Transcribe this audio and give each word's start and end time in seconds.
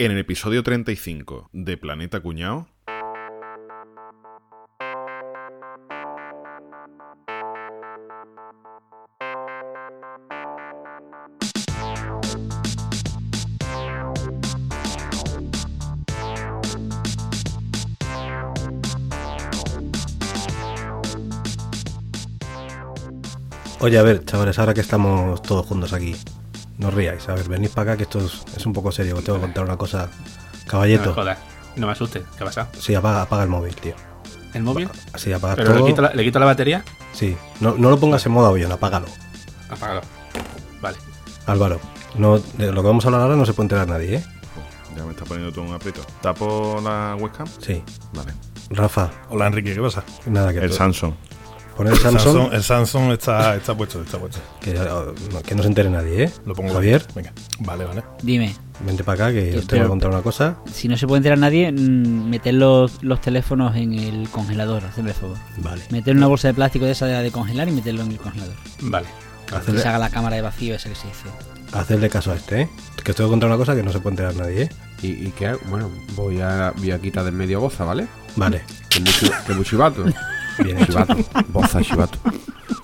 En 0.00 0.12
el 0.12 0.18
episodio 0.18 0.62
35 0.62 1.50
de 1.52 1.76
Planeta 1.76 2.20
Cuñao. 2.20 2.68
Oye, 23.80 23.98
a 23.98 24.02
ver, 24.04 24.24
chavales, 24.24 24.60
ahora 24.60 24.74
que 24.74 24.80
estamos 24.80 25.42
todos 25.42 25.66
juntos 25.66 25.92
aquí, 25.92 26.14
no 26.78 26.90
ríais. 26.90 27.28
A 27.28 27.34
ver, 27.34 27.48
venid 27.48 27.70
para 27.70 27.92
acá 27.92 27.96
que 27.98 28.02
esto 28.04 28.18
es, 28.20 28.42
es 28.56 28.64
un 28.66 28.72
poco 28.72 28.90
serio. 28.92 29.16
Os 29.16 29.24
tengo 29.24 29.38
que 29.38 29.44
contar 29.46 29.64
una 29.64 29.76
cosa. 29.76 30.06
No 30.06 30.62
me 30.64 30.64
Caballeto, 30.66 31.14
jodas. 31.14 31.38
No 31.76 31.86
me 31.86 31.92
asustes. 31.92 32.22
¿Qué 32.36 32.44
pasa? 32.44 32.68
sí, 32.78 32.94
apaga, 32.94 33.22
apaga 33.22 33.42
el 33.42 33.48
móvil, 33.48 33.74
tío. 33.76 33.94
¿El 34.54 34.62
móvil? 34.62 34.88
Sí, 35.16 35.32
apaga 35.32 35.54
¿Pero 35.56 35.70
le 35.72 35.78
todo. 35.78 35.86
quito, 35.86 36.02
la, 36.02 36.12
le 36.14 36.24
quito 36.24 36.38
la 36.38 36.46
batería? 36.46 36.84
Sí, 37.12 37.36
no, 37.60 37.74
no 37.76 37.90
lo 37.90 37.98
pongas 37.98 38.24
en 38.26 38.32
modo 38.32 38.46
avión, 38.48 38.72
apágalo. 38.72 39.06
Apágalo. 39.70 40.00
Vale. 40.80 40.96
Álvaro, 41.46 41.80
no, 42.16 42.38
de 42.38 42.72
lo 42.72 42.82
que 42.82 42.86
vamos 42.88 43.04
a 43.04 43.08
hablar 43.08 43.22
ahora 43.22 43.36
no 43.36 43.44
se 43.46 43.52
puede 43.54 43.66
enterar 43.66 43.88
nadie, 43.88 44.16
¿eh? 44.16 44.24
Ya 44.96 45.04
me 45.04 45.12
está 45.12 45.24
poniendo 45.24 45.52
todo 45.52 45.64
un 45.64 45.74
aprieto. 45.74 46.00
¿Tapo 46.20 46.80
la 46.82 47.16
webcam? 47.18 47.46
Sí. 47.60 47.82
Vale. 48.12 48.32
Rafa, 48.70 49.10
Hola 49.30 49.46
Enrique, 49.46 49.74
¿qué 49.74 49.80
pasa? 49.80 50.02
nada 50.26 50.52
que 50.52 50.58
El 50.58 50.72
Samsung. 50.72 51.14
Poner 51.78 51.94
el 51.94 51.98
Samsung, 51.98 52.52
el 52.52 52.62
Samsung 52.62 53.12
está, 53.12 53.56
está 53.56 53.74
puesto, 53.74 54.02
está 54.02 54.18
puesto. 54.18 54.38
que, 54.60 54.74
no, 54.74 55.40
que 55.42 55.54
no 55.54 55.62
se 55.62 55.68
entere 55.68 55.88
nadie, 55.88 56.24
¿eh? 56.24 56.30
Lo 56.44 56.54
pongo. 56.54 56.74
Javier, 56.74 57.06
Venga, 57.14 57.32
vale, 57.60 57.84
vale. 57.86 58.02
Dime, 58.22 58.54
vente 58.84 59.02
para 59.04 59.24
acá 59.28 59.32
que 59.32 59.48
os 59.50 59.54
tengo 59.54 59.60
que 59.66 59.66
pero- 59.76 59.88
contar 59.88 60.10
una 60.10 60.20
cosa. 60.22 60.56
si 60.70 60.88
no 60.88 60.96
se 60.98 61.06
puede 61.06 61.18
enterar 61.20 61.38
nadie, 61.38 61.72
mm, 61.72 62.28
meter 62.28 62.52
los, 62.54 63.02
los 63.02 63.20
teléfonos 63.22 63.74
en 63.76 63.94
el 63.94 64.28
congelador, 64.28 64.84
hacerme 64.84 65.10
el 65.10 65.16
favor. 65.16 65.36
Vale. 65.58 65.80
Meter 65.90 66.14
una 66.16 66.26
bolsa 66.26 66.48
de 66.48 66.54
plástico 66.54 66.84
de 66.84 66.90
esa 66.92 67.06
de, 67.06 67.22
de 67.22 67.30
congelar 67.30 67.68
y 67.68 67.72
meterlo 67.72 68.02
en 68.02 68.10
el 68.12 68.18
congelador. 68.18 68.54
Vale. 68.82 69.06
Que 69.46 69.54
Hacerle, 69.56 69.80
se 69.80 69.88
haga 69.88 69.98
la 69.98 70.10
cámara 70.10 70.36
de 70.36 70.42
vacío 70.42 70.74
esa 70.74 70.90
que 70.90 70.94
se 70.94 71.06
dice. 71.06 71.24
hacerle 71.72 72.10
caso 72.10 72.32
a 72.32 72.34
este, 72.34 72.62
¿eh? 72.62 72.68
Que 73.02 73.12
os 73.12 73.16
tengo 73.16 73.30
que 73.30 73.32
contar 73.32 73.48
una 73.48 73.56
cosa 73.56 73.74
que 73.74 73.82
no 73.82 73.90
se 73.92 74.00
puede 74.00 74.12
enterar 74.14 74.34
nadie, 74.36 74.62
¿eh? 74.64 74.68
¿Y, 75.00 75.06
y 75.28 75.32
qué 75.38 75.46
hago? 75.46 75.60
Bueno, 75.70 75.90
voy 76.16 76.40
a, 76.40 76.72
voy 76.76 76.90
a 76.90 76.98
quitar 77.00 77.24
del 77.24 77.32
medio 77.34 77.60
goza, 77.60 77.84
¿vale? 77.84 78.06
Vale, 78.36 78.62
Que 78.90 79.00
muy, 79.00 79.10
chi- 79.12 79.30
que 79.46 79.54
muy 79.54 79.64
chivato. 79.64 80.04
bien 80.64 80.78
hecho, 80.78 80.86
Chivato. 80.92 81.16
Boza, 81.48 81.82
chivato. 81.82 82.18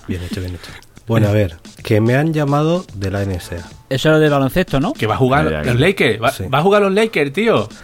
bien 0.07 0.23
hecho, 0.23 0.41
bien 0.41 0.55
hecho. 0.55 0.71
Bueno, 1.07 1.29
a 1.29 1.31
ver, 1.31 1.57
que 1.83 2.01
me 2.01 2.15
han 2.15 2.33
llamado 2.33 2.83
de 2.95 3.11
la 3.11 3.23
NSA. 3.23 3.57
Eso 3.57 3.65
es 3.89 4.05
lo 4.05 4.19
del 4.19 4.31
baloncesto, 4.31 4.79
¿no? 4.79 4.93
Que 4.93 5.05
va 5.05 5.13
a 5.15 5.17
jugar 5.17 5.45
los. 5.45 5.79
Lakers. 5.79 6.21
Va, 6.21 6.31
Sí. 6.31 6.45
va 6.51 6.59
a 6.59 6.61
jugar 6.63 6.81
los 6.81 6.91
Lakers, 6.93 7.31
tío. 7.31 7.69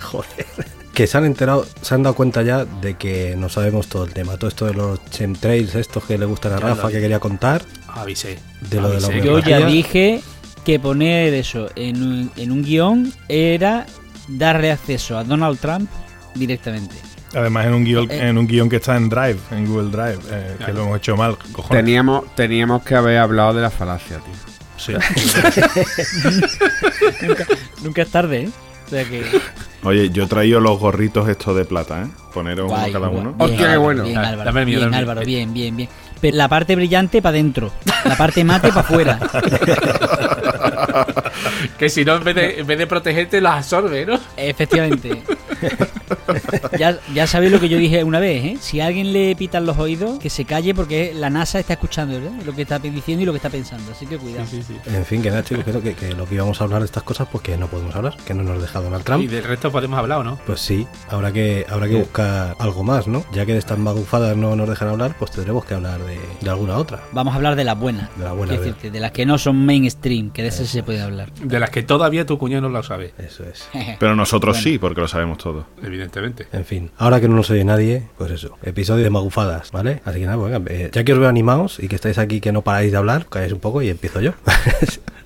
Joder. 0.00 0.46
Que 0.94 1.06
se 1.06 1.16
han 1.16 1.24
enterado, 1.24 1.66
se 1.80 1.94
han 1.94 2.02
dado 2.02 2.14
cuenta 2.14 2.42
ya 2.42 2.64
de 2.66 2.94
que 2.94 3.34
no 3.36 3.48
sabemos 3.48 3.88
todo 3.88 4.04
el 4.04 4.12
tema. 4.12 4.36
Todo 4.36 4.48
esto 4.48 4.66
de 4.66 4.74
los 4.74 5.02
chemtrails, 5.10 5.74
estos 5.74 6.04
que 6.04 6.18
le 6.18 6.26
gustan 6.26 6.52
a 6.52 6.58
Rafa, 6.58 6.88
que 6.90 7.00
quería 7.00 7.18
contar. 7.18 7.62
Avisé. 7.88 8.38
De 8.70 8.80
lo 8.80 8.90
de 8.90 9.00
la 9.00 9.08
Yo 9.18 9.38
ya 9.38 9.64
dije 9.66 10.20
que 10.64 10.78
poner 10.78 11.32
eso 11.34 11.70
en 11.76 12.02
un, 12.02 12.30
en 12.36 12.52
un 12.52 12.62
guion 12.62 13.12
era 13.28 13.86
darle 14.28 14.70
acceso 14.70 15.16
a 15.16 15.24
Donald 15.24 15.58
Trump 15.58 15.88
directamente. 16.34 16.94
Además 17.34 17.66
en 17.66 17.74
un 17.74 17.84
guion, 17.84 18.10
Eh. 18.10 18.28
en 18.28 18.38
un 18.38 18.46
guion 18.46 18.68
que 18.68 18.76
está 18.76 18.96
en 18.96 19.08
Drive, 19.08 19.38
en 19.50 19.66
Google 19.66 19.90
Drive, 19.90 20.18
eh, 20.30 20.56
que 20.64 20.72
lo 20.72 20.82
hemos 20.82 20.98
hecho 20.98 21.16
mal, 21.16 21.36
cojones. 21.52 21.82
Teníamos, 21.84 22.34
teníamos 22.34 22.82
que 22.82 22.94
haber 22.94 23.18
hablado 23.18 23.54
de 23.54 23.62
la 23.62 23.70
falacia, 23.70 24.18
tío. 24.18 24.34
Sí. 24.76 24.92
nunca, 27.26 27.46
nunca 27.82 28.02
es 28.02 28.10
tarde, 28.10 28.42
¿eh? 28.42 28.50
O 28.86 28.90
sea 28.90 29.04
que. 29.04 29.24
Oye, 29.84 30.10
yo 30.10 30.24
he 30.24 30.26
traído 30.26 30.60
los 30.60 30.78
gorritos 30.78 31.28
estos 31.28 31.56
de 31.56 31.64
plata, 31.64 32.02
¿eh? 32.02 32.06
Poneros 32.34 32.68
guay, 32.68 32.90
uno 32.90 33.00
cada 33.00 33.08
uno. 33.08 33.32
Bien, 33.32 33.34
Hostia, 33.38 33.56
qué 33.56 33.64
Álvaro, 33.64 33.80
bueno. 33.82 34.02
Bien, 34.04 34.14
Dame 34.16 34.28
Álvaro, 34.28 34.50
el 34.60 34.66
mío, 34.66 34.66
bien, 34.66 34.80
dame 34.80 34.84
el 34.84 34.90
mío. 34.90 34.98
Álvaro, 35.10 35.26
bien, 35.26 35.54
bien, 35.54 35.76
bien. 35.76 35.88
Pero 36.20 36.36
la 36.36 36.48
parte 36.48 36.76
brillante 36.76 37.22
para 37.22 37.30
adentro, 37.30 37.72
la 38.04 38.16
parte 38.16 38.44
mate 38.44 38.68
para 38.68 38.80
afuera. 38.82 39.18
Que 41.78 41.88
si 41.88 42.04
no, 42.04 42.16
en 42.16 42.24
vez 42.24 42.34
de, 42.34 42.60
en 42.60 42.66
vez 42.66 42.78
de 42.78 42.86
protegerte, 42.86 43.40
los 43.40 43.52
absorbe, 43.52 44.06
¿no? 44.06 44.18
Efectivamente. 44.36 45.22
ya, 46.78 46.98
ya 47.14 47.26
sabéis 47.26 47.52
lo 47.52 47.60
que 47.60 47.68
yo 47.68 47.78
dije 47.78 48.04
una 48.04 48.20
vez, 48.20 48.44
¿eh? 48.44 48.56
Si 48.60 48.80
a 48.80 48.86
alguien 48.86 49.12
le 49.12 49.34
pitan 49.36 49.66
los 49.66 49.78
oídos, 49.78 50.18
que 50.18 50.30
se 50.30 50.44
calle 50.44 50.74
porque 50.74 51.12
la 51.14 51.30
NASA 51.30 51.58
está 51.58 51.74
escuchando 51.74 52.14
¿verdad? 52.20 52.32
lo 52.44 52.54
que 52.54 52.62
está 52.62 52.78
diciendo 52.78 53.22
y 53.22 53.26
lo 53.26 53.32
que 53.32 53.36
está 53.36 53.50
pensando. 53.50 53.92
Así 53.92 54.06
que 54.06 54.18
cuidado. 54.18 54.46
Sí, 54.48 54.62
sí. 54.62 54.76
En 54.86 55.04
fin, 55.04 55.22
que 55.22 55.30
nada, 55.30 55.42
chicos, 55.44 55.64
que, 55.64 55.72
que, 55.80 55.94
que 55.94 56.14
lo 56.14 56.26
que 56.26 56.34
íbamos 56.34 56.60
a 56.60 56.64
hablar 56.64 56.80
de 56.80 56.86
estas 56.86 57.02
cosas, 57.02 57.28
pues 57.30 57.42
que 57.42 57.56
no 57.56 57.66
podemos 57.68 57.94
hablar, 57.94 58.16
que 58.26 58.34
no 58.34 58.42
nos 58.42 58.60
deja 58.60 58.80
Donald 58.80 59.02
Y 59.02 59.04
Trump. 59.04 59.28
del 59.30 59.44
resto 59.44 59.70
podemos 59.72 59.98
hablar, 59.98 60.18
¿o 60.18 60.24
no? 60.24 60.38
Pues 60.46 60.60
sí, 60.60 60.86
habrá 61.08 61.32
que, 61.32 61.66
habrá 61.68 61.88
que 61.88 61.96
buscar 61.96 62.56
algo 62.58 62.82
más, 62.84 63.06
¿no? 63.08 63.24
Ya 63.32 63.46
que 63.46 63.52
de 63.52 63.58
estas 63.58 63.78
magufadas 63.78 64.36
no 64.36 64.54
nos 64.56 64.68
dejan 64.68 64.88
hablar, 64.88 65.14
pues 65.18 65.30
tendremos 65.30 65.64
que 65.64 65.74
hablar 65.74 66.00
de, 66.02 66.18
de 66.40 66.50
alguna 66.50 66.76
otra. 66.76 67.00
Vamos 67.12 67.32
a 67.32 67.36
hablar 67.36 67.56
de 67.56 67.64
las 67.64 67.78
buenas. 67.78 68.08
De 68.16 68.24
la 68.24 68.32
buena 68.32 68.50
Quiero 68.50 68.64
vez. 68.64 68.74
decirte, 68.74 68.90
de 68.90 69.00
las 69.00 69.12
que 69.12 69.26
no 69.26 69.38
son 69.38 69.64
mainstream, 69.64 70.30
que 70.30 70.42
de 70.42 70.48
esas 70.48 70.71
sí 70.72 70.78
se 70.78 70.82
puede 70.82 71.00
hablar. 71.00 71.32
De 71.34 71.60
las 71.60 71.70
que 71.70 71.82
todavía 71.82 72.26
tu 72.26 72.38
cuñado 72.38 72.62
no 72.62 72.68
lo 72.70 72.82
sabe, 72.82 73.12
Eso 73.18 73.44
es. 73.44 73.68
Pero 74.00 74.16
nosotros 74.16 74.56
Bueno. 74.56 74.64
sí, 74.64 74.78
porque 74.78 75.00
lo 75.00 75.08
sabemos 75.08 75.38
todo. 75.38 75.66
evidentemente. 75.82 76.46
En 76.52 76.64
fin, 76.64 76.90
ahora 76.98 77.20
que 77.20 77.28
no 77.28 77.36
nos 77.36 77.50
oye 77.50 77.64
nadie, 77.64 78.02
pues 78.18 78.30
eso, 78.32 78.56
episodio 78.62 79.04
de 79.04 79.10
magufadas, 79.10 79.70
¿vale? 79.72 80.00
Así 80.04 80.20
que 80.20 80.26
nada, 80.26 80.38
pues 80.38 80.52
venga, 80.52 80.70
eh, 80.72 80.90
ya 80.92 81.04
que 81.04 81.12
os 81.12 81.18
veo 81.18 81.28
animados 81.28 81.78
y 81.78 81.88
que 81.88 81.96
estáis 81.96 82.18
aquí 82.18 82.40
que 82.40 82.52
no 82.52 82.62
paráis 82.62 82.90
de 82.90 82.98
hablar, 82.98 83.26
calláis 83.28 83.52
un 83.52 83.60
poco 83.60 83.82
y 83.82 83.88
empiezo 83.90 84.20
yo. 84.20 84.32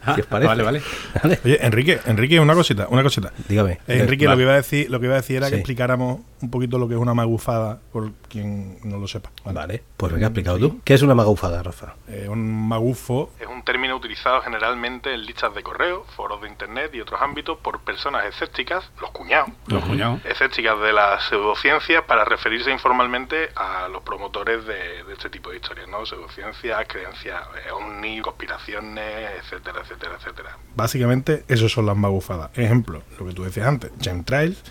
Ah, 0.08 0.14
¿Qué 0.14 0.20
os 0.20 0.26
parece? 0.28 0.46
Vale, 0.46 0.62
vale. 0.62 0.82
Vale, 1.20 1.40
Oye, 1.44 1.58
Enrique, 1.66 1.98
Enrique, 2.06 2.38
una 2.38 2.54
cosita, 2.54 2.86
una 2.90 3.02
cosita. 3.02 3.32
dígame. 3.48 3.80
Eh, 3.88 3.98
Enrique, 4.02 4.26
lo 4.26 4.36
que 4.36 4.42
iba 4.42 4.52
a 4.52 4.56
decir, 4.56 4.88
lo 4.88 5.00
que 5.00 5.06
iba 5.06 5.14
a 5.14 5.16
decir 5.16 5.38
era 5.38 5.46
Sí. 5.46 5.50
que 5.54 5.58
explicáramos 5.58 6.20
un 6.42 6.50
poquito 6.50 6.78
lo 6.78 6.86
que 6.88 6.94
es 6.94 7.00
una 7.00 7.14
magufada 7.14 7.80
por 7.92 8.12
quien 8.28 8.78
no 8.84 8.98
lo 8.98 9.06
sepa. 9.08 9.30
Vale, 9.44 9.82
pues 9.96 10.12
venga, 10.12 10.26
explicado 10.26 10.58
tú. 10.58 10.80
¿Qué 10.84 10.94
es 10.94 11.02
una 11.02 11.14
magufada, 11.14 11.62
Rafa? 11.62 11.94
Eh, 12.08 12.28
un 12.28 12.68
magufo 12.68 13.30
es 13.40 13.46
un 13.46 13.62
término 13.64 13.96
utilizado 13.96 14.40
generalmente 14.42 15.12
en 15.14 15.24
listas 15.24 15.54
de 15.54 15.62
correo, 15.62 16.04
foros 16.16 16.40
de 16.42 16.48
internet 16.48 16.90
y 16.94 17.00
otros 17.00 17.20
ámbitos 17.22 17.58
por 17.58 17.80
personas 17.80 18.24
escépticas, 18.26 18.90
los 19.00 19.10
cuñados, 19.10 19.50
Los 19.66 19.84
cuñados. 19.84 20.24
escépticas 20.24 20.80
de 20.80 20.92
las 20.92 21.22
pseudociencias 21.28 22.02
para 22.04 22.24
referirse 22.24 22.70
informalmente 22.70 23.48
a 23.56 23.88
los 23.88 24.02
promotores 24.02 24.64
de, 24.66 25.04
de 25.04 25.12
este 25.12 25.30
tipo 25.30 25.50
de 25.50 25.56
historias, 25.56 25.88
¿no? 25.88 26.04
Pseudociencias, 26.06 26.86
creencias 26.88 27.42
eh, 27.66 27.70
ovni, 27.72 28.20
conspiraciones, 28.20 29.30
etcétera, 29.42 29.80
etcétera, 29.82 30.16
etcétera. 30.18 30.58
Básicamente, 30.74 31.44
eso 31.48 31.68
son 31.68 31.86
las 31.86 31.96
magufadas. 31.96 32.50
Ejemplo, 32.56 33.02
lo 33.18 33.26
que 33.26 33.32
tú 33.32 33.44
decías 33.44 33.66
antes, 33.66 33.90
chemtrails, 33.98 34.62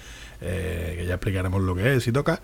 eh, 0.41 0.96
que 0.97 1.06
ya 1.06 1.16
explicaremos 1.16 1.62
lo 1.62 1.75
que 1.75 1.96
es 1.96 2.07
y 2.07 2.12
toca, 2.12 2.41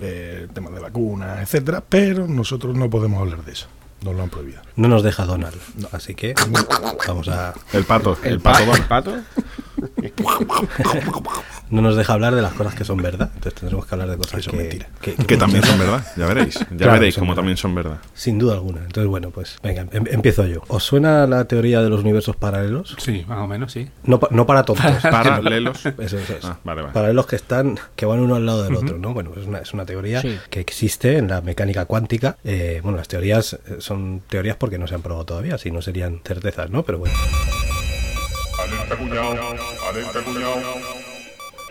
eh, 0.00 0.48
temas 0.52 0.72
de 0.74 0.80
vacunas, 0.80 1.40
etcétera, 1.40 1.82
pero 1.88 2.26
nosotros 2.26 2.76
no 2.76 2.88
podemos 2.90 3.20
hablar 3.20 3.44
de 3.44 3.52
eso. 3.52 3.68
Nos 4.02 4.14
lo 4.14 4.22
han 4.22 4.28
prohibido. 4.30 4.60
No 4.76 4.88
nos 4.88 5.02
deja 5.02 5.24
Donald, 5.24 5.56
así 5.92 6.14
que 6.14 6.34
vamos 7.08 7.28
a... 7.28 7.54
El 7.72 7.84
pato, 7.84 8.16
el, 8.22 8.34
El, 8.34 8.40
pato. 8.40 8.74
el 8.74 8.82
pato. 8.82 9.16
No 11.70 11.82
nos 11.82 11.96
deja 11.96 12.12
hablar 12.12 12.34
de 12.36 12.42
las 12.42 12.52
cosas 12.52 12.74
que 12.76 12.84
son 12.84 12.98
verdad, 12.98 13.28
entonces 13.34 13.54
tendremos 13.54 13.86
que 13.86 13.94
hablar 13.96 14.08
de 14.10 14.16
cosas 14.16 14.34
Que 14.36 14.42
son 14.42 14.52
que, 14.52 14.58
mentira. 14.58 14.86
que- 15.00 15.14
Que 15.16 15.36
también 15.36 15.64
son 15.64 15.78
verdad, 15.80 16.06
ya 16.16 16.26
veréis. 16.26 16.54
Ya 16.60 16.66
Claro, 16.76 16.92
veréis 16.92 17.16
verdad. 17.18 17.34
también 17.34 17.56
son 17.56 17.74
verdad. 17.74 17.98
Sin 18.14 18.38
duda 18.38 18.54
alguna. 18.54 18.82
Entonces, 18.82 19.08
bueno, 19.08 19.30
pues 19.30 19.58
venga, 19.64 19.82
em- 19.90 20.06
empiezo 20.10 20.46
yo. 20.46 20.62
¿Os 20.68 20.84
suena 20.84 21.26
la 21.26 21.44
teoría 21.46 21.82
de 21.82 21.88
los 21.90 22.00
universos 22.02 22.36
paralelos? 22.36 22.94
Sí, 22.98 23.24
más 23.26 23.38
o 23.38 23.48
menos, 23.48 23.72
sí. 23.72 23.88
No, 24.04 24.20
pa- 24.20 24.28
no 24.30 24.46
para 24.46 24.62
tontos. 24.64 24.86
Paralelos. 25.02 25.84
Eso, 25.98 26.18
eso 26.18 26.34
es. 26.36 26.44
Ah, 26.44 26.58
vale, 26.62 26.82
vale. 26.82 26.94
Paralelos 26.94 27.26
que 27.26 27.34
están, 27.36 27.78
que 27.96 28.06
van 28.06 28.20
uno 28.20 28.36
al 28.36 28.46
lado 28.46 28.62
del 28.62 28.76
otro, 28.76 28.98
¿no? 28.98 29.12
Bueno, 29.12 29.32
es 29.36 29.46
una, 29.46 29.58
es 29.58 29.74
una 29.74 29.84
teoría 29.84 30.22
Sí. 30.22 30.38
que 30.50 30.60
existe 30.60 31.16
en 31.18 31.26
la 31.28 31.40
mecánica 31.40 31.84
cuántica. 31.86 32.36
Eh, 32.44 32.78
bueno, 32.82 32.96
las 32.98 33.08
teorías 33.08 33.54
eh, 33.54 33.76
son 33.80 34.22
teorías 34.28 34.56
porque 34.56 34.78
no 34.78 34.86
se 34.86 34.94
han 34.94 35.02
probado 35.02 35.24
todavía, 35.26 35.58
si 35.58 35.72
no 35.72 35.82
serían 35.82 36.20
certezas, 36.24 36.70
¿no? 36.70 36.84
Pero 36.84 36.98
bueno. 37.00 37.14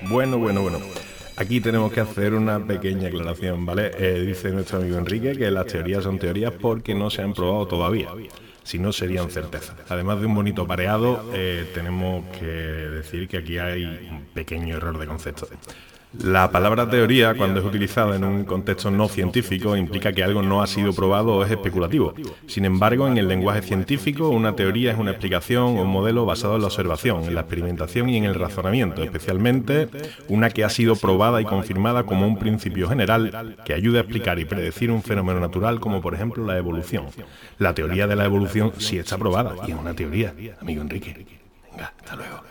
Bueno, 0.02 0.38
bueno, 0.38 0.62
bueno. 0.62 0.80
Aquí 1.38 1.60
tenemos 1.60 1.92
que 1.92 2.00
hacer 2.00 2.34
una 2.34 2.66
pequeña 2.66 3.10
aclaración, 3.10 3.66
¿vale? 3.66 3.92
Eh, 3.98 4.22
dice 4.22 4.52
nuestro 4.52 4.78
amigo 4.78 4.98
Enrique 4.98 5.34
que 5.34 5.52
las 5.52 5.66
teorías 5.66 6.04
son 6.04 6.18
teorías 6.18 6.54
porque 6.54 6.96
no 6.96 7.10
se 7.10 7.22
han 7.24 7.34
probado 7.34 7.68
todavía. 7.68 8.10
Si 8.64 8.80
no, 8.80 8.92
serían 8.94 9.30
certezas. 9.30 9.76
Además 9.90 10.20
de 10.22 10.26
un 10.28 10.34
bonito 10.34 10.66
pareado, 10.66 11.30
eh, 11.34 11.70
tenemos 11.74 12.26
que 12.40 12.46
decir 12.46 13.28
que 13.28 13.38
aquí 13.38 13.58
hay 13.58 13.84
un 13.84 14.26
pequeño 14.34 14.78
error 14.78 14.98
de 14.98 15.06
concepto. 15.06 15.48
La 16.24 16.50
palabra 16.50 16.90
teoría, 16.90 17.36
cuando 17.36 17.60
es 17.60 17.66
utilizada 17.66 18.16
en 18.16 18.24
un 18.24 18.46
contexto 18.46 18.90
no 18.90 19.08
científico, 19.08 19.76
implica 19.76 20.14
que 20.14 20.24
algo 20.24 20.42
no 20.42 20.62
ha 20.62 20.68
sido 20.68 20.94
probado 20.94 21.36
o 21.36 21.44
es 21.44 21.52
especulativo. 21.52 22.14
Sin 22.48 22.66
embargo, 22.66 23.08
en 23.08 23.18
el 23.18 23.28
lenguaje 23.28 23.62
científico, 23.62 24.30
una 24.30 24.56
teoría 24.56 24.92
es 24.92 24.98
una 24.98 25.12
explicación 25.12 25.78
o 25.78 25.82
un 25.82 25.90
modelo 25.90 26.26
basado 26.26 26.56
en 26.56 26.62
la 26.62 26.68
observación, 26.68 27.24
en 27.26 27.36
la 27.36 27.42
experimentación 27.42 28.10
y 28.10 28.18
en 28.18 28.24
el 28.24 28.36
razonamiento, 28.36 29.04
especialmente 29.04 29.88
una 30.30 30.50
que 30.50 30.64
ha 30.64 30.70
sido 30.70 30.96
probada 30.96 31.42
y 31.42 31.46
confirmada 31.46 32.04
como 32.04 32.28
un 32.28 32.38
principio 32.38 32.88
general 32.88 33.58
que 33.66 33.74
ayuda 33.74 34.00
a 34.00 34.02
explicar 34.02 34.40
y 34.40 34.46
predecir 34.46 34.92
un 34.92 35.04
fenómeno 35.04 35.40
natural 35.40 35.80
como 35.80 36.02
por 36.02 36.16
ejemplo 36.16 36.46
la 36.46 36.58
evolución. 36.58 37.06
La 37.60 37.74
teoría 37.74 38.08
de 38.08 38.16
la 38.16 38.26
evolución 38.26 38.74
sí 38.78 38.98
está 38.98 39.18
probada 39.18 39.56
y 39.68 39.72
es 39.72 39.78
una 39.78 39.94
teoría, 39.94 40.34
amigo 40.62 40.82
Enrique. 40.82 41.26
Venga, 41.72 41.94
hasta 42.00 42.16
luego. 42.16 42.42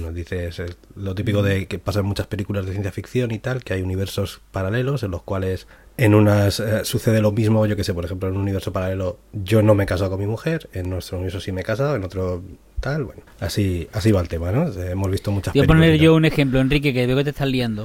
Nos 0.00 0.14
dice 0.14 0.46
es 0.48 0.58
el- 0.58 0.74
lo 0.96 1.14
típico 1.14 1.42
de 1.42 1.66
que 1.66 1.78
pasa 1.78 2.00
en 2.00 2.06
muchas 2.06 2.26
películas 2.26 2.64
de 2.64 2.72
ciencia 2.72 2.92
ficción 2.92 3.30
y 3.30 3.38
tal, 3.38 3.62
que 3.62 3.74
hay 3.74 3.82
universos 3.82 4.40
paralelos 4.50 5.02
en 5.02 5.10
los 5.10 5.22
cuales 5.22 5.66
en 5.98 6.14
unas 6.14 6.60
eh, 6.60 6.84
sucede 6.86 7.20
lo 7.20 7.32
mismo, 7.32 7.66
yo 7.66 7.76
que 7.76 7.84
sé, 7.84 7.92
por 7.92 8.04
ejemplo, 8.06 8.28
en 8.28 8.36
un 8.36 8.40
universo 8.42 8.72
paralelo 8.72 9.18
yo 9.32 9.60
no 9.62 9.74
me 9.74 9.84
he 9.84 9.86
casado 9.86 10.10
con 10.10 10.20
mi 10.20 10.26
mujer, 10.26 10.70
en 10.72 10.88
nuestro 10.88 11.18
universo 11.18 11.40
sí 11.40 11.52
me 11.52 11.60
he 11.60 11.64
casado, 11.64 11.94
en 11.96 12.04
otro 12.04 12.42
tal, 12.80 13.04
bueno, 13.04 13.22
así 13.40 13.88
así 13.92 14.10
va 14.12 14.22
el 14.22 14.28
tema, 14.28 14.50
¿no? 14.50 14.66
Eh, 14.68 14.92
Hemos 14.92 15.10
visto 15.10 15.30
muchas 15.30 15.52
Voy 15.52 15.64
a 15.64 15.66
poner 15.66 15.98
yo 15.98 16.14
un 16.14 16.24
ejemplo, 16.24 16.58
Enrique, 16.60 16.94
que 16.94 17.06
veo 17.06 17.16
que 17.18 17.24
te 17.24 17.30
estás 17.30 17.48
liando. 17.48 17.84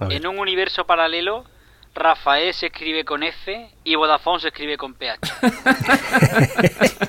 En 0.00 0.26
un 0.26 0.38
universo 0.40 0.84
paralelo, 0.84 1.44
Rafael 1.94 2.52
se 2.52 2.66
escribe 2.66 3.04
con 3.04 3.22
F 3.22 3.70
y 3.84 3.94
Vodafone 3.94 4.40
se 4.40 4.48
escribe 4.48 4.76
con 4.76 4.94
PH. 4.94 5.20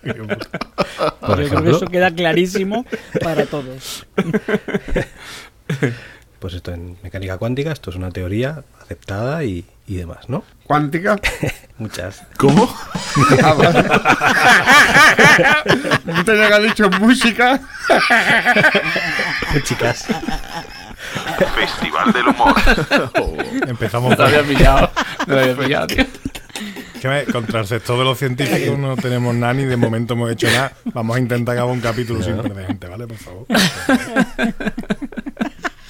Por 1.20 1.30
Yo 1.30 1.34
creo 1.34 1.36
que 1.36 1.42
ejemplo, 1.44 1.76
eso 1.76 1.86
queda 1.86 2.10
clarísimo 2.10 2.84
para 3.22 3.46
todos. 3.46 4.06
pues 6.38 6.54
esto 6.54 6.72
en 6.72 6.96
mecánica 7.02 7.38
cuántica, 7.38 7.72
esto 7.72 7.90
es 7.90 7.96
una 7.96 8.10
teoría 8.10 8.64
aceptada 8.80 9.44
y, 9.44 9.64
y 9.86 9.96
demás, 9.96 10.28
¿no? 10.28 10.44
¿Cuántica? 10.64 11.18
Muchas. 11.78 12.22
¿Cómo? 12.36 12.72
Ah, 13.42 13.54
vale. 13.54 13.82
Que 16.24 16.30
haber 16.30 16.62
dicho 16.68 16.88
música. 16.90 17.60
Chicas. 19.64 20.06
Festival 21.54 22.12
del 22.12 22.28
humor. 22.28 22.54
Empezamos 23.68 24.10
No 24.10 24.16
te 24.16 24.22
había 24.22 24.42
pillado. 24.42 24.90
No 25.26 25.34
te 25.34 25.40
había 25.40 25.56
pillado, 25.56 25.86
tío. 25.88 26.04
que 27.00 27.08
me- 27.08 27.24
contra 27.24 27.60
el 27.60 27.66
sector 27.66 27.98
de 27.98 28.04
los 28.04 28.18
científicos 28.18 28.78
no 28.78 28.96
tenemos 28.96 29.34
nada 29.34 29.54
ni 29.54 29.64
de 29.64 29.76
momento 29.76 30.14
hemos 30.14 30.30
hecho 30.30 30.46
nada. 30.48 30.72
Vamos 30.92 31.16
a 31.16 31.20
intentar 31.20 31.54
acabar 31.54 31.72
un 31.72 31.80
capítulo 31.80 32.22
sin 32.22 32.36
perder 32.36 32.66
gente, 32.66 32.86
¿vale? 32.88 33.06
Por 33.06 33.16
favor. 33.16 33.46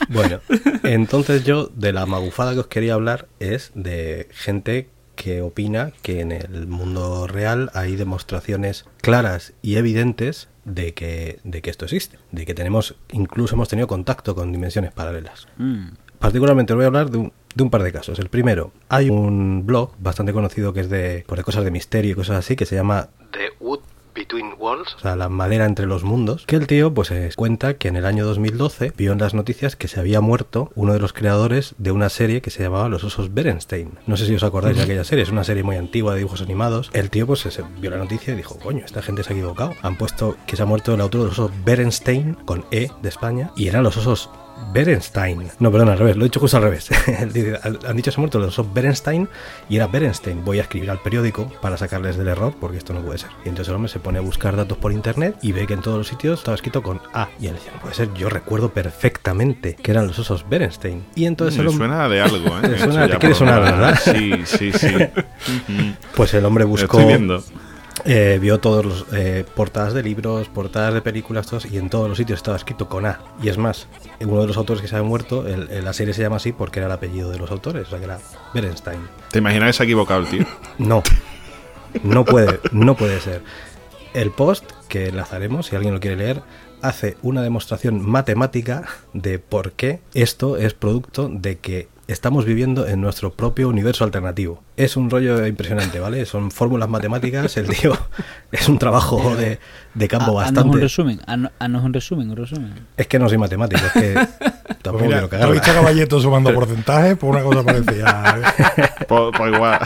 Bueno, 0.09 0.41
entonces 0.83 1.45
yo 1.45 1.71
de 1.75 1.93
la 1.93 2.05
magufada 2.07 2.53
que 2.55 2.61
os 2.61 2.67
quería 2.67 2.95
hablar 2.95 3.29
es 3.39 3.71
de 3.75 4.29
gente 4.33 4.89
que 5.21 5.43
opina 5.43 5.93
que 6.01 6.21
en 6.21 6.33
el 6.33 6.67
mundo 6.67 7.27
real 7.27 7.71
hay 7.75 7.95
demostraciones 7.95 8.87
claras 9.03 9.53
y 9.61 9.77
evidentes 9.77 10.49
de 10.65 10.95
que, 10.95 11.41
de 11.45 11.61
que 11.61 11.69
esto 11.69 11.85
existe, 11.85 12.19
de 12.33 12.47
que 12.47 12.55
tenemos, 12.55 12.97
incluso 13.13 13.55
hemos 13.55 13.69
tenido 13.69 13.87
contacto 13.87 14.35
con 14.35 14.51
dimensiones 14.51 14.93
paralelas. 14.93 15.47
Mm. 15.59 15.89
Particularmente 16.19 16.73
voy 16.73 16.85
a 16.85 16.87
hablar 16.87 17.11
de 17.11 17.19
un, 17.19 17.33
de 17.55 17.63
un 17.63 17.69
par 17.69 17.83
de 17.83 17.93
casos. 17.93 18.19
El 18.19 18.31
primero, 18.31 18.73
hay 18.89 19.11
un 19.11 19.67
blog 19.67 19.93
bastante 19.99 20.33
conocido 20.33 20.73
que 20.73 20.81
es 20.81 20.89
de, 20.89 21.25
pues, 21.27 21.37
de 21.37 21.45
cosas 21.45 21.65
de 21.65 21.71
misterio 21.71 22.13
y 22.13 22.15
cosas 22.15 22.39
así, 22.39 22.57
que 22.57 22.65
se 22.65 22.77
llama 22.77 23.11
The 23.33 23.51
Wood 23.61 23.81
Between 24.21 24.53
Walls, 24.59 24.97
o 24.97 24.99
sea, 24.99 25.17
la 25.17 25.31
madera 25.31 25.65
entre 25.65 25.87
los 25.87 26.05
mundos, 26.05 26.45
que 26.45 26.57
el 26.57 26.67
tío 26.67 26.93
pues 26.93 27.11
eh, 27.11 27.31
cuenta 27.37 27.79
que 27.79 27.89
en 27.89 27.97
el 27.97 28.05
año 28.05 28.27
2012 28.27 28.93
vio 28.95 29.13
en 29.13 29.19
las 29.19 29.33
noticias 29.33 29.77
que 29.77 29.89
se 29.89 29.99
había 29.99 30.21
muerto 30.21 30.71
uno 30.75 30.93
de 30.93 30.99
los 30.99 31.15
creadores 31.15 31.75
de 31.79 31.91
una 31.91 32.11
serie 32.11 32.43
que 32.43 32.51
se 32.51 32.63
llamaba 32.63 32.91
Los 32.91 33.03
Osos 33.03 33.33
Berenstein. 33.33 33.93
No 34.07 34.19
sé 34.19 34.27
si 34.27 34.35
os 34.35 34.43
acordáis 34.43 34.77
de 34.77 34.83
aquella 34.83 35.05
serie, 35.05 35.23
es 35.23 35.31
una 35.31 35.43
serie 35.43 35.63
muy 35.63 35.77
antigua 35.77 36.13
de 36.13 36.19
dibujos 36.19 36.43
animados. 36.43 36.91
El 36.93 37.09
tío 37.09 37.27
pues 37.27 37.41
se 37.41 37.63
vio 37.81 37.91
la 37.91 37.97
noticia 37.97 38.35
y 38.35 38.37
dijo, 38.37 38.59
coño, 38.59 38.85
esta 38.85 39.01
gente 39.01 39.23
se 39.23 39.33
ha 39.33 39.37
equivocado. 39.37 39.73
Han 39.81 39.97
puesto 39.97 40.37
que 40.47 40.55
se 40.55 40.65
ha 40.65 40.67
muerto 40.67 40.93
el 40.93 41.01
autor 41.01 41.23
de 41.23 41.27
los 41.29 41.39
osos 41.39 41.53
Berenstein, 41.65 42.35
con 42.45 42.67
E 42.71 42.91
de 43.01 43.09
España, 43.09 43.53
y 43.57 43.69
eran 43.69 43.85
los 43.85 43.97
osos 43.97 44.29
Berenstein. 44.73 45.51
No, 45.59 45.71
perdón, 45.71 45.89
al 45.91 45.99
revés, 45.99 46.17
lo 46.17 46.23
he 46.25 46.29
dicho 46.29 46.41
justo 46.41 46.57
al 46.57 46.63
revés. 46.65 46.89
Han 47.87 47.97
dicho 47.97 48.11
se 48.11 48.17
ha 48.17 48.21
muerto 48.21 48.39
los 48.39 48.49
osos 48.49 48.73
Berenstein 48.73 49.29
y 49.69 49.77
era 49.77 49.87
Berenstein. 49.87 50.45
Voy 50.45 50.59
a 50.59 50.63
escribir 50.63 50.91
al 50.91 51.01
periódico 51.01 51.51
para 51.61 51.77
sacarles 51.77 52.17
del 52.17 52.29
error 52.29 52.55
porque 52.61 52.79
esto 52.79 52.93
no 52.93 53.01
puede 53.01 53.19
ser. 53.19 53.31
Y 53.45 53.49
entonces 53.49 53.69
el 53.69 53.75
hombre 53.77 53.91
se 53.91 53.99
pone 53.99 54.19
a 54.19 54.23
buscar 54.23 54.57
datos 54.57 54.79
por 54.79 54.93
internet 54.93 55.37
y 55.43 55.53
ve 55.53 55.67
que 55.67 55.75
en 55.75 55.81
todos 55.83 55.99
los 55.99 56.09
sitios 56.09 56.39
estaba 56.41 56.55
escrito 56.55 56.83
con 56.83 57.01
A. 57.13 57.29
Y 57.41 57.47
él 57.49 57.55
dice, 57.55 57.71
no 57.75 57.81
puede 57.81 57.95
ser, 57.95 58.13
yo 58.15 58.29
recuerdo 58.29 58.71
perfectamente 58.73 59.75
que 59.75 59.91
eran 59.91 60.07
los 60.07 60.19
osos 60.19 60.49
Berenstein. 60.49 61.05
Y 61.15 61.25
entonces 61.27 61.59
el 61.59 61.65
Me 61.67 61.71
hombre... 61.71 61.89
suena 61.89 62.09
de 62.09 62.21
algo, 62.21 62.59
¿eh? 62.61 62.79
Suena- 62.79 63.09
te 63.09 63.19
quiere 63.19 63.35
sonar, 63.35 63.63
¿verdad? 63.63 63.99
Sí, 64.03 64.33
sí, 64.45 64.73
sí. 64.73 64.89
Pues 66.15 66.35
el 66.35 66.45
hombre 66.45 66.65
buscó... 66.65 66.99
Estoy 66.99 67.05
viendo. 67.07 67.43
Eh, 68.05 68.39
vio 68.41 68.59
todos 68.61 68.85
los 68.85 69.07
eh, 69.13 69.45
portadas 69.55 69.93
de 69.95 70.03
libros, 70.03 70.49
portadas 70.49 70.95
de 70.95 71.03
películas, 71.03 71.47
todos, 71.47 71.67
y 71.67 71.77
en 71.79 71.91
todos 71.91 72.09
los 72.09 72.17
sitios 72.19 72.39
estaba 72.39 72.57
escrito 72.57 72.89
con 72.89 73.05
A. 73.07 73.21
Y 73.43 73.49
es 73.49 73.59
más, 73.59 73.89
uno 74.21 74.41
de 74.41 74.47
los 74.47 74.57
autores 74.57 74.81
que 74.83 74.89
se 74.89 74.97
había 74.97 75.09
muerto, 75.09 75.47
el- 75.47 75.69
el- 75.71 75.85
la 75.85 75.93
serie 75.93 76.15
se 76.15 76.23
llama 76.23 76.37
así 76.37 76.53
porque 76.53 76.79
era 76.81 76.87
el 76.87 76.93
apellido 76.93 77.31
de 77.31 77.39
los 77.39 77.51
autores, 77.51 77.87
o 77.87 77.91
sea 77.91 77.99
que 77.99 78.05
era 78.07 78.19
Berenstein. 78.55 79.01
¿Te 79.31 79.39
imaginas 79.39 79.69
que 79.69 79.73
se 79.75 79.83
ha 79.83 79.87
equivocado 79.87 80.21
el 80.21 80.29
tío? 80.29 80.47
No, 80.79 81.03
no 82.03 82.25
puede, 82.25 82.61
no 82.73 82.97
puede 82.97 83.21
ser. 83.21 83.43
El 84.15 84.31
post 84.31 84.65
que 84.89 85.09
enlazaremos, 85.09 85.67
si 85.67 85.77
alguien 85.77 85.95
lo 85.95 86.01
quiere 86.01 86.17
leer, 86.17 86.43
hace 86.83 87.17
una 87.23 87.43
demostración 87.43 88.01
matemática 88.09 88.85
de 89.13 89.39
por 89.39 89.73
qué 89.73 90.01
esto 90.15 90.57
es 90.57 90.73
producto 90.75 91.29
de 91.31 91.59
que 91.59 91.89
estamos 92.13 92.45
viviendo 92.45 92.87
en 92.87 93.01
nuestro 93.01 93.33
propio 93.33 93.69
universo 93.69 94.05
alternativo. 94.05 94.63
Es 94.77 94.97
un 94.97 95.11
rollo 95.11 95.47
impresionante, 95.47 96.01
¿vale? 96.01 96.25
Son 96.27 96.51
fórmulas 96.51 96.89
matemáticas, 96.89 97.57
el 97.57 97.69
tío 97.69 97.97
es 98.53 98.69
un 98.69 98.79
trabajo 98.79 99.37
de, 99.37 99.59
de 99.95 100.09
campo 100.09 100.41
haznos 100.41 100.65
un 100.65 100.71
bastante... 100.71 100.81
resumen, 100.81 101.21
haznos 101.59 101.85
un 101.85 101.93
resumen, 101.93 102.31
un 102.31 102.37
resumen. 102.37 102.75
Es 102.97 103.07
que 103.07 103.19
no 103.19 103.29
soy 103.29 103.39
matemático, 103.39 103.81
es 103.87 103.93
que 103.93 104.15
tampoco 104.83 104.99
Pues 104.99 105.03
mira, 105.03 105.19
quiero 105.21 105.21
¿tú 105.21 105.25
has 105.25 105.31
cagarla. 105.31 105.53
visto 105.53 105.71
a 105.71 105.75
Caballeto 105.75 106.21
sumando 106.23 106.55
porcentajes? 106.55 107.17
Pues 107.17 107.31
una 107.33 107.43
cosa 107.43 107.63
parecía. 107.65 108.41
Pues, 109.09 109.23
pues 109.37 109.55
igual. 109.55 109.81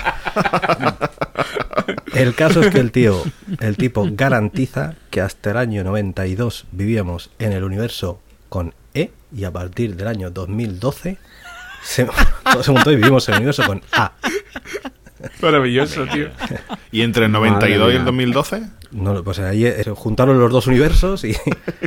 El 2.14 2.34
caso 2.34 2.60
es 2.62 2.70
que 2.72 2.78
el 2.80 2.92
tío, 2.92 3.22
el 3.60 3.76
tipo 3.76 4.06
garantiza 4.12 4.94
que 5.10 5.20
hasta 5.20 5.50
el 5.50 5.56
año 5.56 5.84
92 5.84 6.66
vivíamos 6.72 7.30
en 7.38 7.52
el 7.52 7.64
universo 7.64 8.20
con 8.48 8.72
E 8.94 9.10
y 9.36 9.44
a 9.44 9.50
partir 9.50 9.96
del 9.96 10.06
año 10.06 10.30
2012 10.30 11.18
se, 11.84 12.06
todo 12.52 12.62
se 12.62 12.72
montó 12.72 12.90
y 12.90 12.96
vivimos 12.96 13.28
en 13.28 13.34
el 13.34 13.38
universo 13.40 13.64
con 13.66 13.82
A. 13.92 14.12
Maravilloso, 15.40 16.06
tío. 16.06 16.28
¿Y 16.92 17.02
entre 17.02 17.24
el 17.26 17.30
Madre 17.30 17.50
92 17.50 17.88
y 17.88 17.90
el 17.92 17.98
mía. 17.98 18.04
2012? 18.04 18.62
No, 18.92 19.24
pues 19.24 19.38
ahí 19.38 19.64
eh, 19.66 19.84
juntaron 19.94 20.38
los 20.38 20.52
dos 20.52 20.66
universos 20.66 21.24
y, 21.24 21.34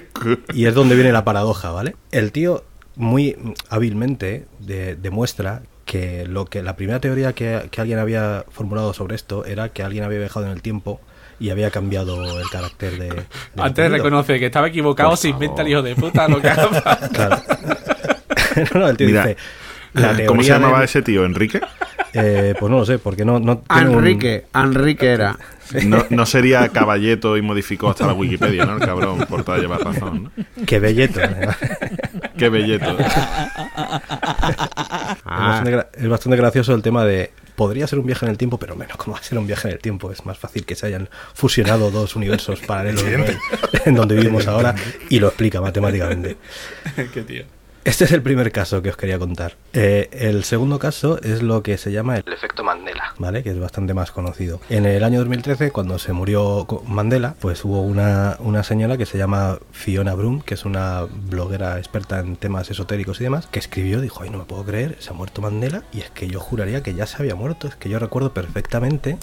y 0.53 0.65
es 0.65 0.73
donde 0.73 0.95
viene 0.95 1.11
la 1.11 1.23
paradoja, 1.23 1.71
¿vale? 1.71 1.95
El 2.11 2.31
tío 2.31 2.63
muy 2.95 3.37
hábilmente 3.69 4.47
de- 4.59 4.95
demuestra 4.95 5.61
que 5.85 6.25
lo 6.25 6.45
que 6.45 6.63
la 6.63 6.75
primera 6.75 6.99
teoría 6.99 7.33
que, 7.33 7.67
que 7.71 7.79
alguien 7.81 7.99
había 7.99 8.43
formulado 8.49 8.93
sobre 8.93 9.15
esto 9.15 9.45
era 9.45 9.69
que 9.69 9.83
alguien 9.83 10.03
había 10.03 10.19
viajado 10.19 10.45
en 10.47 10.51
el 10.51 10.61
tiempo 10.61 10.99
y 11.39 11.51
había 11.51 11.69
cambiado 11.69 12.39
el 12.41 12.49
carácter 12.49 12.97
de... 12.97 13.09
del 13.09 13.25
Antes 13.57 13.91
reconoce 13.91 14.39
que 14.39 14.47
estaba 14.47 14.67
equivocado, 14.67 15.15
se 15.15 15.29
inventa 15.29 15.61
el 15.61 15.67
hijo 15.69 15.81
de 15.83 15.95
puta 15.95 16.27
lo 16.27 16.41
que. 16.41 16.49
Claro. 17.13 17.41
no, 18.73 18.79
no, 18.79 18.87
el 18.89 18.97
tío 18.97 19.07
Mira, 19.07 19.27
dice. 19.27 19.37
La 19.97 20.25
¿Cómo 20.25 20.43
se 20.43 20.49
llamaba 20.49 20.77
del- 20.79 20.85
ese 20.85 21.01
tío? 21.01 21.25
¿Enrique? 21.25 21.59
Eh, 22.13 22.55
pues 22.57 22.71
no 22.71 22.79
lo 22.79 22.85
sé, 22.85 22.97
porque 22.97 23.25
no, 23.25 23.37
no 23.39 23.59
tiene 23.59 23.89
un- 23.89 23.97
Enrique, 23.97 24.45
Enrique 24.55 25.07
era. 25.07 25.37
No, 25.85 26.03
no 26.09 26.25
sería 26.25 26.67
caballeto 26.69 27.37
y 27.37 27.41
modificó 27.43 27.89
hasta 27.89 28.07
la 28.07 28.13
Wikipedia, 28.13 28.65
¿no? 28.65 28.75
El 28.77 28.79
cabrón, 28.79 29.19
por 29.29 29.43
toda 29.43 29.57
llevar 29.59 29.81
razón, 29.81 30.23
¿no? 30.23 30.31
Qué 30.65 30.79
belleto. 30.79 31.19
¿eh? 31.21 31.49
Qué 32.37 32.49
belleto. 32.49 32.97
Es, 32.97 33.05
Ah, 35.25 35.61
bastante 35.63 35.87
es 36.01 36.07
bastante 36.09 36.37
gracioso 36.37 36.73
el 36.73 36.81
tema 36.81 37.05
de. 37.05 37.31
Podría 37.55 37.87
ser 37.87 37.99
un 37.99 38.05
viaje 38.05 38.25
en 38.25 38.31
el 38.31 38.37
tiempo, 38.37 38.57
pero 38.59 38.75
menos, 38.75 38.97
¿cómo 38.97 39.13
va 39.15 39.19
a 39.19 39.23
ser 39.23 39.37
un 39.37 39.45
viaje 39.47 39.67
en 39.67 39.73
el 39.73 39.79
tiempo? 39.79 40.11
Es 40.11 40.25
más 40.25 40.37
fácil 40.37 40.65
que 40.65 40.75
se 40.75 40.85
hayan 40.87 41.09
fusionado 41.33 41.89
dos 41.91 42.15
universos 42.15 42.59
paralelos 42.61 43.03
¿no? 43.03 43.09
en, 43.25 43.37
en 43.85 43.95
donde 43.95 44.15
vivimos 44.15 44.47
ahora 44.47 44.75
y 45.09 45.19
lo 45.19 45.27
explica 45.27 45.59
matemáticamente. 45.59 46.37
Qué 47.13 47.21
tío. 47.23 47.43
Este 47.87 48.03
es 48.03 48.11
el 48.11 48.21
primer 48.21 48.51
caso 48.51 48.81
que 48.81 48.89
os 48.89 48.97
quería 48.97 49.17
contar. 49.17 49.55
Eh, 49.71 50.09
el 50.11 50.43
segundo 50.43 50.77
caso 50.77 51.21
es 51.21 51.41
lo 51.41 51.63
que 51.63 51.77
se 51.77 51.93
llama 51.93 52.17
el 52.17 52.33
efecto 52.33 52.61
Mandela, 52.61 53.13
¿vale? 53.17 53.43
Que 53.43 53.51
es 53.51 53.59
bastante 53.61 53.93
más 53.93 54.11
conocido. 54.11 54.59
En 54.67 54.85
el 54.85 55.05
año 55.05 55.19
2013, 55.19 55.71
cuando 55.71 55.97
se 55.97 56.11
murió 56.11 56.67
Mandela, 56.85 57.35
pues 57.39 57.63
hubo 57.63 57.81
una, 57.81 58.35
una 58.39 58.63
señora 58.63 58.97
que 58.97 59.05
se 59.05 59.17
llama 59.17 59.59
Fiona 59.71 60.15
Brum, 60.15 60.41
que 60.41 60.55
es 60.55 60.65
una 60.65 61.03
bloguera 61.03 61.77
experta 61.77 62.19
en 62.19 62.35
temas 62.35 62.69
esotéricos 62.69 63.21
y 63.21 63.23
demás, 63.23 63.47
que 63.47 63.59
escribió, 63.59 64.01
dijo, 64.01 64.21
ay, 64.21 64.31
no 64.31 64.39
me 64.39 64.43
puedo 64.43 64.65
creer, 64.65 64.97
se 64.99 65.11
ha 65.11 65.13
muerto 65.13 65.41
Mandela, 65.41 65.83
y 65.93 66.01
es 66.01 66.09
que 66.09 66.27
yo 66.27 66.41
juraría 66.41 66.83
que 66.83 66.93
ya 66.93 67.07
se 67.07 67.15
había 67.15 67.35
muerto, 67.35 67.69
es 67.69 67.77
que 67.77 67.87
yo 67.87 67.99
recuerdo 67.99 68.33
perfectamente 68.33 69.17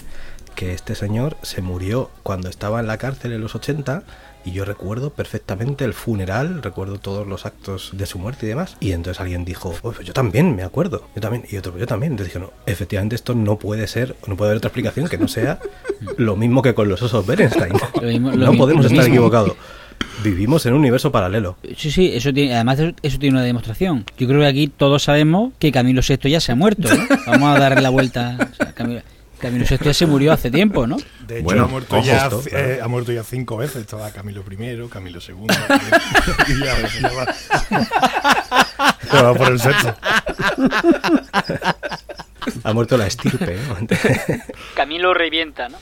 que 0.55 0.73
este 0.73 0.95
señor 0.95 1.37
se 1.43 1.61
murió 1.61 2.09
cuando 2.23 2.49
estaba 2.49 2.79
en 2.79 2.87
la 2.87 2.97
cárcel 2.97 3.33
en 3.33 3.41
los 3.41 3.53
80 3.53 4.01
y 4.45 4.51
yo 4.51 4.63
recuerdo 4.63 5.09
perfectamente 5.09 5.83
el 5.85 5.93
funeral, 5.93 6.61
recuerdo 6.61 6.99
todos 6.99 7.27
los 7.27 7.45
actos 7.45 7.89
de 7.93 8.05
su 8.05 8.19
muerte 8.19 8.45
y 8.45 8.49
demás. 8.49 8.77
Y 8.79 8.91
entonces 8.91 9.19
alguien 9.19 9.43
dijo, 9.43 9.73
"Oh, 9.81 9.91
pues 9.91 10.05
yo 10.07 10.13
también 10.13 10.55
me 10.55 10.63
acuerdo, 10.63 11.07
yo 11.15 11.21
también, 11.21 11.45
y 11.49 11.57
otro, 11.57 11.71
"Pues 11.71 11.81
yo 11.81 11.87
también. 11.87 12.13
Entonces 12.13 12.33
dije, 12.33 12.45
no, 12.45 12.53
efectivamente 12.65 13.15
esto 13.15 13.33
no 13.35 13.57
puede 13.57 13.87
ser, 13.87 14.15
no 14.27 14.37
puede 14.37 14.49
haber 14.51 14.57
otra 14.59 14.69
explicación 14.69 15.07
que 15.07 15.17
no 15.17 15.27
sea 15.27 15.59
lo 16.17 16.35
mismo 16.35 16.61
que 16.61 16.73
con 16.75 16.87
los 16.87 17.01
osos 17.01 17.25
Berenstein. 17.25 17.73
Lo 18.01 18.07
mismo- 18.07 18.31
lo 18.31 18.45
no 18.51 18.57
podemos 18.57 18.85
estar 18.85 19.05
equivocados. 19.07 19.53
Vivimos 20.23 20.65
en 20.65 20.73
un 20.73 20.79
universo 20.79 21.11
paralelo. 21.11 21.57
Sí, 21.77 21.89
sí, 21.91 22.11
eso 22.13 22.33
tiene, 22.33 22.53
además 22.55 22.79
eso- 22.79 22.95
eso 23.01 23.17
tiene 23.19 23.35
una 23.37 23.45
demostración. 23.45 24.05
Yo 24.17 24.27
creo 24.27 24.41
que 24.41 24.47
aquí 24.47 24.67
todos 24.67 25.03
sabemos 25.03 25.53
que 25.59 25.71
Camilo 25.71 26.01
VI 26.07 26.29
ya 26.29 26.39
se 26.39 26.51
ha 26.51 26.55
muerto. 26.55 26.87
¿no? 26.93 27.03
Vamos 27.27 27.55
a 27.55 27.59
darle 27.59 27.81
la 27.81 27.89
vuelta. 27.89 28.37
o 28.51 28.55
sea, 28.55 28.73
Camilo- 28.75 29.01
Camilo 29.39 29.65
VI 29.69 29.93
se 29.93 30.05
murió 30.05 30.31
hace 30.31 30.49
tiempo, 30.51 30.87
¿no? 30.87 30.97
De 31.27 31.37
hecho, 31.37 31.43
Bueno, 31.43 31.63
ha, 31.65 31.67
muerto 31.67 31.97
ojo, 31.97 32.05
ya, 32.05 32.23
esto, 32.23 32.41
claro. 32.41 32.67
eh, 32.67 32.79
ha 32.81 32.87
muerto 32.87 33.11
ya 33.11 33.23
cinco 33.23 33.57
veces. 33.57 33.77
Estaba 33.77 34.11
Camilo 34.11 34.43
I, 34.49 34.87
Camilo 34.89 35.19
II. 35.19 35.35
y 36.47 36.59
ya, 36.63 36.89
ya 37.01 37.11
va. 37.13 37.35
Ya 39.11 39.21
va 39.21 39.33
por 39.33 39.51
el 39.51 39.59
sexto. 39.59 39.95
Ha 42.63 42.73
muerto 42.73 42.97
la 42.97 43.07
estirpe. 43.07 43.57
¿no? 43.57 43.87
Camilo 44.75 45.13
revienta, 45.13 45.69
¿no? 45.69 45.77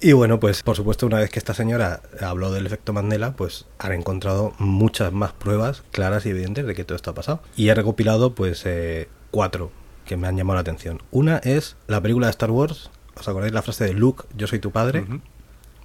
Y 0.00 0.12
bueno, 0.12 0.38
pues 0.38 0.62
por 0.62 0.76
supuesto, 0.76 1.06
una 1.06 1.18
vez 1.18 1.30
que 1.30 1.38
esta 1.40 1.54
señora 1.54 2.02
habló 2.20 2.52
del 2.52 2.66
efecto 2.66 2.92
Mandela, 2.92 3.32
pues 3.32 3.66
han 3.78 3.92
encontrado 3.92 4.54
muchas 4.58 5.12
más 5.12 5.32
pruebas 5.32 5.82
claras 5.90 6.24
y 6.24 6.30
evidentes 6.30 6.66
de 6.66 6.74
que 6.74 6.84
todo 6.84 6.94
esto 6.96 7.10
ha 7.10 7.14
pasado. 7.14 7.42
Y 7.56 7.68
he 7.68 7.74
recopilado, 7.74 8.34
pues, 8.34 8.62
eh, 8.64 9.08
cuatro 9.30 9.72
que 10.08 10.16
me 10.16 10.26
han 10.26 10.36
llamado 10.36 10.56
la 10.56 10.62
atención. 10.62 11.00
Una 11.12 11.36
es 11.38 11.76
la 11.86 12.00
película 12.00 12.26
de 12.26 12.30
Star 12.32 12.50
Wars. 12.50 12.90
¿Os 13.16 13.28
acordáis 13.28 13.52
la 13.52 13.62
frase 13.62 13.84
de 13.84 13.92
Luke, 13.94 14.24
yo 14.36 14.46
soy 14.48 14.58
tu 14.58 14.70
padre? 14.72 15.04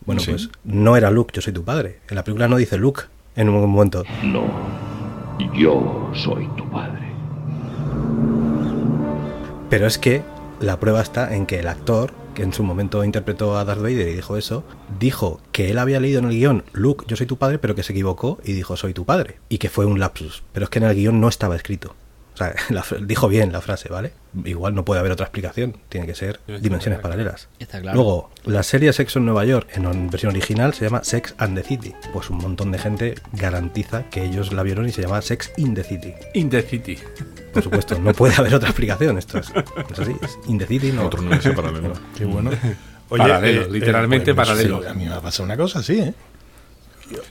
Bueno, 0.05 0.21
Sí. 0.21 0.31
pues 0.31 0.49
no 0.63 0.97
era 0.97 1.11
Luke, 1.11 1.31
yo 1.35 1.41
soy 1.41 1.53
tu 1.53 1.63
padre. 1.63 1.99
En 2.09 2.15
la 2.15 2.23
película 2.23 2.47
no 2.47 2.57
dice 2.57 2.77
Luke 2.77 3.03
en 3.35 3.49
un 3.49 3.69
momento. 3.69 4.03
No, 4.23 4.43
yo 5.53 6.09
soy 6.15 6.47
tu 6.57 6.67
padre. 6.71 7.01
Pero 9.69 9.87
es 9.87 9.97
que 9.97 10.21
la 10.59 10.79
prueba 10.79 11.01
está 11.01 11.35
en 11.35 11.45
que 11.45 11.59
el 11.59 11.67
actor, 11.67 12.11
que 12.35 12.43
en 12.43 12.53
su 12.53 12.63
momento 12.63 13.03
interpretó 13.03 13.57
a 13.57 13.65
Darth 13.65 13.81
Vader 13.81 14.07
y 14.07 14.13
dijo 14.13 14.37
eso, 14.37 14.63
dijo 14.99 15.39
que 15.51 15.69
él 15.71 15.79
había 15.79 15.99
leído 15.99 16.19
en 16.19 16.25
el 16.25 16.31
guion 16.31 16.63
Luke, 16.73 17.05
yo 17.07 17.15
soy 17.15 17.25
tu 17.27 17.37
padre, 17.37 17.57
pero 17.59 17.73
que 17.75 17.83
se 17.83 17.93
equivocó 17.93 18.39
y 18.43 18.53
dijo 18.53 18.77
soy 18.77 18.93
tu 18.93 19.05
padre. 19.05 19.39
Y 19.49 19.57
que 19.57 19.69
fue 19.69 19.85
un 19.85 19.99
lapsus. 19.99 20.43
Pero 20.53 20.65
es 20.65 20.69
que 20.69 20.79
en 20.79 20.85
el 20.85 20.95
guion 20.95 21.19
no 21.19 21.27
estaba 21.27 21.55
escrito. 21.55 21.95
O 22.33 22.37
sea, 22.37 22.55
la 22.69 22.83
dijo 23.01 23.27
bien 23.27 23.51
la 23.51 23.61
frase, 23.61 23.89
¿vale? 23.89 24.13
Igual 24.45 24.73
no 24.73 24.83
puede 24.83 24.99
haber 24.99 25.11
otra 25.11 25.25
explicación. 25.25 25.77
Tiene 25.89 26.07
que 26.07 26.15
ser 26.15 26.39
dimensiones 26.59 26.99
paralelas. 26.99 27.49
Está 27.59 27.79
claro. 27.79 27.95
Luego, 27.95 28.31
la 28.45 28.63
serie 28.63 28.91
Sexo 28.93 29.19
en 29.19 29.25
Nueva 29.25 29.45
York, 29.45 29.69
en 29.75 30.09
versión 30.09 30.31
original, 30.31 30.73
se 30.73 30.85
llama 30.85 31.03
Sex 31.03 31.35
and 31.37 31.55
the 31.55 31.63
City. 31.63 31.93
Pues 32.11 32.29
un 32.29 32.37
montón 32.37 32.71
de 32.71 32.79
gente 32.79 33.15
garantiza 33.33 34.09
que 34.09 34.23
ellos 34.23 34.51
la 34.51 34.63
vieron 34.63 34.87
y 34.87 34.91
se 34.91 35.01
llama 35.01 35.21
Sex 35.21 35.51
in 35.57 35.75
the 35.75 35.83
City. 35.83 36.13
In 36.33 36.49
the 36.49 36.61
City. 36.63 36.97
Por 37.53 37.61
supuesto, 37.61 37.99
no 37.99 38.13
puede 38.13 38.33
haber 38.35 38.55
otra 38.55 38.69
explicación. 38.69 39.17
Esto 39.17 39.37
es, 39.37 39.51
es 39.91 39.99
así, 39.99 40.15
es 40.21 40.39
in 40.47 40.57
the 40.57 40.65
City, 40.65 40.91
no. 40.91 41.05
Otro 41.05 41.21
universo 41.21 41.53
paralelo. 41.53 41.93
Qué 42.17 42.25
bueno. 42.25 42.51
Paralelo, 43.09 43.67
literalmente 43.69 44.33
pues, 44.33 44.47
paralelo. 44.47 44.81
sí, 44.81 44.87
a 44.87 44.93
mí 44.93 45.05
me 45.05 45.13
ha 45.13 45.21
pasado 45.21 45.45
una 45.45 45.57
cosa 45.57 45.79
así, 45.79 45.99
¿eh? 45.99 46.13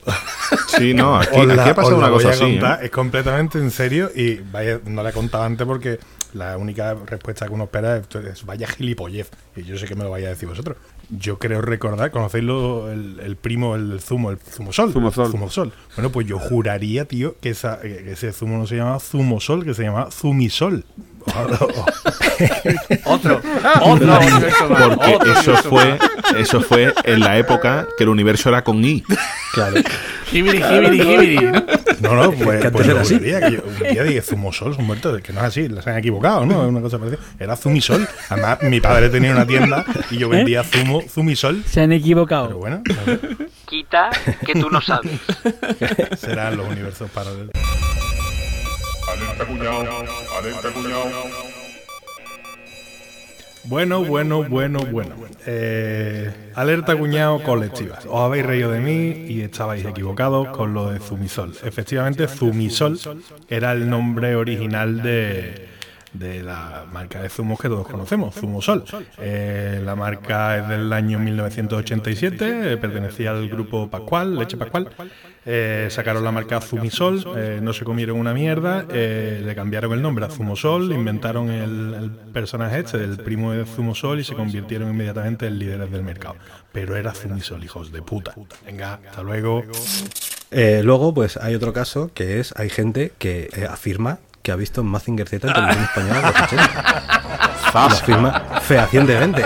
Sí, 0.69 0.95
no, 0.95 1.17
aquí, 1.17 1.45
la- 1.47 1.55
aquí 1.63 1.71
ha 1.71 1.75
pasado 1.75 1.99
una 1.99 2.11
cosa 2.11 2.31
así. 2.31 2.45
¿eh? 2.45 2.61
Es 2.83 2.91
completamente 2.91 3.59
en 3.59 3.71
serio 3.71 4.11
y 4.15 4.37
vaya, 4.37 4.81
no 4.85 5.03
la 5.03 5.11
he 5.11 5.13
contado 5.13 5.45
antes 5.45 5.67
porque 5.67 5.99
la 6.35 6.57
única 6.57 6.95
respuesta 7.07 7.47
que 7.47 7.53
uno 7.53 7.65
espera 7.65 7.99
es, 7.99 8.15
es, 8.15 8.45
vaya 8.47 8.67
gilipollez. 8.67 9.31
Y 9.57 9.63
yo 9.65 9.77
sé 9.79 9.87
que 9.87 9.95
me 9.95 10.05
lo 10.05 10.11
vaya 10.11 10.27
a 10.29 10.31
decir 10.31 10.49
vosotros. 10.49 10.77
Yo 11.11 11.39
creo 11.39 11.61
recordar, 11.61 12.11
¿conocéis 12.11 12.45
lo- 12.45 12.91
el, 12.91 13.21
el 13.21 13.37
primo, 13.37 13.77
el 13.77 14.01
zumo, 14.01 14.31
el 14.31 14.39
zumosol? 14.39 14.93
Zumosol. 14.93 15.31
Zumosol. 15.31 15.73
Bueno, 15.97 16.11
pues 16.11 16.27
yo 16.27 16.39
juraría, 16.39 17.05
tío, 17.05 17.37
que, 17.41 17.51
esa, 17.51 17.81
que 17.81 18.11
ese 18.13 18.33
zumo 18.33 18.57
no 18.59 18.67
se 18.67 18.77
llamaba 18.77 18.99
zumosol, 19.01 19.65
que 19.65 19.75
se 19.75 19.83
llamaba 19.83 20.11
zumisol. 20.11 20.85
Otro. 23.05 23.41
Otro 23.83 24.19
universo 24.21 24.69
más. 24.69 24.89
Porque 24.89 25.15
Otro 25.15 25.33
eso 25.33 25.57
fue, 25.57 25.99
eso 26.37 26.61
fue 26.61 26.93
en 27.05 27.21
la 27.21 27.39
época 27.39 27.87
que 27.97 28.05
el 28.05 28.11
universo 28.11 28.49
era 28.49 28.63
con 28.65 28.85
I. 28.85 29.03
Claro. 29.53 29.77
Jibiri, 30.31 30.63
jibiri, 30.63 31.01
jibiri. 31.01 31.37
¿no? 32.01 32.15
No, 32.15 32.33
pues, 32.33 32.71
pues 32.71 32.87
era 32.89 32.95
yo 32.95 33.01
así. 33.01 33.19
que 33.21 33.31
yo 33.31 33.63
un 33.63 33.93
día 33.93 34.03
dije 34.03 34.23
zumosol, 34.23 34.75
son 34.75 34.87
muertos, 34.87 35.21
que 35.21 35.33
no 35.33 35.41
es 35.41 35.47
así, 35.47 35.69
se 35.83 35.91
han 35.91 35.99
equivocado, 35.99 36.47
¿no? 36.47 36.67
Una 36.67 36.81
cosa 36.81 36.99
parecida. 36.99 37.21
Era 37.39 37.55
zumisol. 37.57 38.09
Además, 38.31 38.59
mi 38.63 38.81
padre 38.81 39.09
tenía 39.11 39.33
una 39.33 39.47
tienda 39.47 39.85
y 40.11 40.19
yo 40.19 40.29
vendía 40.29 40.65
zumo, 40.65 41.03
zumisol. 41.09 41.63
Se 41.67 41.83
han 41.83 41.93
equivocado. 41.93 42.47
Pero 42.49 42.59
bueno, 42.59 42.83
no 42.87 43.05
sé, 43.05 43.21
Quita 43.67 44.11
que 44.45 44.55
tú 44.55 44.71
no 44.71 44.81
sabes. 44.81 45.13
serán 46.19 46.57
los 46.57 46.67
universos 46.69 47.11
paralelos. 47.11 47.51
Bueno, 53.65 54.05
bueno, 54.05 54.43
bueno, 54.45 54.81
bueno. 54.91 55.15
Eh, 55.47 56.31
alerta 56.55 56.97
cuñado 56.97 57.43
colectiva. 57.43 57.99
Os 58.09 58.21
habéis 58.21 58.45
reído 58.45 58.73
de 58.73 58.81
mí 58.81 59.27
y 59.29 59.43
estabais 59.43 59.85
equivocados 59.85 60.49
con 60.49 60.75
lo 60.75 60.91
de 60.91 60.99
Zumisol. 60.99 61.55
Efectivamente, 61.63 62.27
Zumisol 62.27 62.99
era 63.49 63.73
el 63.73 63.89
nombre 63.89 64.35
original 64.35 65.03
de, 65.03 65.72
de 66.13 66.43
la 66.43 66.85
marca 66.93 67.23
de 67.23 67.29
zumos 67.29 67.59
que 67.59 67.69
todos 67.69 67.87
conocemos, 67.87 68.35
Zumosol. 68.35 68.85
Eh, 69.19 69.81
la 69.85 69.97
marca 69.97 70.59
es 70.59 70.69
del 70.69 70.93
año 70.93 71.19
1987, 71.19 72.73
eh, 72.73 72.77
pertenecía 72.77 73.31
al 73.31 73.49
grupo 73.49 73.89
Pascual, 73.89 74.37
Leche 74.37 74.57
Pascual. 74.57 74.89
Eh, 75.45 75.89
sacaron 75.91 76.23
la 76.23 76.31
marca 76.31 76.61
Zumisol, 76.61 77.25
eh, 77.37 77.59
no 77.61 77.73
se 77.73 77.85
comieron 77.85 78.19
una 78.19 78.33
mierda, 78.33 78.87
eh, 78.91 79.43
le 79.45 79.55
cambiaron 79.55 79.93
el 79.93 80.01
nombre 80.01 80.25
a 80.25 80.29
Zumosol, 80.29 80.93
inventaron 80.93 81.51
el, 81.51 81.95
el 81.95 82.11
personaje 82.33 82.81
este 82.81 82.99
del 82.99 83.17
primo 83.19 83.53
de 83.53 83.65
Zumosol 83.65 84.21
y 84.21 84.25
se 84.25 84.35
convirtieron 84.35 84.91
inmediatamente 84.91 85.47
en 85.47 85.59
líderes 85.59 85.91
del 85.91 86.03
mercado. 86.03 86.37
Pero 86.73 86.97
era 86.97 87.13
Zumisol, 87.13 87.65
hijos 87.65 87.91
de 87.91 88.03
puta. 88.03 88.35
Venga, 88.65 89.01
hasta 89.05 89.23
luego. 89.23 89.65
Eh, 90.53 90.83
luego, 90.85 91.15
pues 91.15 91.39
hay 91.39 91.55
otro 91.55 91.73
caso 91.73 92.11
que 92.13 92.39
es, 92.39 92.55
hay 92.57 92.69
gente 92.69 93.13
que 93.19 93.49
eh, 93.55 93.67
afirma 93.69 94.19
que 94.43 94.53
ha 94.53 94.57
visto 94.57 94.83
Mazinger 94.83 95.29
Z 95.29 95.47
en 95.49 95.55
televisión 95.55 95.85
española 95.85 96.19
en 96.19 96.27
los 96.27 96.43
80. 96.43 97.13
Lo 97.73 97.81
afirma 97.81 98.41
fehacientemente. 98.61 99.45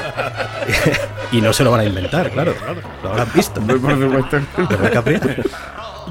y 1.33 1.41
no 1.41 1.53
se 1.53 1.65
lo 1.65 1.71
van 1.71 1.81
a 1.81 1.85
inventar, 1.85 2.31
claro. 2.31 2.55
Lo 3.03 3.11
habrán 3.11 3.29
visto. 3.35 3.61
Por 3.61 3.81
supuesto. 3.81 4.39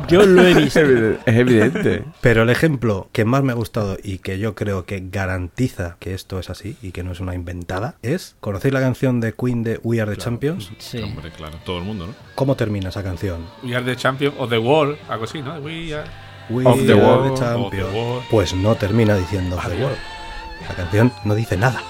Yo 0.07 0.25
lo 0.25 0.41
he 0.41 0.53
visto. 0.53 0.79
Es 0.79 1.35
evidente. 1.35 2.03
Pero 2.21 2.43
el 2.43 2.49
ejemplo 2.49 3.09
que 3.11 3.25
más 3.25 3.43
me 3.43 3.51
ha 3.51 3.55
gustado 3.55 3.97
y 4.01 4.19
que 4.19 4.39
yo 4.39 4.55
creo 4.55 4.85
que 4.85 5.03
garantiza 5.09 5.97
que 5.99 6.13
esto 6.13 6.39
es 6.39 6.49
así 6.49 6.77
y 6.81 6.91
que 6.91 7.03
no 7.03 7.11
es 7.11 7.19
una 7.19 7.33
inventada 7.33 7.95
es, 8.01 8.35
¿conocéis 8.39 8.73
la 8.73 8.81
canción 8.81 9.19
de 9.19 9.33
Queen 9.33 9.63
de 9.63 9.79
We 9.83 10.01
Are 10.01 10.11
the 10.11 10.17
Champions? 10.21 10.71
Sí. 10.77 10.99
Hombre, 11.01 11.31
claro, 11.31 11.57
todo 11.65 11.79
el 11.79 11.83
mundo, 11.85 12.07
¿no? 12.07 12.13
¿Cómo 12.35 12.55
termina 12.55 12.89
esa 12.89 13.03
canción? 13.03 13.45
We 13.63 13.75
are 13.75 13.85
the 13.85 13.95
champion 13.95 14.33
of 14.37 14.49
the 14.49 14.57
world. 14.57 14.97
Algo 15.09 15.23
así, 15.23 15.41
¿no? 15.41 15.55
We 15.55 15.93
are. 15.93 16.07
We 16.49 16.63
Of 16.65 16.85
the 16.85 16.93
are 16.93 17.01
world. 17.01 17.33
the 17.33 17.39
champions. 17.43 17.83
Of 17.83 17.91
the 17.91 17.97
world. 17.99 18.23
Pues 18.29 18.53
no 18.53 18.75
termina 18.75 19.15
diciendo 19.15 19.57
The 19.67 19.81
World. 19.83 19.97
La 20.69 20.75
canción 20.75 21.11
no 21.23 21.33
dice 21.35 21.57
nada. 21.57 21.81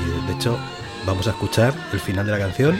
Y 0.00 0.26
de 0.26 0.32
hecho, 0.34 0.58
vamos 1.06 1.26
a 1.26 1.30
escuchar 1.30 1.74
el 1.92 2.00
final 2.00 2.24
de 2.26 2.32
la 2.32 2.38
canción. 2.38 2.78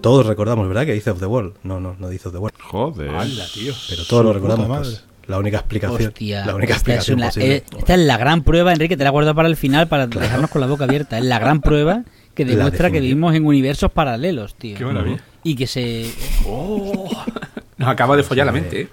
Todos 0.00 0.26
recordamos, 0.26 0.68
¿verdad? 0.68 0.86
Que 0.86 0.92
dice 0.94 1.10
Of 1.10 1.18
the 1.18 1.26
World. 1.26 1.54
No, 1.64 1.80
no, 1.80 1.96
no 1.98 2.08
dice 2.08 2.28
Of 2.28 2.34
the 2.34 2.38
World. 2.40 2.56
Joder. 2.60 3.10
Anda, 3.10 3.44
tío. 3.52 3.74
Pero 3.88 4.04
todos 4.04 4.24
lo 4.24 4.32
recordamos. 4.32 4.68
pues, 4.78 5.04
la 5.26 5.38
única 5.38 5.58
explicación. 5.58 6.08
Hostia. 6.08 6.46
la 6.46 6.54
única 6.54 6.74
esta, 6.74 6.92
es 6.92 6.98
explicación 6.98 7.18
una- 7.18 7.26
posible. 7.26 7.56
eh, 7.56 7.64
esta 7.76 7.94
es 7.94 8.00
la 8.00 8.16
gran 8.16 8.42
prueba, 8.42 8.72
Enrique, 8.72 8.96
te 8.96 9.02
la 9.02 9.08
he 9.10 9.12
guardado 9.12 9.34
para 9.34 9.48
el 9.48 9.56
final 9.56 9.88
para 9.88 10.06
dejarnos 10.06 10.50
con 10.50 10.60
la 10.60 10.66
boca 10.68 10.84
abierta. 10.84 11.18
Es 11.18 11.24
la 11.24 11.38
gran 11.38 11.60
prueba 11.60 12.04
que 12.38 12.44
demuestra 12.44 12.88
que 12.92 13.00
vivimos 13.00 13.34
en 13.34 13.44
universos 13.44 13.90
paralelos, 13.90 14.54
tío. 14.54 14.78
Qué 14.78 14.84
maravilla. 14.84 15.20
Y 15.42 15.56
que 15.56 15.66
se... 15.66 16.08
Nos 17.78 17.88
acaba 17.88 18.16
de 18.16 18.22
follar 18.22 18.46
la 18.46 18.52
mente, 18.52 18.82
¿eh? 18.82 18.88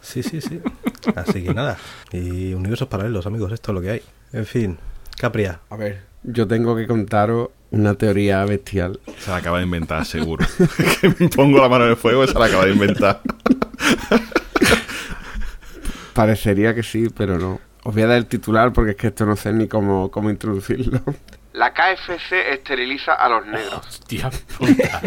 Sí, 0.00 0.24
sí, 0.24 0.40
sí. 0.40 0.60
Así 1.14 1.44
que 1.44 1.54
nada. 1.54 1.78
Y 2.10 2.52
universos 2.52 2.88
paralelos, 2.88 3.26
amigos, 3.26 3.52
esto 3.52 3.70
es 3.70 3.74
lo 3.76 3.80
que 3.80 3.90
hay. 3.90 4.02
En 4.32 4.44
fin, 4.44 4.76
Capria. 5.18 5.60
A 5.70 5.76
ver, 5.76 6.00
yo 6.24 6.48
tengo 6.48 6.74
que 6.74 6.88
contaros 6.88 7.50
una 7.70 7.94
teoría 7.94 8.44
bestial. 8.44 8.98
Se 9.20 9.30
la 9.30 9.36
acaba 9.36 9.58
de 9.58 9.64
inventar, 9.64 10.04
seguro. 10.04 10.44
que 11.00 11.14
me 11.16 11.28
pongo 11.28 11.58
la 11.58 11.68
mano 11.68 11.84
en 11.84 11.90
el 11.90 11.96
fuego 11.96 12.26
se 12.26 12.36
la 12.36 12.46
acaba 12.46 12.64
de 12.64 12.72
inventar. 12.72 13.20
Parecería 16.14 16.74
que 16.74 16.82
sí, 16.82 17.06
pero 17.16 17.38
no. 17.38 17.60
Os 17.84 17.94
voy 17.94 18.02
a 18.02 18.08
dar 18.08 18.16
el 18.16 18.26
titular 18.26 18.72
porque 18.72 18.90
es 18.90 18.96
que 18.96 19.06
esto 19.06 19.24
no 19.26 19.36
sé 19.36 19.52
ni 19.52 19.68
cómo, 19.68 20.10
cómo 20.10 20.28
introducirlo. 20.28 21.02
La 21.60 21.74
KFC 21.74 22.32
esteriliza 22.52 23.12
a 23.12 23.28
los 23.28 23.44
negros. 23.44 23.86
Hostia 23.86 24.30
puta. 24.30 25.02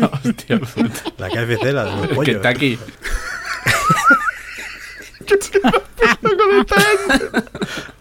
Hostia 0.24 0.58
puta. 0.58 1.02
La 1.18 1.28
KFC, 1.28 1.72
la 1.72 1.84
de 1.84 1.90
los 1.92 2.08
pollos. 2.08 2.40
Kentucky. 2.42 2.76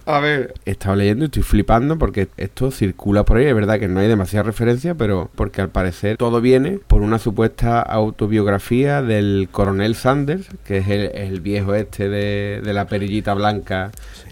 A 0.05 0.19
ver, 0.19 0.53
he 0.65 0.71
estado 0.71 0.97
leyendo 0.97 1.23
y 1.23 1.27
estoy 1.27 1.43
flipando 1.43 1.97
porque 1.97 2.27
esto 2.35 2.71
circula 2.71 3.23
por 3.23 3.37
ahí. 3.37 3.45
Es 3.45 3.55
verdad 3.55 3.79
que 3.79 3.87
no 3.87 4.01
hay 4.01 4.07
demasiada 4.07 4.43
referencia, 4.43 4.95
pero 4.95 5.29
porque 5.35 5.61
al 5.61 5.69
parecer 5.69 6.17
todo 6.17 6.41
viene 6.41 6.79
por 6.87 7.01
una 7.01 7.19
supuesta 7.19 7.81
autobiografía 7.81 9.01
del 9.01 9.47
coronel 9.51 9.95
Sanders, 9.95 10.47
que 10.65 10.79
es 10.79 10.89
el, 10.89 11.39
viejo 11.39 11.73
este 11.73 12.09
de, 12.09 12.61
la 12.73 12.87
perillita 12.87 13.33
blanca 13.33 13.91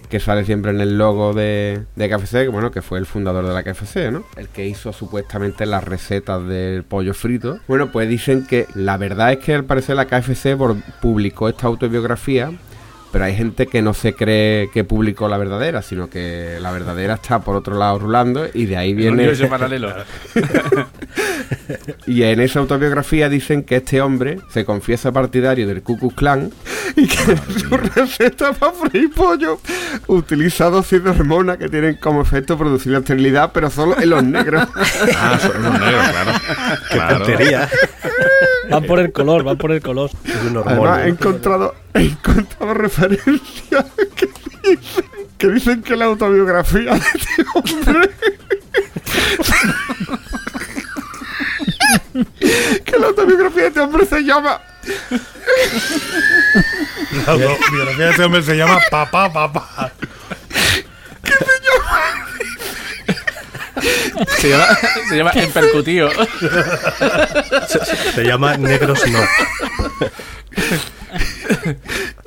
que 0.09 0.19
sale 0.19 0.43
siempre 0.43 0.71
en 0.71 0.81
el 0.81 0.97
logo 0.97 1.33
de, 1.33 1.83
de 1.95 2.09
KFC, 2.09 2.31
que 2.31 2.47
bueno, 2.49 2.69
que 2.69 2.81
fue 2.81 2.99
el 2.99 3.05
fundador 3.05 3.47
de 3.47 3.53
la 3.53 3.63
KFC, 3.63 4.11
¿no? 4.11 4.25
El 4.35 4.49
que 4.49 4.67
hizo 4.67 4.91
supuestamente 4.91 5.65
las 5.65 5.85
recetas 5.85 6.45
del 6.45 6.83
pollo 6.83 7.13
frito. 7.13 7.59
Bueno, 7.69 7.93
pues 7.93 8.09
dicen 8.09 8.45
que 8.45 8.67
la 8.75 8.97
verdad 8.97 9.31
es 9.31 9.39
que 9.39 9.53
al 9.53 9.63
parecer 9.63 9.95
la 9.95 10.07
KFC 10.07 10.57
publicó 11.01 11.47
esta 11.47 11.67
autobiografía 11.67 12.51
pero 13.11 13.25
hay 13.25 13.35
gente 13.35 13.67
que 13.67 13.81
no 13.81 13.93
se 13.93 14.13
cree 14.13 14.69
que 14.71 14.83
publicó 14.83 15.27
la 15.27 15.37
verdadera, 15.37 15.81
sino 15.81 16.09
que 16.09 16.57
la 16.61 16.71
verdadera 16.71 17.15
está 17.15 17.39
por 17.39 17.55
otro 17.55 17.77
lado 17.77 17.99
rulando 17.99 18.47
y 18.53 18.65
de 18.65 18.77
ahí 18.77 18.91
Un 18.91 18.97
viene... 18.97 19.47
paralelo. 19.47 19.93
Y 22.07 22.23
en 22.23 22.39
esa 22.41 22.59
autobiografía 22.59 23.29
dicen 23.29 23.63
que 23.63 23.77
este 23.77 24.01
hombre 24.01 24.39
se 24.49 24.65
confiesa 24.65 25.11
partidario 25.11 25.67
del 25.67 25.81
Ku 25.81 25.97
Klux 25.97 26.15
Klan 26.15 26.51
y 26.95 27.07
que 27.07 27.37
su 27.59 27.77
receta 27.77 28.53
para 28.53 28.73
freír 28.73 29.11
pollo 29.11 29.59
utiliza 30.07 30.69
dosis 30.69 31.03
de 31.03 31.09
hormonas 31.09 31.57
que 31.57 31.69
tienen 31.69 31.95
como 31.95 32.21
efecto 32.21 32.57
producir 32.57 32.91
la 32.91 32.99
esterilidad, 32.99 33.51
pero 33.53 33.69
solo 33.69 33.99
en 33.99 34.09
los 34.09 34.23
negros. 34.23 34.67
Ah, 35.15 35.39
son 35.41 35.63
los 35.63 35.79
negros, 35.79 36.09
claro. 36.09 36.31
claro. 36.89 37.17
Tontería. 37.25 37.69
Van 38.79 38.85
por 38.85 38.99
el 38.99 39.11
color, 39.11 39.43
van 39.43 39.57
por 39.57 39.71
el 39.73 39.81
color. 39.81 40.09
Es 40.23 40.35
un 40.43 40.55
hormón. 40.55 40.87
Además, 40.87 40.99
he 41.05 41.09
encontrado, 41.09 41.75
he 41.93 42.03
encontrado 42.03 42.73
referencias 42.73 43.85
que 44.15 44.27
dicen, 44.27 44.79
que 45.37 45.47
dicen 45.49 45.81
que 45.81 45.97
la 45.97 46.05
autobiografía 46.05 46.93
de 46.93 46.99
este 46.99 47.45
hombre. 47.53 48.09
que 52.85 52.97
la 52.97 53.07
autobiografía 53.07 53.63
de 53.63 53.67
este 53.67 53.79
hombre 53.81 54.05
se 54.05 54.23
llama. 54.23 54.61
La 57.27 57.35
biografía 57.35 58.05
de 58.05 58.09
este 58.11 58.23
hombre 58.23 58.41
se 58.41 58.55
llama 58.55 58.79
Papá, 58.89 59.31
Papá. 59.31 59.91
Se 64.37 64.49
llama, 64.49 64.67
se 65.09 65.15
llama 65.17 65.31
Empercutío. 65.35 66.09
Se 68.15 68.23
llama 68.23 68.57
Negros 68.57 68.99
No. 69.07 69.19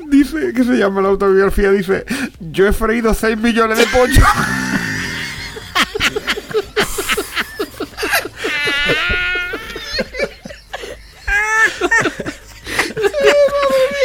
Dice 0.08 0.52
que 0.54 0.64
se 0.64 0.72
llama 0.72 1.00
la 1.02 1.08
autobiografía. 1.08 1.70
Dice: 1.70 2.04
Yo 2.40 2.66
he 2.66 2.72
freído 2.72 3.14
6 3.14 3.38
millones 3.38 3.78
de 3.78 3.86
pollos. 3.86 4.24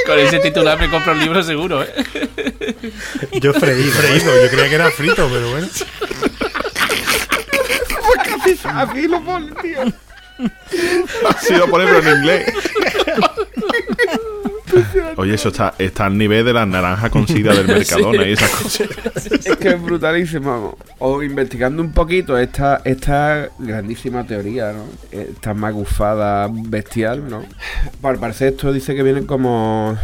Con 0.06 0.20
ese 0.20 0.40
titular 0.40 0.80
me 0.80 0.90
compro 0.90 1.14
el 1.14 1.20
libro 1.20 1.44
seguro, 1.44 1.84
¿eh? 1.84 1.94
Yo 3.34 3.54
freí. 3.54 3.84
Freído, 3.84 4.44
yo 4.44 4.50
creía 4.50 4.70
que 4.70 4.76
era 4.76 4.90
frito, 4.90 5.30
pero 5.32 5.52
bueno. 5.52 5.68
Así, 8.54 8.68
así 8.68 9.08
lo 9.08 9.24
pone, 9.24 9.52
tío. 9.62 9.82
Ha 11.28 11.34
sido 11.40 11.68
ponerlo 11.68 12.00
en 12.00 12.18
inglés. 12.18 12.54
Oye, 15.18 15.34
eso 15.34 15.50
está, 15.50 15.74
está 15.78 16.06
al 16.06 16.18
nivel 16.18 16.46
de 16.46 16.54
las 16.54 16.68
naranjas 16.68 17.10
con 17.10 17.28
sida 17.28 17.54
del 17.54 17.68
Mercadona 17.68 18.26
y 18.26 18.34
esas 18.34 18.50
cosas. 18.52 18.88
Es 19.46 19.58
que 19.58 19.70
es 19.70 19.82
brutalísimo. 19.82 20.52
vamos. 20.52 20.76
O 21.00 21.24
investigando 21.24 21.82
un 21.82 21.92
poquito 21.92 22.38
esta, 22.38 22.82
esta 22.86 23.50
grandísima 23.58 24.26
teoría, 24.26 24.72
¿no? 24.72 24.86
Esta 25.12 25.54
magufada 25.54 26.50
bestial, 26.52 27.30
¿no? 27.30 27.44
Al 28.04 28.20
parecer 28.20 28.54
esto 28.54 28.72
dice 28.72 28.96
que 28.96 29.04
viene 29.04 29.26
como... 29.26 29.98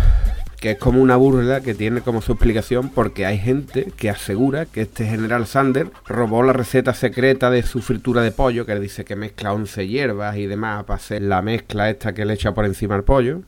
Que 0.59 0.71
es 0.71 0.77
como 0.77 1.01
una 1.01 1.15
burla 1.15 1.61
que 1.61 1.75
tiene 1.75 2.01
como 2.01 2.21
su 2.21 2.31
explicación 2.33 2.89
porque 2.89 3.25
hay 3.25 3.37
gente 3.37 3.91
que 3.97 4.09
asegura 4.09 4.65
que 4.65 4.81
este 4.81 5.05
general 5.05 5.45
Sander 5.47 5.87
robó 6.07 6.41
la 6.43 6.53
receta 6.53 6.93
secreta 6.93 7.49
de 7.51 7.61
su 7.63 7.81
fritura 7.81 8.21
de 8.21 8.31
pollo, 8.31 8.65
que 8.65 8.79
dice 8.79 9.05
que 9.05 9.15
mezcla 9.15 9.53
11 9.53 9.87
hierbas 9.87 10.37
y 10.37 10.47
demás 10.47 10.85
para 10.85 10.97
hacer 10.97 11.21
la 11.21 11.41
mezcla 11.41 11.89
esta 11.89 12.13
que 12.13 12.25
le 12.25 12.33
echa 12.33 12.53
por 12.53 12.65
encima 12.65 12.95
al 12.95 13.03
pollo. 13.03 13.41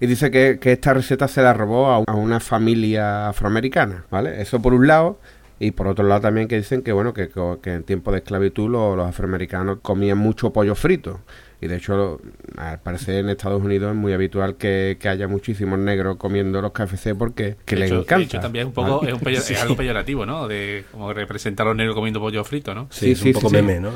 Y 0.00 0.06
dice 0.06 0.30
que, 0.30 0.58
que 0.60 0.72
esta 0.72 0.92
receta 0.94 1.26
se 1.28 1.40
la 1.42 1.54
robó 1.54 1.90
a, 1.90 1.96
a 2.06 2.14
una 2.14 2.38
familia 2.40 3.28
afroamericana, 3.28 4.04
¿vale? 4.10 4.40
Eso 4.40 4.60
por 4.60 4.74
un 4.74 4.86
lado. 4.86 5.18
Y 5.58 5.70
por 5.70 5.86
otro 5.86 6.04
lado 6.06 6.22
también 6.22 6.48
que 6.48 6.56
dicen 6.56 6.82
que, 6.82 6.90
bueno, 6.90 7.14
que, 7.14 7.30
en 7.66 7.84
tiempo 7.84 8.10
de 8.10 8.18
esclavitud 8.18 8.68
lo- 8.68 8.96
los 8.96 9.08
afroamericanos 9.08 9.78
comían 9.80 10.18
mucho 10.18 10.52
pollo 10.52 10.74
frito. 10.74 11.20
Y 11.62 11.68
de 11.68 11.76
hecho, 11.76 12.20
al 12.56 12.80
parecer 12.80 13.14
en 13.16 13.28
Estados 13.28 13.62
Unidos 13.62 13.90
es 13.92 13.96
muy 13.96 14.12
habitual 14.12 14.56
que, 14.56 14.96
que 15.00 15.08
haya 15.08 15.28
muchísimos 15.28 15.78
negros 15.78 16.16
comiendo 16.16 16.60
los 16.60 16.72
KFC 16.72 17.14
porque 17.16 17.56
que 17.64 17.76
De 17.76 17.80
les 17.82 17.90
hecho- 17.90 17.96
de 17.98 18.02
encanta. 18.02 18.24
hecho, 18.24 18.40
también 18.40 18.66
un 18.66 18.72
poco, 18.72 18.98
¿vale? 18.98 19.12
es, 19.12 19.14
un 19.14 19.20
peyor- 19.20 19.42
es 19.52 19.62
algo 19.62 19.76
peyorativo, 19.76 20.26
¿no? 20.26 20.48
De 20.48 20.84
como 20.90 21.12
representar 21.12 21.66
a 21.66 21.70
los 21.70 21.76
negros 21.76 21.94
comiendo 21.94 22.18
pollo 22.18 22.42
frito, 22.42 22.74
¿no? 22.74 22.88
Sí, 22.90 23.12
es 23.12 23.22
un 23.22 23.32
poco 23.32 23.48
meme, 23.50 23.78
¿no? 23.78 23.90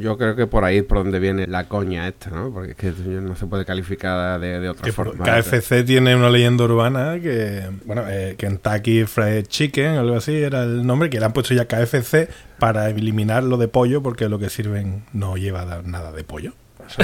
Yo 0.00 0.18
creo 0.18 0.34
que 0.34 0.48
por 0.48 0.64
ahí 0.64 0.78
es 0.78 0.82
por 0.82 0.98
donde 0.98 1.20
viene 1.20 1.46
la 1.46 1.68
coña 1.68 2.08
esta, 2.08 2.30
¿no? 2.30 2.52
Porque 2.52 2.72
es 2.72 2.76
que 2.76 2.90
no 3.00 3.36
se 3.36 3.46
puede 3.46 3.64
calificar 3.64 4.40
de, 4.40 4.58
de 4.58 4.68
otra 4.68 4.84
Que 4.84 4.90
forma. 4.92 5.24
KFC 5.24 5.84
tiene 5.86 6.16
una 6.16 6.30
leyenda 6.30 6.64
urbana 6.64 7.20
que, 7.20 7.62
bueno, 7.84 8.02
eh, 8.08 8.34
Kentucky 8.36 9.04
Fried 9.04 9.46
Chicken, 9.46 9.98
algo 9.98 10.16
así 10.16 10.34
era 10.34 10.64
el 10.64 10.84
nombre, 10.84 11.10
que 11.10 11.20
le 11.20 11.26
han 11.26 11.32
puesto 11.32 11.54
ya 11.54 11.66
KFC 11.66 12.28
para 12.58 12.90
eliminar 12.90 13.44
lo 13.44 13.56
de 13.56 13.68
pollo 13.68 14.02
porque 14.02 14.28
lo 14.28 14.40
que 14.40 14.50
sirven 14.50 15.04
no 15.12 15.36
lleva 15.36 15.64
da- 15.64 15.82
nada 15.84 16.10
de 16.10 16.24
pollo. 16.24 16.54
Sí, 16.86 17.02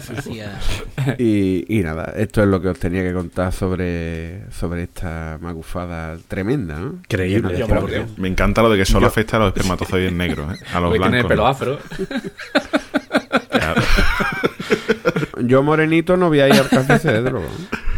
sí, 0.00 0.14
sí. 0.22 0.40
Y, 1.18 1.78
y 1.78 1.82
nada, 1.82 2.12
esto 2.16 2.42
es 2.42 2.48
lo 2.48 2.60
que 2.60 2.68
os 2.68 2.78
tenía 2.78 3.02
que 3.02 3.12
contar 3.12 3.52
sobre, 3.52 4.50
sobre 4.52 4.84
esta 4.84 5.38
magufada 5.40 6.16
tremenda, 6.28 6.78
¿no? 6.78 6.98
Creíble. 7.08 7.58
Yo 7.58 7.66
pero 7.66 7.82
me 7.82 7.88
creo. 7.88 8.06
Encanta 8.26 8.62
lo 8.62 8.70
de 8.70 8.78
que 8.78 8.84
solo 8.84 9.06
afecta 9.06 9.36
a 9.36 9.40
los 9.40 9.48
espermatozoides 9.48 10.12
negros, 10.20 10.54
¿eh? 10.54 10.58
A 10.74 10.80
los 10.80 10.90
Porque 10.90 11.00
tiene 11.10 11.20
el 11.20 11.26
blancos. 11.26 11.28
pelo 11.28 11.42
¿no? 11.42 11.48
afro. 11.48 11.78
Claro. 13.50 13.82
Yo 15.42 15.62
morenito 15.62 16.16
no 16.16 16.28
voy 16.28 16.40
a 16.40 16.48
ir 16.48 16.54
al 16.54 16.68
de 17.24 17.30
luego. 17.30 17.48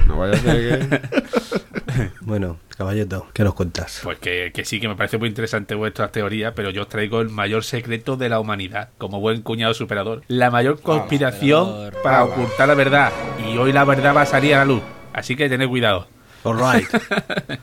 No 0.06 0.18
vaya 0.18 0.34
a 0.34 0.36
ser 0.36 0.88
que... 0.88 1.00
Bueno, 2.22 2.56
caballeto, 2.82 3.28
¿qué 3.32 3.44
nos 3.44 3.54
cuentas? 3.54 4.00
Pues 4.02 4.18
que, 4.18 4.50
que 4.52 4.64
sí, 4.64 4.80
que 4.80 4.88
me 4.88 4.96
parece 4.96 5.16
muy 5.16 5.28
interesante 5.28 5.76
vuestra 5.76 6.08
teoría, 6.08 6.54
pero 6.54 6.70
yo 6.70 6.82
os 6.82 6.88
traigo 6.88 7.20
el 7.20 7.30
mayor 7.30 7.62
secreto 7.62 8.16
de 8.16 8.28
la 8.28 8.40
humanidad, 8.40 8.88
como 8.98 9.20
buen 9.20 9.42
cuñado 9.42 9.72
superador. 9.72 10.22
La 10.26 10.50
mayor 10.50 10.80
conspiración 10.80 11.92
para 12.02 12.24
ocultar 12.24 12.66
la 12.66 12.74
verdad. 12.74 13.12
Y 13.48 13.56
hoy 13.56 13.72
la 13.72 13.84
verdad 13.84 14.16
va 14.16 14.22
a 14.22 14.26
salir 14.26 14.54
a 14.54 14.58
la 14.58 14.64
luz. 14.64 14.82
Así 15.12 15.36
que 15.36 15.48
tened 15.48 15.68
cuidado. 15.68 16.08
All 16.44 16.56
right. 16.56 16.88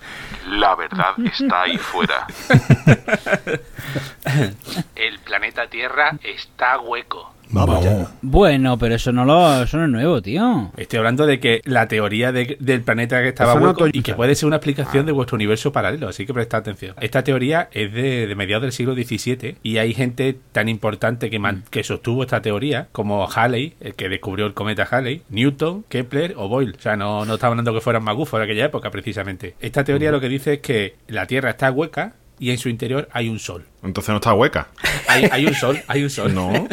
La 0.47 0.73
verdad 0.75 1.13
está 1.25 1.63
ahí 1.63 1.77
fuera. 1.77 2.25
El 4.95 5.19
planeta 5.19 5.67
Tierra 5.67 6.17
está 6.23 6.79
hueco. 6.79 7.33
Vamos 7.51 7.83
ya. 7.83 8.07
Bueno, 8.21 8.77
pero 8.77 8.93
eso 8.95 9.11
no, 9.11 9.25
lo, 9.25 9.63
eso 9.63 9.77
no 9.77 9.85
es 9.85 9.89
nuevo, 9.89 10.21
tío. 10.21 10.71
Estoy 10.77 10.97
hablando 10.97 11.25
de 11.25 11.39
que 11.39 11.61
la 11.65 11.87
teoría 11.87 12.31
de- 12.31 12.57
del 12.59 12.81
planeta 12.81 13.21
que 13.23 13.29
estaba 13.29 13.55
no 13.55 13.67
hueco 13.67 13.87
y 13.87 14.01
que 14.03 14.13
puede 14.13 14.35
ser 14.35 14.45
una 14.47 14.57
explicación 14.57 15.05
de 15.07 15.11
vuestro 15.11 15.35
universo 15.35 15.71
paralelo, 15.71 16.07
así 16.09 16.25
que 16.27 16.33
prestad 16.33 16.59
atención. 16.59 16.95
Esta 17.01 17.23
teoría 17.23 17.67
es 17.71 17.91
de, 17.91 18.27
de 18.27 18.35
mediados 18.35 18.61
del 18.61 18.71
siglo 18.71 18.93
XVII 18.93 19.55
y 19.63 19.77
hay 19.77 19.93
gente 19.95 20.37
tan 20.51 20.69
importante 20.69 21.29
que, 21.31 21.39
man- 21.39 21.63
que 21.71 21.83
sostuvo 21.83 22.21
esta 22.21 22.41
teoría 22.41 22.87
como 22.91 23.27
Halley, 23.27 23.73
el 23.81 23.95
que 23.95 24.09
descubrió 24.09 24.45
el 24.45 24.53
cometa 24.53 24.83
Halley, 24.89 25.23
Newton, 25.29 25.85
Kepler 25.89 26.35
o 26.37 26.47
Boyle. 26.49 26.75
O 26.77 26.81
sea, 26.81 26.95
no, 26.97 27.25
no 27.25 27.33
estaba 27.33 27.51
hablando 27.53 27.73
que 27.73 27.81
fueran 27.81 28.03
magufos 28.03 28.39
de 28.39 28.43
aquella 28.45 28.65
época 28.65 28.91
precisamente. 28.91 29.55
Esta 29.59 29.83
teoría 29.83 30.11
lo 30.11 30.19
que 30.21 30.29
dice 30.29 30.53
es 30.53 30.59
que 30.59 30.95
la 31.07 31.25
Tierra 31.25 31.49
está 31.49 31.71
hueca 31.71 32.13
y 32.39 32.51
en 32.51 32.57
su 32.57 32.69
interior 32.69 33.07
hay 33.11 33.29
un 33.29 33.39
sol. 33.39 33.65
Entonces 33.83 34.09
no 34.09 34.15
está 34.15 34.33
hueca. 34.33 34.69
Hay, 35.07 35.25
hay 35.31 35.45
un 35.45 35.53
sol, 35.53 35.81
hay 35.87 36.03
un 36.03 36.09
sol. 36.09 36.33
No. 36.33 36.67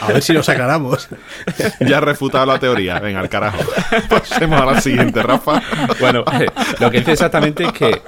A 0.00 0.12
ver 0.12 0.22
si 0.22 0.32
nos 0.32 0.48
aclaramos. 0.48 1.08
Ya 1.80 1.98
has 1.98 2.04
refutado 2.04 2.46
la 2.46 2.58
teoría. 2.58 2.98
Venga, 2.98 3.20
al 3.20 3.28
carajo. 3.28 3.58
Pasemos 4.08 4.60
a 4.60 4.66
la 4.66 4.80
siguiente, 4.80 5.22
Rafa. 5.22 5.62
Bueno, 6.00 6.24
lo 6.80 6.90
que 6.90 6.98
dice 6.98 7.12
exactamente 7.12 7.64
es 7.64 7.72
que 7.72 8.02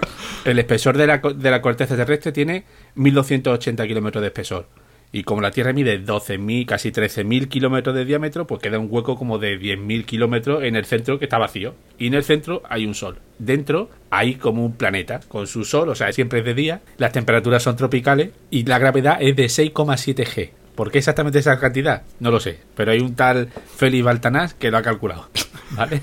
el 0.44 0.58
espesor 0.58 0.96
de 0.96 1.06
la, 1.06 1.18
de 1.18 1.50
la 1.50 1.60
corteza 1.60 1.96
terrestre 1.96 2.32
tiene 2.32 2.64
1280 2.94 3.86
kilómetros 3.86 4.22
de 4.22 4.28
espesor. 4.28 4.66
Y 5.10 5.22
como 5.22 5.40
la 5.40 5.50
Tierra 5.50 5.72
mide 5.72 6.04
12.000, 6.04 6.66
casi 6.66 6.90
13.000 6.90 7.48
kilómetros 7.48 7.94
de 7.94 8.04
diámetro, 8.04 8.46
pues 8.46 8.60
queda 8.60 8.78
un 8.78 8.88
hueco 8.90 9.16
como 9.16 9.38
de 9.38 9.58
10.000 9.58 10.04
kilómetros 10.04 10.62
en 10.64 10.76
el 10.76 10.84
centro 10.84 11.18
que 11.18 11.24
está 11.24 11.38
vacío. 11.38 11.74
Y 11.98 12.08
en 12.08 12.14
el 12.14 12.24
centro 12.24 12.62
hay 12.68 12.86
un 12.86 12.94
sol. 12.94 13.18
Dentro 13.38 13.90
hay 14.10 14.34
como 14.34 14.64
un 14.64 14.74
planeta 14.74 15.20
con 15.28 15.46
su 15.46 15.64
sol, 15.64 15.88
o 15.88 15.94
sea, 15.94 16.12
siempre 16.12 16.40
es 16.40 16.44
de 16.44 16.54
día. 16.54 16.82
Las 16.98 17.12
temperaturas 17.12 17.62
son 17.62 17.76
tropicales 17.76 18.30
y 18.50 18.64
la 18.64 18.78
gravedad 18.78 19.18
es 19.20 19.34
de 19.34 19.46
6,7 19.46 20.26
G. 20.26 20.50
¿Por 20.74 20.92
qué 20.92 20.98
exactamente 20.98 21.40
esa 21.40 21.58
cantidad? 21.58 22.02
No 22.20 22.30
lo 22.30 22.38
sé, 22.38 22.60
pero 22.76 22.92
hay 22.92 23.00
un 23.00 23.16
tal 23.16 23.48
Félix 23.48 24.04
Baltanás 24.04 24.54
que 24.54 24.70
lo 24.70 24.76
ha 24.76 24.82
calculado. 24.82 25.28
¿Vale? 25.72 26.02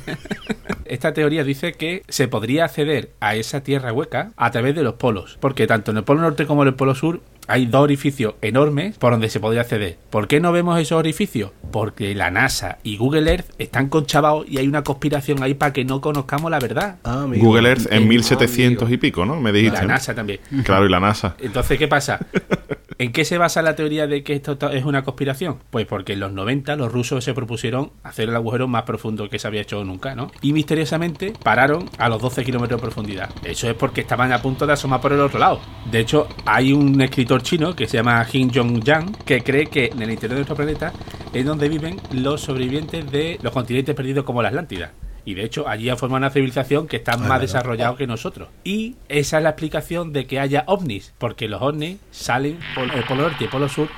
Esta 0.84 1.14
teoría 1.14 1.46
dice 1.46 1.74
que 1.74 2.04
se 2.10 2.28
podría 2.28 2.66
acceder 2.66 3.12
a 3.22 3.36
esa 3.36 3.64
tierra 3.64 3.94
hueca 3.94 4.34
a 4.36 4.52
través 4.52 4.76
de 4.76 4.84
los 4.84 4.96
polos, 4.96 5.38
porque 5.40 5.66
tanto 5.66 5.92
en 5.92 5.98
el 5.98 6.04
polo 6.04 6.22
norte 6.22 6.46
como 6.46 6.64
en 6.64 6.68
el 6.68 6.76
polo 6.76 6.94
sur 6.94 7.22
hay 7.48 7.66
dos 7.66 7.82
orificios 7.82 8.36
enormes 8.42 8.98
por 8.98 9.12
donde 9.12 9.30
se 9.30 9.40
podría 9.40 9.62
acceder. 9.62 9.98
¿Por 10.10 10.28
qué 10.28 10.40
no 10.40 10.52
vemos 10.52 10.80
esos 10.80 10.98
orificios? 10.98 11.52
Porque 11.72 12.16
la 12.16 12.32
NASA 12.32 12.78
y 12.84 12.98
Google 12.98 13.30
Earth 13.32 13.48
están 13.58 13.90
conchavados 13.90 14.46
y 14.50 14.58
hay 14.58 14.68
una 14.68 14.84
conspiración 14.84 15.44
ahí 15.44 15.54
para 15.54 15.74
que 15.74 15.86
no 15.86 16.02
conozcamos 16.02 16.50
la 16.52 16.60
verdad. 16.60 16.98
Ah, 17.04 17.24
amigo. 17.24 17.46
Google 17.46 17.70
Earth 17.70 17.92
en 17.92 18.04
Ah, 18.04 18.06
1700 18.08 18.92
y 18.92 18.98
pico, 18.98 19.26
¿no? 19.26 19.40
Me 19.40 19.52
dijiste. 19.52 19.78
La. 19.80 19.86
NASA 19.86 20.14
también. 20.16 20.40
Claro, 20.64 20.86
y 20.86 20.90
la 20.90 21.00
NASA. 21.00 21.36
Entonces, 21.40 21.78
¿qué 21.78 21.88
pasa? 21.88 22.20
¿En 22.98 23.12
qué 23.12 23.26
se 23.26 23.38
basa 23.38 23.62
la 23.62 23.76
teoría 23.76 24.08
de 24.08 24.24
que 24.24 24.32
esto 24.34 24.58
to- 24.58 24.70
es 24.70 24.86
una 24.86 25.04
conspiración? 25.04 25.58
Pues 25.70 25.86
porque 25.86 26.14
en 26.14 26.22
los 26.22 26.32
90 26.32 26.78
los 26.78 26.94
rusos 26.94 27.26
se 27.26 27.34
propusieron 27.34 27.92
hacer 28.04 28.30
el 28.30 28.36
agujero 28.38 28.70
más 28.70 28.84
profundo 28.84 29.28
que 29.30 29.38
se 29.38 29.48
había 29.48 29.62
hecho 29.62 29.84
nunca, 29.84 30.16
¿no? 30.16 30.32
Y 30.42 30.54
misteriosamente 30.54 31.34
pararon 31.44 31.90
a 31.98 32.08
los 32.08 32.22
12 32.22 32.46
kilómetros 32.46 32.80
de 32.80 32.82
profundidad. 32.84 33.30
Eso 33.44 33.70
es 33.70 33.76
porque 33.76 34.00
estaban 34.00 34.32
a 34.32 34.42
punto 34.42 34.66
de 34.66 34.74
asomar 34.74 35.02
por 35.02 35.12
el 35.12 35.20
otro 35.20 35.40
lado. 35.40 35.60
De 35.92 36.00
hecho, 36.00 36.28
hay 36.46 36.72
un 36.72 37.02
escritor 37.02 37.42
chino 37.44 37.76
que 37.76 37.86
se 37.86 37.98
llama 37.98 38.24
Jin 38.24 38.50
Jong-yang 38.54 39.12
que 39.26 39.44
cree 39.44 39.66
que 39.68 39.88
en 39.88 40.02
el 40.02 40.12
interior 40.12 40.36
de 40.36 40.46
nuestro 40.46 40.56
planeta 40.56 40.94
es 41.34 41.46
donde 41.46 41.68
viven 41.68 41.98
los 42.12 42.40
sobrevivientes 42.40 43.12
de 43.12 43.40
los 43.42 43.52
continentes 43.52 43.94
perdidos 43.94 44.24
como 44.24 44.42
la 44.42 44.48
Atlántida. 44.48 44.94
Y 45.26 45.34
de 45.34 45.44
hecho, 45.44 45.68
allí 45.68 45.90
ha 45.90 45.96
formado 45.96 46.20
una 46.20 46.30
civilización 46.30 46.88
que 46.88 46.98
está 46.98 47.18
más 47.18 47.42
desarrollada 47.42 47.98
que 47.98 48.08
nosotros. 48.08 48.50
Y 48.64 48.96
esa 49.10 49.38
es 49.38 49.44
la 49.44 49.50
explicación 49.50 50.14
de 50.14 50.28
que 50.28 50.40
haya 50.40 50.64
ovnis, 50.68 51.14
porque 51.18 51.48
los 51.48 51.62
ovnis 51.62 51.98
salen 52.12 52.60
por 52.76 52.94
el 52.94 53.04
polo 53.04 53.24
norte 53.24 53.38
y 53.42 53.44
el 53.46 53.50
polo 53.50 53.68
sur, 53.68 53.90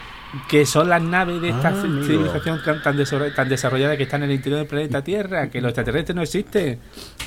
que 0.50 0.66
son 0.66 0.90
las 0.90 1.02
naves 1.02 1.42
de 1.42 1.50
esta 1.50 1.70
Ah, 1.70 1.82
civilización 1.82 2.62
tan, 2.64 2.82
tan 2.82 2.98
desarroll- 2.98 3.34
tan 3.36 3.50
desarrollada 3.50 3.98
que 3.98 4.04
están 4.04 4.24
en 4.24 4.30
el 4.30 4.36
interior 4.36 4.60
del 4.60 4.68
planeta 4.68 5.04
Tierra, 5.04 5.50
que 5.50 5.62
los 5.62 5.70
extraterrestres 5.70 6.16
no 6.16 6.22
existen, 6.22 6.80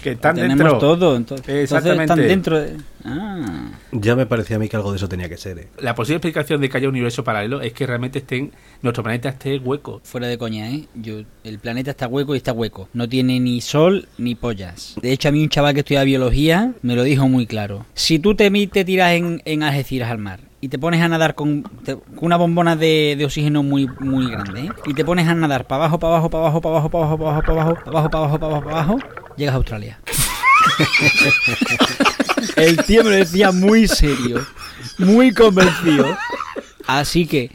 que 0.02 0.12
están 0.12 0.34
Tenemos 0.36 0.58
dentro. 0.58 0.78
todo. 0.78 1.16
Entonces, 1.16 1.64
Exactamente. 1.64 2.04
están 2.04 2.18
dentro 2.18 2.58
de... 2.60 2.76
Ah. 3.04 3.70
Ya 3.92 4.14
me 4.16 4.26
parecía 4.26 4.56
a 4.56 4.58
mí 4.58 4.68
que 4.68 4.76
algo 4.76 4.90
de 4.92 4.96
eso 4.96 5.08
tenía 5.08 5.28
que 5.28 5.36
ser. 5.36 5.58
¿eh? 5.58 5.68
La 5.80 5.94
posible 5.94 6.16
explicación 6.16 6.60
de 6.60 6.68
que 6.68 6.76
haya 6.76 6.88
un 6.88 6.94
universo 6.94 7.24
paralelo 7.24 7.60
es 7.60 7.72
que 7.72 7.86
realmente 7.86 8.18
estén, 8.20 8.52
nuestro 8.82 9.02
planeta 9.02 9.30
esté 9.30 9.58
hueco. 9.58 10.00
Fuera 10.04 10.26
de 10.26 10.36
coña, 10.38 10.70
¿eh? 10.70 10.84
Yo, 10.94 11.20
el 11.44 11.58
planeta 11.58 11.90
está 11.92 12.06
hueco 12.08 12.34
y 12.34 12.38
está 12.38 12.52
hueco. 12.52 12.88
No 12.92 13.08
tiene 13.08 13.40
ni 13.40 13.60
sol 13.60 14.08
ni 14.18 14.34
pollas. 14.34 14.96
De 15.00 15.12
hecho, 15.12 15.28
a 15.28 15.32
mí 15.32 15.42
un 15.42 15.48
chaval 15.48 15.74
que 15.74 15.80
estudia 15.80 16.04
biología 16.04 16.72
me 16.82 16.94
lo 16.94 17.02
dijo 17.02 17.28
muy 17.28 17.46
claro. 17.46 17.86
Si 17.94 18.18
tú 18.18 18.34
te, 18.34 18.50
te 18.68 18.84
tiras 18.84 19.12
en, 19.12 19.42
en 19.44 19.62
Algeciras 19.62 20.10
al 20.10 20.18
mar 20.18 20.40
y 20.60 20.68
te 20.68 20.78
pones 20.78 21.00
a 21.02 21.08
nadar 21.08 21.34
con, 21.34 21.62
te- 21.84 21.96
con 21.96 22.18
una 22.24 22.36
bombona 22.36 22.76
de, 22.76 23.14
de 23.16 23.24
oxígeno 23.24 23.62
muy 23.62 23.88
muy 24.00 24.30
grande, 24.30 24.66
¿eh? 24.66 24.70
Y 24.86 24.94
te 24.94 25.04
pones 25.04 25.26
a 25.28 25.34
nadar 25.34 25.66
para 25.66 25.84
abajo, 25.84 25.98
para 25.98 26.14
abajo, 26.14 26.30
para 26.30 26.44
abajo, 26.44 26.60
para 26.60 26.74
abajo, 26.76 26.88
para 26.90 27.00
abajo, 27.00 27.16
para 27.16 27.32
abajo, 27.32 27.42
para 27.44 27.60
abajo, 27.62 27.80
para 27.84 27.90
abajo, 27.98 28.10
para 28.10 28.18
abajo, 28.18 28.38
para 28.38 28.46
abajo, 28.46 28.64
para 28.64 28.76
abajo, 28.82 28.98
llegas 29.36 29.54
a 29.54 29.56
Australia. 29.56 29.98
El 32.56 32.76
tío 32.84 33.04
me 33.04 33.10
lo 33.10 33.16
decía 33.16 33.52
muy 33.52 33.88
serio, 33.88 34.44
muy 34.98 35.32
convencido. 35.32 36.16
Así 36.86 37.26
que 37.26 37.50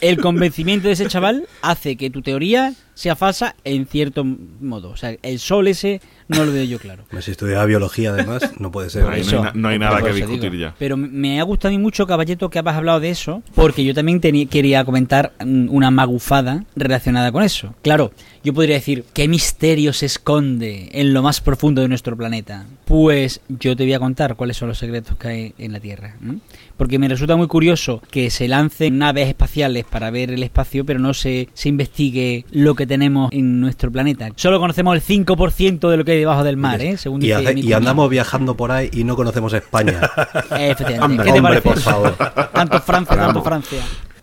el 0.00 0.20
convencimiento 0.20 0.88
de 0.88 0.94
ese 0.94 1.06
chaval 1.08 1.46
hace 1.62 1.96
que 1.96 2.10
tu 2.10 2.22
teoría 2.22 2.72
sea 2.98 3.14
falsa 3.14 3.54
en 3.62 3.86
cierto 3.86 4.24
modo. 4.24 4.90
O 4.90 4.96
sea, 4.96 5.14
el 5.22 5.38
sol 5.38 5.68
ese 5.68 6.00
no 6.26 6.44
lo 6.44 6.52
veo 6.52 6.64
yo 6.64 6.78
claro. 6.80 7.04
Si 7.20 7.30
estudiaba 7.30 7.64
biología, 7.64 8.10
además, 8.10 8.52
no 8.58 8.72
puede 8.72 8.90
ser. 8.90 9.04
No 9.04 9.10
hay 9.10 9.20
Eso. 9.20 9.42
na- 9.44 9.52
no 9.54 9.68
hay 9.68 9.78
nada 9.78 10.02
que 10.02 10.12
discutir 10.12 10.50
digo. 10.50 10.62
ya. 10.62 10.74
Pero 10.80 10.96
me 10.96 11.38
ha 11.40 11.44
gustado 11.44 11.72
a 11.72 11.76
mí 11.78 11.82
mucho, 11.82 12.08
Caballeto, 12.08 12.50
que 12.50 12.58
has 12.58 12.66
hablado 12.66 12.98
de 12.98 13.10
eso, 13.10 13.42
porque 13.54 13.84
yo 13.84 13.94
también 13.94 14.20
quería 14.20 14.84
comentar 14.84 15.32
mm, 15.44 15.68
una 15.70 15.92
magufada 15.92 16.64
relacionada 16.74 17.30
con 17.30 17.44
eso. 17.44 17.72
Claro, 17.82 18.10
yo 18.42 18.52
podría 18.52 18.74
decir, 18.74 19.04
¿qué 19.14 19.28
misterio 19.28 19.92
se 19.92 20.06
esconde 20.06 20.88
en 20.92 21.12
lo 21.14 21.22
más 21.22 21.40
profundo 21.40 21.82
de 21.82 21.88
nuestro 21.88 22.16
planeta? 22.16 22.66
Pues 22.84 23.40
yo 23.48 23.76
te 23.76 23.84
voy 23.84 23.92
a 23.94 24.00
contar 24.00 24.34
cuáles 24.34 24.56
son 24.56 24.68
los 24.68 24.78
secretos 24.78 25.16
que 25.16 25.28
hay 25.28 25.54
en 25.58 25.72
la 25.72 25.78
Tierra. 25.80 26.16
Porque 26.76 26.98
me 26.98 27.08
resulta 27.08 27.36
muy 27.36 27.46
curioso 27.48 28.02
que 28.10 28.30
se 28.30 28.48
lancen 28.48 28.98
naves 28.98 29.28
espaciales 29.28 29.84
para 29.84 30.10
ver 30.10 30.30
el 30.30 30.42
espacio, 30.42 30.84
pero 30.84 30.98
no 30.98 31.12
se, 31.14 31.48
se 31.54 31.68
investigue 31.68 32.44
lo 32.50 32.74
que 32.74 32.86
tenemos 32.88 33.30
en 33.32 33.60
nuestro 33.60 33.92
planeta. 33.92 34.30
Solo 34.34 34.58
conocemos 34.58 34.96
el 34.96 35.02
5% 35.02 35.88
de 35.88 35.96
lo 35.96 36.04
que 36.04 36.12
hay 36.12 36.18
debajo 36.18 36.42
del 36.42 36.56
mar, 36.56 36.80
¿eh? 36.80 36.96
Según 36.96 37.22
Y, 37.24 37.30
hace- 37.30 37.56
y 37.60 37.72
andamos 37.72 38.10
viajando 38.10 38.56
por 38.56 38.72
ahí 38.72 38.88
y 38.92 39.04
no 39.04 39.14
conocemos 39.14 39.52
España. 39.52 40.00
Efectivamente. 40.58 41.04
Hombre, 41.04 41.24
¿Qué 41.26 41.32
te 41.32 41.38
hombre, 41.38 41.60
parece? 41.62 41.68
por 41.68 41.78
favor. 41.78 42.16
Tanto 42.52 42.80
Francia, 42.80 43.16
tanto 43.16 43.42
Francia. 43.42 43.78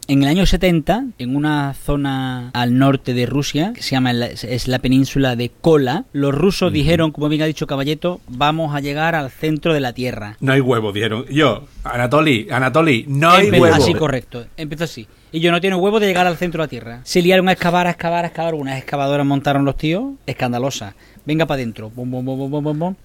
En 0.08 0.22
el 0.22 0.30
año 0.30 0.46
70, 0.46 1.06
en 1.18 1.36
una 1.36 1.74
zona 1.74 2.52
al 2.54 2.78
norte 2.78 3.16
de 3.16 3.26
Rusia, 3.26 3.72
que 3.74 3.82
se 3.82 3.92
llama 3.96 4.14
la- 4.14 4.28
es 4.28 4.68
la 4.68 4.78
península 4.78 5.36
de 5.36 5.50
Kola, 5.50 6.06
los 6.14 6.34
rusos 6.36 6.72
dijeron, 6.72 7.12
como 7.12 7.28
bien 7.28 7.42
ha 7.42 7.46
dicho 7.46 7.66
Caballeto, 7.66 8.22
vamos 8.28 8.76
a 8.76 8.82
llegar 8.82 9.16
al 9.16 9.32
centro 9.32 9.74
de 9.74 9.80
la 9.80 9.94
Tierra. 9.94 10.38
No 10.42 10.54
hay 10.54 10.62
huevo, 10.62 10.92
dijeron. 10.92 11.26
Yo, 11.32 11.64
Anatoly, 11.84 12.48
Anatoly, 12.52 13.06
no 13.08 13.32
hay 13.32 13.48
Empe- 13.48 13.60
huevo. 13.60 13.76
Así 13.76 13.96
correcto. 13.96 14.46
Empezó 14.58 14.84
así. 14.84 15.08
Y 15.36 15.42
yo 15.42 15.52
no 15.52 15.60
tiene 15.60 15.76
huevo 15.76 16.00
de 16.00 16.08
llegar 16.08 16.26
al 16.28 16.38
centro 16.38 16.62
de 16.62 16.66
la 16.66 16.70
Tierra. 16.70 17.00
Se 17.04 17.22
liaron 17.22 17.50
a 17.50 17.52
excavar, 17.52 17.88
a 17.88 17.90
excavar, 17.90 18.24
a 18.24 18.28
excavar. 18.30 18.54
Unas 18.56 18.78
excavadoras 18.78 19.26
montaron 19.26 19.66
los 19.66 19.76
tíos, 19.76 20.14
escandalosas. 20.26 20.94
Venga 21.26 21.46
para 21.46 21.56
adentro. 21.58 21.90
Bom, 21.94 22.10
bom, 22.10 22.24
bom, 22.24 22.40
bom, 22.40 22.50
bom, 22.52 22.64
bom, 22.64 22.80
bom. 22.80 22.96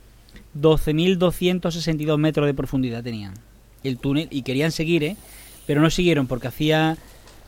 12.262 0.56 2.18
metros 2.18 2.46
de 2.46 2.54
profundidad 2.54 3.02
tenían 3.02 3.34
el 3.82 3.98
túnel 3.98 4.28
y 4.30 4.42
querían 4.42 4.70
seguir, 4.72 5.02
¿eh? 5.02 5.16
Pero 5.66 5.80
no 5.80 5.90
siguieron 5.90 6.26
porque 6.28 6.46
hacía 6.48 6.96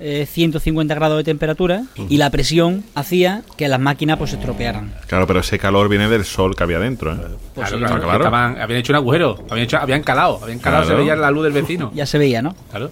eh, 0.01 0.27
150 0.29 0.95
grados 0.95 1.19
de 1.19 1.25
temperatura 1.25 1.85
y 2.09 2.17
la 2.17 2.31
presión 2.31 2.83
hacía 2.95 3.43
que 3.57 3.69
las 3.69 3.79
máquinas 3.79 4.19
pues 4.19 4.31
se 4.31 4.37
estropearan. 4.37 4.95
Claro, 5.07 5.27
pero 5.29 5.41
ese 5.41 5.59
calor 5.61 5.89
viene 5.89 6.09
del 6.09 6.25
sol 6.25 6.57
que 6.57 6.63
había 6.65 6.79
dentro. 6.81 7.13
¿eh? 7.13 7.19
Pues 7.55 7.69
Claro, 7.69 7.77
sí, 7.77 7.79
claro, 7.79 7.95
¿no? 7.97 8.03
Claro. 8.03 8.19
estaban- 8.25 8.61
habían 8.61 8.81
hecho 8.81 8.93
un 8.93 8.97
agujero, 8.97 9.45
habían, 9.51 9.65
hecho, 9.65 9.77
habían 9.79 10.03
calado, 10.03 10.41
habían 10.43 10.59
calado, 10.59 10.85
Claro. 10.85 10.99
se 10.99 11.03
veía 11.05 11.17
la 11.17 11.31
luz 11.31 11.45
del 11.45 11.53
vecino. 11.53 11.93
ya 11.95 12.07
se 12.07 12.19
veía, 12.19 12.43
¿no? 12.43 12.57
Claro. 12.71 12.91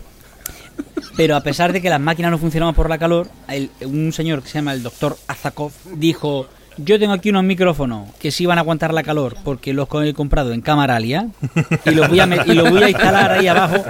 Pero 1.16 1.36
a 1.36 1.42
pesar 1.42 1.72
de 1.72 1.80
que 1.82 1.90
las 1.90 2.00
máquinas 2.00 2.30
no 2.30 2.38
funcionaban 2.38 2.74
por 2.74 2.88
la 2.88 2.98
calor, 2.98 3.28
el- 3.48 3.70
un 3.84 4.12
señor 4.12 4.42
que 4.42 4.48
se 4.48 4.54
llama 4.58 4.72
el 4.72 4.82
doctor 4.82 5.16
Azakov 5.26 5.72
dijo, 5.96 6.46
yo 6.78 6.98
tengo 6.98 7.12
aquí 7.12 7.28
unos 7.30 7.44
micrófonos 7.44 8.08
que 8.18 8.30
sí 8.30 8.46
van 8.46 8.56
a 8.58 8.62
aguantar 8.62 8.94
la 8.94 9.02
calor 9.02 9.36
porque 9.44 9.74
los 9.74 9.88
he 10.04 10.14
comprado 10.14 10.52
en 10.52 10.62
Camaralia 10.62 11.28
y 11.84 11.90
los 11.90 12.08
voy 12.08 12.20
a, 12.20 12.26
y 12.46 12.54
los 12.54 12.70
voy 12.70 12.82
a 12.84 12.88
instalar 12.88 13.32
ahí 13.32 13.48
abajo 13.48 13.84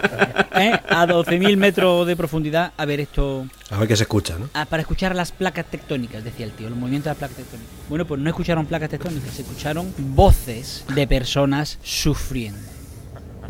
¿eh? 0.56 0.72
a 0.88 1.06
12.000 1.06 1.56
metros 1.56 2.06
de 2.06 2.16
profundidad 2.16 2.72
a 2.76 2.84
ver 2.86 3.00
esto... 3.00 3.46
A 3.70 3.78
ver 3.78 3.86
qué 3.86 3.94
se 3.96 4.02
escucha, 4.04 4.36
¿no? 4.38 4.48
ah, 4.54 4.64
para 4.64 4.80
escuchar 4.80 5.14
las 5.14 5.30
placas 5.30 5.66
tectónicas, 5.66 6.24
decía 6.24 6.46
el 6.46 6.52
tío, 6.52 6.68
los 6.68 6.78
movimientos 6.78 7.04
de 7.04 7.10
las 7.10 7.18
placas 7.18 7.36
tectónicas. 7.36 7.70
Bueno, 7.88 8.06
pues 8.06 8.20
no 8.20 8.28
escucharon 8.28 8.66
placas 8.66 8.88
tectónicas, 8.90 9.34
se 9.34 9.42
escucharon 9.42 9.94
voces 9.98 10.84
de 10.94 11.06
personas 11.06 11.78
sufriendo. 11.84 12.58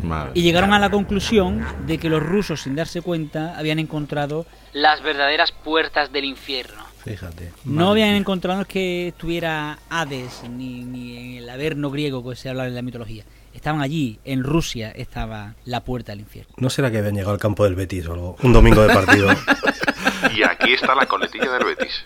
Madre. 0.03 0.31
Y 0.35 0.41
llegaron 0.41 0.73
a 0.73 0.79
la 0.79 0.89
conclusión 0.89 1.65
de 1.85 1.97
que 1.97 2.09
los 2.09 2.21
rusos, 2.21 2.61
sin 2.61 2.75
darse 2.75 3.01
cuenta, 3.01 3.57
habían 3.57 3.79
encontrado 3.79 4.45
las 4.73 5.01
verdaderas 5.01 5.51
puertas 5.51 6.11
del 6.11 6.25
infierno. 6.25 6.83
Fíjate. 7.03 7.51
No 7.65 7.89
habían 7.91 8.15
encontrado 8.15 8.65
que 8.65 9.07
estuviera 9.09 9.79
Hades 9.89 10.43
ni, 10.49 10.83
ni 10.83 11.17
en 11.17 11.43
el 11.43 11.49
averno 11.49 11.89
griego 11.89 12.27
que 12.27 12.35
se 12.35 12.49
habla 12.49 12.67
en 12.67 12.75
la 12.75 12.81
mitología. 12.81 13.23
Estaban 13.53 13.81
allí, 13.81 14.19
en 14.23 14.43
Rusia 14.43 14.91
estaba 14.91 15.55
la 15.65 15.83
puerta 15.83 16.11
del 16.11 16.21
infierno. 16.21 16.53
¿No 16.57 16.69
será 16.69 16.91
que 16.91 16.99
habían 16.99 17.15
llegado 17.15 17.33
al 17.33 17.39
campo 17.39 17.63
del 17.63 17.75
Betis 17.75 18.07
o 18.07 18.13
algo? 18.13 18.35
Un 18.43 18.53
domingo 18.53 18.81
de 18.81 18.93
partido. 18.93 19.29
Y 20.35 20.43
aquí 20.43 20.73
está 20.73 20.95
la 20.95 21.05
coletilla 21.05 21.51
del 21.51 21.65
Betis. 21.65 22.03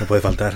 No 0.00 0.06
puede 0.06 0.20
faltar. 0.20 0.54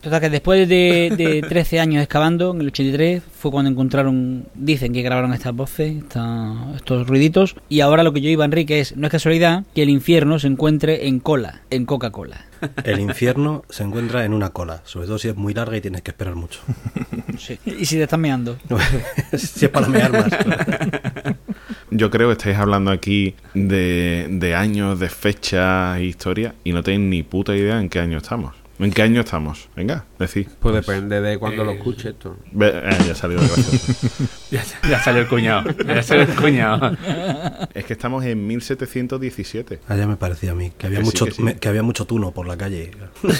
Total, 0.00 0.20
que 0.20 0.28
después 0.28 0.68
de, 0.68 1.14
de 1.16 1.40
13 1.48 1.80
años 1.80 2.02
excavando, 2.02 2.52
en 2.52 2.60
el 2.60 2.66
83, 2.66 3.22
fue 3.38 3.50
cuando 3.50 3.70
encontraron, 3.70 4.46
dicen 4.54 4.92
que 4.92 5.00
grabaron 5.00 5.32
estas 5.32 5.54
voces, 5.54 5.96
esta- 5.96 6.72
estos 6.76 7.06
ruiditos. 7.06 7.56
Y 7.70 7.80
ahora 7.80 8.02
lo 8.02 8.12
que 8.12 8.20
yo 8.20 8.28
iba, 8.28 8.44
Enrique, 8.44 8.80
es, 8.80 8.96
no 8.98 9.06
es 9.06 9.10
casualidad 9.10 9.64
que 9.74 9.82
el 9.82 9.88
infierno 9.88 10.38
se 10.38 10.46
encuentre 10.48 11.08
en 11.08 11.20
cola, 11.20 11.62
en 11.70 11.86
Coca-Cola. 11.86 12.44
El 12.84 13.00
infierno 13.00 13.62
se 13.70 13.82
encuentra 13.82 14.24
en 14.26 14.34
una 14.34 14.50
cola, 14.50 14.82
sobre 14.84 15.06
todo 15.06 15.18
si 15.18 15.28
es 15.28 15.36
muy 15.36 15.54
larga 15.54 15.76
y 15.76 15.80
tienes 15.80 16.02
que 16.02 16.10
esperar 16.10 16.34
mucho. 16.34 16.60
Sí. 17.38 17.58
Y 17.64 17.84
si 17.86 17.96
te 17.96 18.02
están 18.04 18.20
meando. 18.20 18.58
si 19.36 19.64
es 19.64 19.70
para 19.70 19.88
mear 19.88 20.12
más. 20.12 20.32
Yo 21.90 22.10
creo 22.10 22.28
que 22.28 22.32
estáis 22.32 22.56
hablando 22.56 22.90
aquí 22.90 23.34
de, 23.54 24.26
de 24.30 24.54
años, 24.54 24.98
de 24.98 25.08
fechas 25.08 25.98
e 25.98 26.04
historia 26.04 26.54
y 26.64 26.72
no 26.72 26.82
tenéis 26.82 27.08
ni 27.10 27.22
puta 27.22 27.54
idea 27.54 27.78
en 27.80 27.88
qué 27.88 28.00
año 28.00 28.18
estamos. 28.18 28.54
¿En 28.80 28.90
qué 28.90 29.02
año 29.02 29.20
estamos? 29.20 29.68
Venga, 29.76 30.04
decid. 30.18 30.48
Pues 30.58 30.74
depende 30.74 31.20
de 31.20 31.38
cuando 31.38 31.62
lo 31.62 31.70
escuche 31.70 32.08
esto. 32.08 32.36
Eh, 32.60 32.96
ya 33.06 33.14
salió 33.14 33.38
el. 33.38 33.48
Ya, 34.50 34.64
ya 34.88 34.98
salió 35.00 35.22
el 35.22 35.28
cuñado. 35.28 35.70
Ya 35.86 36.02
salió 36.02 36.24
el 36.24 36.34
cuñado. 36.34 36.96
es 37.72 37.84
que 37.84 37.92
estamos 37.92 38.24
en 38.24 38.44
1717. 38.48 39.78
Ah, 39.88 39.94
ya 39.96 40.08
me 40.08 40.16
parecía 40.16 40.50
a 40.50 40.54
mí, 40.56 40.72
que 40.76 40.86
había, 40.88 40.98
Que 40.98 41.04
sí, 41.04 41.10
mucho, 41.10 41.24
que 41.26 41.30
sí. 41.30 41.42
me- 41.42 41.56
que 41.56 41.68
había 41.68 41.84
mucho 41.84 42.04
tuno 42.04 42.32
por 42.32 42.48
la 42.48 42.56
calle. 42.56 42.90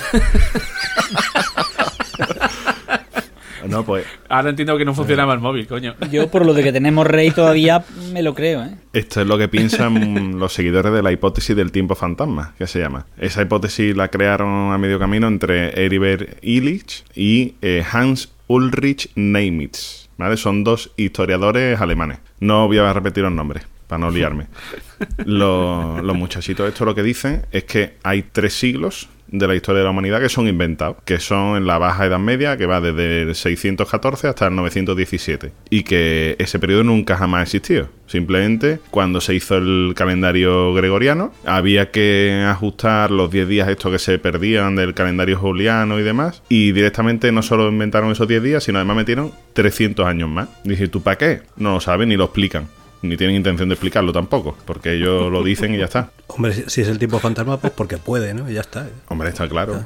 No, 3.68 3.85
pues 3.85 4.07
Ahora 4.29 4.50
entiendo 4.50 4.77
que 4.77 4.85
no 4.85 4.94
funcionaba 4.94 5.35
el 5.35 5.40
móvil, 5.40 5.66
coño. 5.66 5.94
Yo, 6.11 6.29
por 6.29 6.44
lo 6.44 6.55
de 6.55 6.62
que 6.62 6.72
tenemos 6.72 7.07
rey 7.07 7.31
todavía, 7.31 7.85
me 8.12 8.22
lo 8.22 8.35
creo, 8.35 8.64
¿eh? 8.64 8.74
Esto 8.92 9.20
es 9.20 9.27
lo 9.27 9.38
que 9.38 9.48
piensan 9.48 10.38
los 10.38 10.53
seguidores 10.53 10.92
de 10.92 11.03
la 11.03 11.12
hipótesis 11.12 11.55
del 11.57 11.72
tiempo 11.72 11.94
fantasma, 11.94 12.55
que 12.59 12.66
se 12.66 12.81
llama. 12.81 13.07
Esa 13.18 13.42
hipótesis 13.42 13.96
la 13.96 14.09
crearon 14.09 14.72
a 14.72 14.79
medio 14.79 14.98
camino 14.98 15.27
entre 15.27 15.85
Heribert 15.85 16.38
Illich 16.42 17.05
y 17.14 17.55
eh, 17.62 17.85
Hans 17.90 18.33
Ulrich 18.46 19.11
Neimitz. 19.14 20.09
¿vale? 20.16 20.37
Son 20.37 20.64
dos 20.64 20.90
historiadores 20.96 21.81
alemanes. 21.81 22.18
No 22.40 22.66
voy 22.66 22.79
a 22.79 22.92
repetir 22.92 23.24
los 23.24 23.33
nombres, 23.33 23.64
para 23.87 24.00
no 24.00 24.11
liarme. 24.11 24.46
Los, 25.24 26.03
los 26.03 26.16
muchachitos, 26.16 26.68
esto 26.68 26.85
lo 26.85 26.94
que 26.94 27.03
dicen 27.03 27.44
es 27.50 27.64
que 27.64 27.96
hay 28.05 28.22
tres 28.22 28.55
siglos 28.55 29.09
de 29.38 29.48
la 29.48 29.54
historia 29.54 29.80
de 29.80 29.84
la 29.84 29.90
humanidad 29.90 30.20
que 30.20 30.28
son 30.28 30.48
inventados, 30.48 30.96
que 31.04 31.18
son 31.18 31.56
en 31.56 31.66
la 31.66 31.78
Baja 31.78 32.06
Edad 32.06 32.18
Media, 32.18 32.56
que 32.56 32.66
va 32.66 32.80
desde 32.80 33.22
el 33.22 33.34
614 33.34 34.28
hasta 34.28 34.46
el 34.46 34.54
917, 34.54 35.52
y 35.70 35.82
que 35.82 36.36
ese 36.38 36.58
periodo 36.58 36.84
nunca 36.84 37.16
jamás 37.16 37.42
existió. 37.42 37.88
Simplemente 38.06 38.80
cuando 38.90 39.20
se 39.20 39.34
hizo 39.34 39.56
el 39.56 39.94
calendario 39.96 40.74
gregoriano, 40.74 41.32
había 41.44 41.90
que 41.90 42.44
ajustar 42.46 43.10
los 43.10 43.30
10 43.30 43.48
días 43.48 43.68
estos 43.68 43.92
que 43.92 43.98
se 43.98 44.18
perdían 44.18 44.76
del 44.76 44.94
calendario 44.94 45.38
juliano 45.38 45.98
y 45.98 46.02
demás, 46.02 46.42
y 46.48 46.72
directamente 46.72 47.32
no 47.32 47.42
solo 47.42 47.68
inventaron 47.68 48.12
esos 48.12 48.28
10 48.28 48.42
días, 48.42 48.64
sino 48.64 48.78
además 48.78 48.96
metieron 48.98 49.32
300 49.54 50.06
años 50.06 50.28
más. 50.28 50.48
Dice, 50.64 50.88
¿tú 50.88 51.02
para 51.02 51.18
qué? 51.18 51.40
No 51.56 51.74
lo 51.74 51.80
saben 51.80 52.08
ni 52.08 52.16
lo 52.16 52.24
explican. 52.24 52.68
Ni 53.04 53.18
tienen 53.18 53.36
intención 53.36 53.68
de 53.68 53.74
explicarlo 53.74 54.12
tampoco, 54.12 54.56
porque 54.64 54.94
ellos 54.94 55.30
lo 55.30 55.42
dicen 55.44 55.74
y 55.74 55.78
ya 55.78 55.84
está. 55.84 56.10
Hombre, 56.28 56.54
si 56.68 56.80
es 56.80 56.88
el 56.88 56.98
tiempo 56.98 57.18
fantasma, 57.18 57.58
pues 57.60 57.72
porque 57.72 57.98
puede, 57.98 58.32
¿no? 58.32 58.50
Y 58.50 58.54
ya 58.54 58.62
está. 58.62 58.88
Hombre, 59.08 59.28
está 59.28 59.46
claro. 59.46 59.84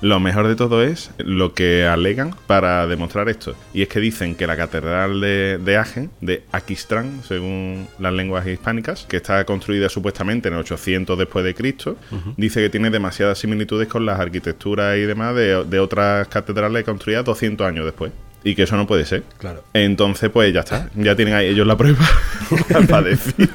Lo 0.00 0.20
mejor 0.20 0.46
de 0.46 0.54
todo 0.54 0.84
es 0.84 1.10
lo 1.18 1.54
que 1.54 1.84
alegan 1.84 2.32
para 2.46 2.86
demostrar 2.86 3.28
esto. 3.28 3.56
Y 3.74 3.82
es 3.82 3.88
que 3.88 3.98
dicen 3.98 4.36
que 4.36 4.46
la 4.46 4.56
catedral 4.56 5.20
de, 5.20 5.58
de 5.58 5.76
Agen, 5.76 6.10
de 6.20 6.44
Aquistran, 6.52 7.22
según 7.26 7.88
las 7.98 8.12
lenguas 8.12 8.46
hispánicas, 8.46 9.06
que 9.08 9.16
está 9.16 9.44
construida 9.44 9.88
supuestamente 9.88 10.46
en 10.46 10.54
el 10.54 10.60
800 10.60 11.18
después 11.18 11.44
de 11.44 11.52
Cristo, 11.52 11.96
dice 12.36 12.60
que 12.62 12.70
tiene 12.70 12.90
demasiadas 12.90 13.38
similitudes 13.38 13.88
con 13.88 14.06
las 14.06 14.20
arquitecturas 14.20 14.96
y 14.96 15.00
demás 15.00 15.34
de, 15.34 15.64
de 15.64 15.80
otras 15.80 16.28
catedrales 16.28 16.84
construidas 16.84 17.24
200 17.24 17.66
años 17.66 17.84
después. 17.84 18.12
Y 18.44 18.54
que 18.54 18.62
eso 18.62 18.76
no 18.76 18.86
puede 18.86 19.04
ser. 19.04 19.24
Claro. 19.38 19.64
Entonces, 19.74 20.30
pues 20.30 20.52
ya 20.52 20.60
está. 20.60 20.88
Ya 20.94 21.16
tienen 21.16 21.34
ahí 21.34 21.48
ellos 21.48 21.66
la 21.66 21.76
prueba 21.76 22.04
para 22.88 23.02
decir, 23.02 23.50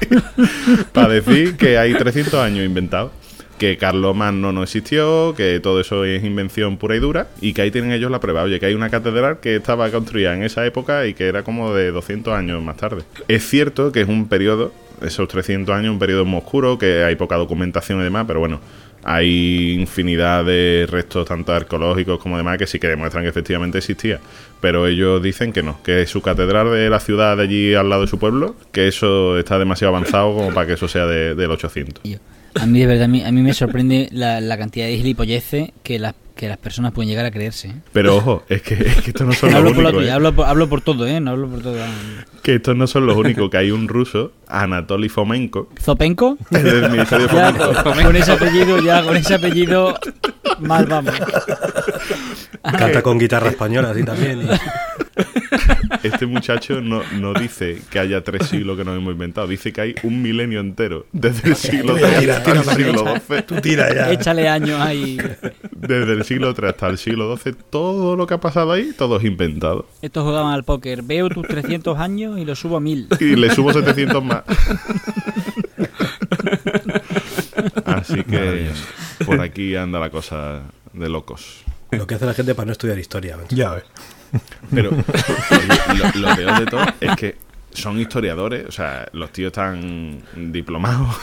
para 0.92 1.08
decir 1.08 1.56
que 1.56 1.78
hay 1.78 1.94
300 1.94 2.34
años 2.34 2.64
inventados. 2.64 3.12
Que 3.58 3.76
Carlomagno 3.76 4.52
no 4.52 4.64
existió, 4.64 5.32
que 5.36 5.60
todo 5.60 5.80
eso 5.80 6.04
es 6.04 6.24
invención 6.24 6.76
pura 6.76 6.96
y 6.96 6.98
dura, 6.98 7.28
y 7.40 7.52
que 7.52 7.62
ahí 7.62 7.70
tienen 7.70 7.92
ellos 7.92 8.10
la 8.10 8.18
prueba. 8.18 8.42
Oye, 8.42 8.58
que 8.58 8.66
hay 8.66 8.74
una 8.74 8.90
catedral 8.90 9.38
que 9.38 9.56
estaba 9.56 9.88
construida 9.90 10.34
en 10.34 10.42
esa 10.42 10.66
época 10.66 11.06
y 11.06 11.14
que 11.14 11.28
era 11.28 11.44
como 11.44 11.72
de 11.72 11.92
200 11.92 12.34
años 12.34 12.60
más 12.62 12.76
tarde. 12.76 13.04
Es 13.28 13.48
cierto 13.48 13.92
que 13.92 14.00
es 14.00 14.08
un 14.08 14.28
periodo, 14.28 14.72
esos 15.02 15.28
300 15.28 15.72
años, 15.72 15.92
un 15.92 16.00
periodo 16.00 16.24
muy 16.24 16.38
oscuro, 16.38 16.78
que 16.78 17.04
hay 17.04 17.14
poca 17.14 17.36
documentación 17.36 18.00
y 18.00 18.02
demás, 18.02 18.24
pero 18.26 18.40
bueno, 18.40 18.60
hay 19.04 19.72
infinidad 19.72 20.44
de 20.44 20.86
restos, 20.90 21.26
tanto 21.28 21.52
arqueológicos 21.52 22.18
como 22.18 22.36
demás, 22.36 22.58
que 22.58 22.66
sí 22.66 22.78
que 22.78 22.88
demuestran 22.88 23.22
que 23.24 23.30
efectivamente 23.30 23.78
existía. 23.78 24.20
Pero 24.60 24.86
ellos 24.86 25.22
dicen 25.22 25.52
que 25.52 25.62
no, 25.62 25.82
que 25.82 26.06
su 26.06 26.22
catedral 26.22 26.70
de 26.72 26.88
la 26.90 27.00
ciudad 27.00 27.36
de 27.36 27.42
allí 27.42 27.74
al 27.74 27.88
lado 27.90 28.02
de 28.02 28.08
su 28.08 28.18
pueblo, 28.18 28.56
que 28.72 28.88
eso 28.88 29.38
está 29.38 29.58
demasiado 29.58 29.94
avanzado 29.94 30.34
como 30.34 30.54
para 30.54 30.66
que 30.66 30.72
eso 30.74 30.88
sea 30.88 31.06
de- 31.06 31.34
del 31.34 31.50
800. 31.50 32.02
Yo- 32.04 32.18
A 32.60 32.66
mí, 32.66 32.78
de 32.80 32.86
verdad, 32.86 33.04
a 33.04 33.08
mí, 33.08 33.22
a 33.24 33.32
mí 33.32 33.42
me 33.42 33.52
sorprende 33.52 34.08
la, 34.12 34.40
la 34.40 34.56
cantidad 34.56 34.86
de 34.86 34.96
gilipolleces 34.96 35.70
que 35.82 35.98
las, 35.98 36.14
que 36.34 36.48
las 36.48 36.56
personas 36.58 36.92
pueden 36.92 37.08
llegar 37.08 37.24
a 37.24 37.30
creerse. 37.30 37.68
¿eh? 37.68 37.74
Pero 37.92 38.16
ojo, 38.16 38.42
es 38.48 38.60
que, 38.62 38.74
es 38.74 39.02
que 39.02 39.10
estos 39.10 39.26
no 39.26 39.32
son 39.32 39.50
los 39.52 39.58
hablo 39.58 39.72
por 39.74 39.82
la 39.84 39.90
únicos. 39.90 40.06
¿eh? 40.06 40.10
hablo, 40.12 40.34
por, 40.34 40.46
hablo 40.46 40.68
por 40.68 40.80
todo, 40.80 41.06
¿eh? 41.06 41.20
No 41.20 41.30
hablo 41.32 41.48
por 41.48 41.62
todo. 41.62 41.76
Que 42.42 42.56
estos 42.56 42.76
no 42.76 42.86
son 42.86 43.06
los 43.06 43.16
únicos, 43.16 43.48
que 43.50 43.56
hay 43.56 43.70
un 43.70 43.86
ruso, 43.88 44.32
Anatoly 44.48 45.08
Fomenko, 45.08 45.68
¿Zopenco? 45.80 46.36
es 46.50 46.62
del 46.64 46.90
Ministerio 46.90 47.28
de 47.28 47.34
Ya, 47.34 47.52
Fomento. 47.52 47.82
con, 47.84 48.02
con 48.02 48.16
ese 48.16 48.32
apellido, 48.32 48.80
ya, 48.82 49.02
con 49.04 49.16
ese 49.16 49.34
apellido, 49.34 49.98
mal 50.58 50.86
vamos. 50.86 51.14
Canta 52.62 53.02
con 53.02 53.18
guitarra 53.18 53.50
española, 53.50 53.90
así 53.90 54.02
también. 54.04 54.42
y- 54.42 55.03
Este 56.02 56.26
muchacho 56.26 56.80
no, 56.80 57.02
no 57.18 57.34
dice 57.34 57.80
que 57.90 57.98
haya 57.98 58.22
tres 58.22 58.48
siglos 58.48 58.76
que 58.76 58.84
nos 58.84 58.96
hemos 58.96 59.12
inventado, 59.12 59.46
dice 59.46 59.72
que 59.72 59.80
hay 59.80 59.94
un 60.02 60.22
milenio 60.22 60.60
entero, 60.60 61.06
desde 61.12 61.50
el 61.50 61.56
siglo 61.56 61.96
III 61.98 62.30
hasta 62.30 62.52
el 62.52 62.64
siglo. 62.64 63.04
XII. 63.28 63.42
Tú 63.42 63.60
tira 63.60 63.94
ya. 63.94 64.10
Échale 64.12 64.48
años 64.48 64.80
ahí. 64.80 65.18
Desde 65.70 66.12
el 66.12 66.24
siglo 66.24 66.54
III 66.56 66.68
hasta 66.68 66.88
el 66.88 66.98
siglo 66.98 67.36
XII, 67.36 67.54
todo 67.70 68.16
lo 68.16 68.26
que 68.26 68.34
ha 68.34 68.40
pasado 68.40 68.72
ahí, 68.72 68.92
todo 68.96 69.18
es 69.18 69.24
inventado. 69.24 69.86
Estos 70.02 70.24
jugaban 70.24 70.52
al 70.52 70.64
póker. 70.64 71.02
Veo 71.02 71.28
tus 71.28 71.46
300 71.46 71.98
años 71.98 72.38
y 72.38 72.44
lo 72.44 72.54
subo 72.54 72.76
a 72.76 72.80
1000. 72.80 73.08
Y 73.20 73.36
le 73.36 73.54
subo 73.54 73.72
700 73.72 74.24
más. 74.24 74.42
Así 77.84 78.22
que 78.24 78.70
por 79.24 79.40
aquí 79.40 79.76
anda 79.76 79.98
la 79.98 80.10
cosa 80.10 80.62
de 80.92 81.08
locos. 81.08 81.62
Lo 81.90 82.06
que 82.06 82.14
hace 82.16 82.26
la 82.26 82.34
gente 82.34 82.54
para 82.54 82.66
no 82.66 82.72
estudiar 82.72 82.98
historia. 82.98 83.38
Ya 83.50 83.74
ves. 83.74 83.84
Pero 84.72 84.90
lo, 84.90 86.20
lo 86.28 86.36
peor 86.36 86.60
de 86.60 86.66
todo 86.66 86.84
es 87.00 87.16
que 87.16 87.36
son 87.74 87.98
historiadores, 88.00 88.66
o 88.66 88.72
sea, 88.72 89.08
los 89.12 89.30
tíos 89.30 89.48
están 89.48 90.22
diplomados 90.36 91.14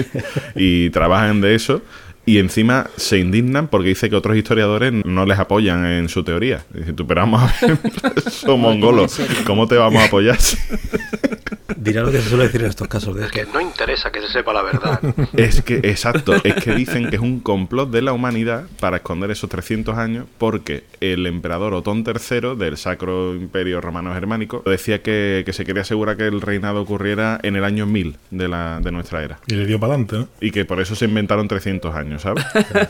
y 0.54 0.90
trabajan 0.90 1.40
de 1.40 1.54
eso. 1.54 1.82
Y 2.28 2.38
encima 2.38 2.88
se 2.96 3.18
indignan 3.18 3.68
porque 3.68 3.90
dice 3.90 4.10
que 4.10 4.16
otros 4.16 4.36
historiadores 4.36 4.92
no 5.04 5.26
les 5.26 5.38
apoyan 5.38 5.86
en 5.86 6.08
su 6.08 6.24
teoría. 6.24 6.64
Dice 6.74 6.92
tú, 6.92 7.06
pero 7.06 7.20
vamos 7.20 7.42
a 7.42 7.66
ver, 7.66 7.78
son 8.30 8.60
mongolos, 8.60 9.20
¿cómo 9.44 9.68
te 9.68 9.76
vamos 9.76 10.02
a 10.02 10.06
apoyar? 10.06 10.38
Dirá 11.76 12.02
lo 12.02 12.12
que 12.12 12.20
se 12.20 12.28
suele 12.28 12.44
decir 12.44 12.60
en 12.60 12.68
estos 12.68 12.86
casos. 12.88 13.16
De 13.16 13.28
Que 13.28 13.44
no 13.46 13.60
interesa 13.60 14.10
que 14.10 14.20
se 14.20 14.28
sepa 14.28 14.52
la 14.52 14.62
verdad. 14.62 15.00
Es 15.36 15.62
que, 15.62 15.76
exacto, 15.76 16.34
es 16.44 16.54
que 16.54 16.74
dicen 16.74 17.10
que 17.10 17.16
es 17.16 17.22
un 17.22 17.40
complot 17.40 17.90
de 17.90 18.02
la 18.02 18.12
humanidad 18.12 18.64
para 18.80 18.98
esconder 18.98 19.30
esos 19.30 19.50
300 19.50 19.96
años 19.98 20.26
porque 20.38 20.84
el 21.00 21.26
emperador 21.26 21.74
Otón 21.74 22.04
III 22.06 22.56
del 22.56 22.76
Sacro 22.76 23.34
Imperio 23.34 23.80
Romano 23.80 24.14
Germánico 24.14 24.62
decía 24.64 25.02
que, 25.02 25.42
que 25.44 25.52
se 25.52 25.64
quería 25.64 25.82
asegurar 25.82 26.16
que 26.16 26.26
el 26.26 26.40
reinado 26.40 26.80
ocurriera 26.82 27.38
en 27.42 27.56
el 27.56 27.64
año 27.64 27.86
1000 27.86 28.16
de, 28.30 28.48
la, 28.48 28.80
de 28.80 28.92
nuestra 28.92 29.22
era. 29.22 29.38
Y 29.46 29.54
le 29.54 29.66
dio 29.66 29.78
para 29.80 29.94
adelante, 29.94 30.16
¿no? 30.18 30.28
Y 30.40 30.50
que 30.50 30.64
por 30.64 30.80
eso 30.80 30.94
se 30.94 31.04
inventaron 31.06 31.48
300 31.48 31.94
años, 31.94 32.22
¿sabes? 32.22 32.44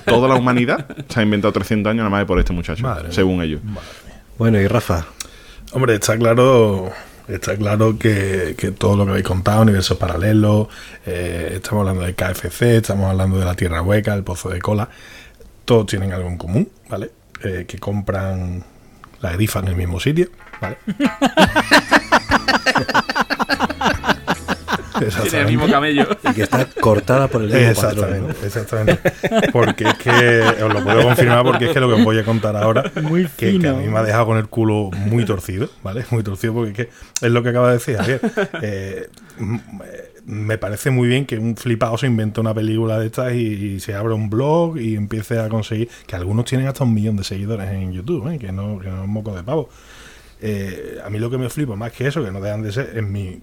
Toda 0.05 0.29
la 0.29 0.35
humanidad 0.37 0.87
se 1.09 1.21
ha 1.21 1.23
inventado 1.23 1.53
300 1.53 1.91
años 1.91 1.99
nada 1.99 2.11
más 2.11 2.25
por 2.27 2.39
este 2.39 2.53
muchacho, 2.53 2.83
Madre 2.83 3.05
mía. 3.05 3.13
según 3.13 3.43
ellos. 3.43 3.61
Bueno, 4.39 4.61
y 4.61 4.67
Rafa, 4.67 5.07
Hombre, 5.73 5.95
está 5.95 6.17
claro, 6.17 6.91
está 7.29 7.57
claro 7.57 7.99
que, 7.99 8.55
todo 8.79 8.97
lo 8.97 9.05
que 9.05 9.11
habéis 9.11 9.27
contado, 9.27 9.63
universos 9.63 9.99
paralelos, 9.99 10.69
eh, 11.05 11.53
estamos 11.55 11.81
hablando 11.81 12.03
de 12.03 12.15
KFC, 12.15 12.77
estamos 12.77 13.11
hablando 13.11 13.39
de 13.39 13.45
la 13.45 13.55
Tierra 13.55 13.83
Hueca, 13.83 14.15
el 14.15 14.25
Pozo 14.25 14.51
de 14.51 14.61
Cola, 14.61 14.89
todos 15.65 15.87
tienen 15.87 16.13
algo 16.13 16.29
en 16.29 16.39
común, 16.39 16.69
¿vale? 16.89 17.11
Eh, 17.43 17.65
que 17.67 17.79
compran 17.79 18.65
la 19.21 19.33
grifa 19.33 19.61
en 19.61 19.69
el 19.69 19.77
mismo 19.77 20.01
sitio, 20.01 20.31
¿vale? 20.61 20.79
Tiene 24.99 25.41
el 25.41 25.47
mismo 25.47 25.69
camello. 25.69 26.07
y 26.31 26.35
que 26.35 26.43
está 26.43 26.67
cortada 26.81 27.29
por 27.29 27.43
el 27.43 27.49
mismo 27.53 27.83
patrón. 27.83 28.27
¿no? 28.27 28.31
Exactamente, 28.31 28.47
exactamente. 28.47 29.53
Porque 29.53 29.85
es 29.85 29.95
que, 29.95 30.63
os 30.63 30.73
lo 30.73 30.85
puedo 30.85 31.03
confirmar 31.03 31.45
porque 31.45 31.67
es 31.67 31.73
que 31.73 31.81
lo 31.81 31.89
que 31.89 31.95
os 31.95 32.05
voy 32.05 32.19
a 32.19 32.25
contar 32.25 32.57
ahora, 32.57 32.91
Muy 33.03 33.27
que, 33.37 33.59
que 33.59 33.69
a 33.69 33.75
mí 33.75 33.89
me 33.89 33.99
ha 33.99 34.03
dejado 34.03 34.27
con 34.27 34.39
el 34.39 34.49
culo 34.49 34.91
muy 34.93 35.25
torcido, 35.25 35.69
¿vale? 35.83 36.05
Muy 36.11 36.23
torcido 36.23 36.55
porque 36.55 36.71
es, 36.71 36.77
que 36.77 37.27
es 37.27 37.33
lo 37.33 37.43
que 37.43 37.51
acaba 37.51 37.69
de 37.69 37.75
decir 37.75 37.97
Javier. 37.97 38.21
Eh, 38.63 39.09
eh, 39.39 40.13
me 40.25 40.59
parece 40.59 40.91
muy 40.91 41.09
bien 41.09 41.25
que 41.25 41.39
un 41.39 41.57
flipado 41.57 41.97
se 41.99 42.07
invente 42.07 42.41
una 42.41 42.55
película 42.55 42.99
de 42.99 43.07
estas 43.07 43.33
y, 43.35 43.75
y 43.75 43.81
se 43.81 43.95
abra 43.95 44.15
un 44.15 44.29
blog 44.29 44.79
y 44.79 44.97
empiece 44.97 45.39
a 45.39 45.49
conseguir, 45.49 45.89
que 46.07 46.17
algunos 46.17 46.45
tienen 46.47 46.67
hasta 46.67 46.85
un 46.85 46.95
millón 46.95 47.17
de 47.17 47.25
seguidores 47.25 47.71
en 47.71 47.93
YouTube, 47.93 48.33
¿eh? 48.33 48.39
que, 48.39 48.51
no, 48.51 48.79
que 48.79 48.89
no 48.89 49.03
es 49.03 49.09
moco 49.09 49.35
de 49.35 49.43
pavo. 49.43 49.69
Eh, 50.41 50.99
a 51.03 51.09
mí 51.09 51.19
lo 51.19 51.31
que 51.31 51.39
me 51.39 51.49
flipa 51.49 51.77
más 51.77 51.93
que 51.93 52.07
eso, 52.07 52.25
que 52.25 52.31
no 52.31 52.41
dejan 52.41 52.63
de 52.63 52.73
ser, 52.73 52.93
en 52.97 53.11
mi 53.11 53.41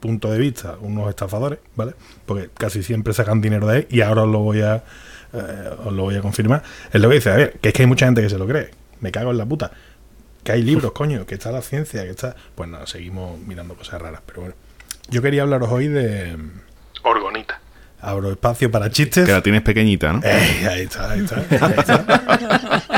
punto 0.00 0.30
de 0.30 0.38
vista, 0.38 0.76
unos 0.80 1.08
estafadores, 1.08 1.58
¿vale? 1.76 1.94
Porque 2.26 2.50
casi 2.54 2.82
siempre 2.82 3.12
sacan 3.12 3.40
dinero 3.40 3.66
de 3.66 3.76
ahí 3.76 3.86
y 3.90 4.00
ahora 4.00 4.22
os 4.22 4.28
lo 4.28 4.40
voy 4.40 4.62
a 4.62 4.84
eh, 5.32 5.70
os 5.84 5.92
lo 5.92 6.04
voy 6.04 6.16
a 6.16 6.22
confirmar. 6.22 6.62
Es 6.92 7.00
lo 7.00 7.08
que 7.08 7.16
dice, 7.16 7.30
a 7.30 7.36
ver, 7.36 7.58
que 7.60 7.68
es 7.68 7.74
que 7.74 7.82
hay 7.82 7.88
mucha 7.88 8.06
gente 8.06 8.22
que 8.22 8.30
se 8.30 8.38
lo 8.38 8.46
cree. 8.46 8.70
Me 9.00 9.12
cago 9.12 9.30
en 9.30 9.38
la 9.38 9.46
puta. 9.46 9.70
Que 10.42 10.52
hay 10.52 10.62
libros, 10.62 10.92
coño, 10.92 11.26
que 11.26 11.34
está 11.34 11.50
la 11.50 11.62
ciencia, 11.62 12.04
que 12.04 12.10
está. 12.10 12.34
Pues 12.54 12.68
nada, 12.68 12.86
seguimos 12.86 13.38
mirando 13.40 13.74
cosas 13.74 14.00
raras, 14.00 14.22
pero 14.24 14.40
bueno. 14.42 14.54
Yo 15.10 15.22
quería 15.22 15.42
hablaros 15.42 15.70
hoy 15.70 15.88
de. 15.88 16.36
Orgonita. 17.02 17.60
Abro 18.00 18.30
espacio 18.30 18.70
para 18.70 18.90
chistes. 18.90 19.26
Que 19.26 19.32
la 19.32 19.42
tienes 19.42 19.62
pequeñita, 19.62 20.12
¿no? 20.12 20.20
Eh, 20.22 20.68
ahí 20.68 20.82
está, 20.82 21.10
ahí 21.10 21.20
está. 21.20 21.36
Ahí 21.66 21.74
está. 21.76 22.84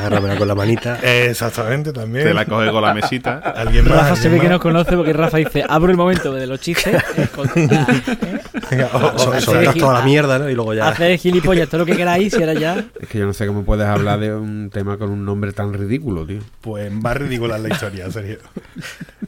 Agárramela 0.00 0.36
con 0.36 0.48
la 0.48 0.54
manita. 0.54 0.98
Exactamente, 1.02 1.92
también. 1.92 2.24
Te 2.26 2.34
la 2.34 2.44
coge 2.44 2.70
con 2.70 2.82
la 2.82 2.94
mesita. 2.94 3.38
¿Alguien 3.56 3.84
más? 3.84 3.92
Rafa 3.94 4.16
se 4.16 4.22
¿Alguien 4.28 4.32
ve 4.34 4.40
que 4.40 4.48
nos 4.48 4.60
conoce 4.60 4.96
porque 4.96 5.12
Rafa 5.12 5.36
dice, 5.38 5.64
abro 5.68 5.90
el 5.90 5.96
momento 5.96 6.32
de 6.34 6.46
los 6.46 6.60
chistes, 6.60 6.94
eh, 7.16 7.28
con- 7.34 7.48
Venga, 8.70 8.88
o- 8.92 9.14
o- 9.14 9.18
So- 9.18 9.30
hacer 9.30 9.42
Soltas 9.42 9.74
gi- 9.74 9.80
toda 9.80 9.94
la 9.94 10.02
mierda, 10.04 10.38
¿no? 10.38 10.48
Y 10.50 10.54
luego 10.54 10.74
ya. 10.74 10.88
hacer 10.88 11.16
gilipollas, 11.18 11.68
todo 11.68 11.80
lo 11.80 11.86
que 11.86 11.96
queráis, 11.96 12.32
y 12.32 12.40
ahora 12.40 12.54
ya... 12.54 12.84
Es 13.00 13.08
que 13.08 13.18
yo 13.18 13.26
no 13.26 13.32
sé 13.32 13.46
cómo 13.46 13.64
puedes 13.64 13.86
hablar 13.86 14.20
de 14.20 14.34
un 14.34 14.70
tema 14.70 14.96
con 14.98 15.10
un 15.10 15.24
nombre 15.24 15.52
tan 15.52 15.72
ridículo, 15.72 16.26
tío. 16.26 16.40
Pues 16.60 16.90
más 16.92 17.16
ridícula 17.16 17.56
es 17.56 17.62
la 17.62 17.68
historia, 17.68 18.10
Sergio. 18.10 18.38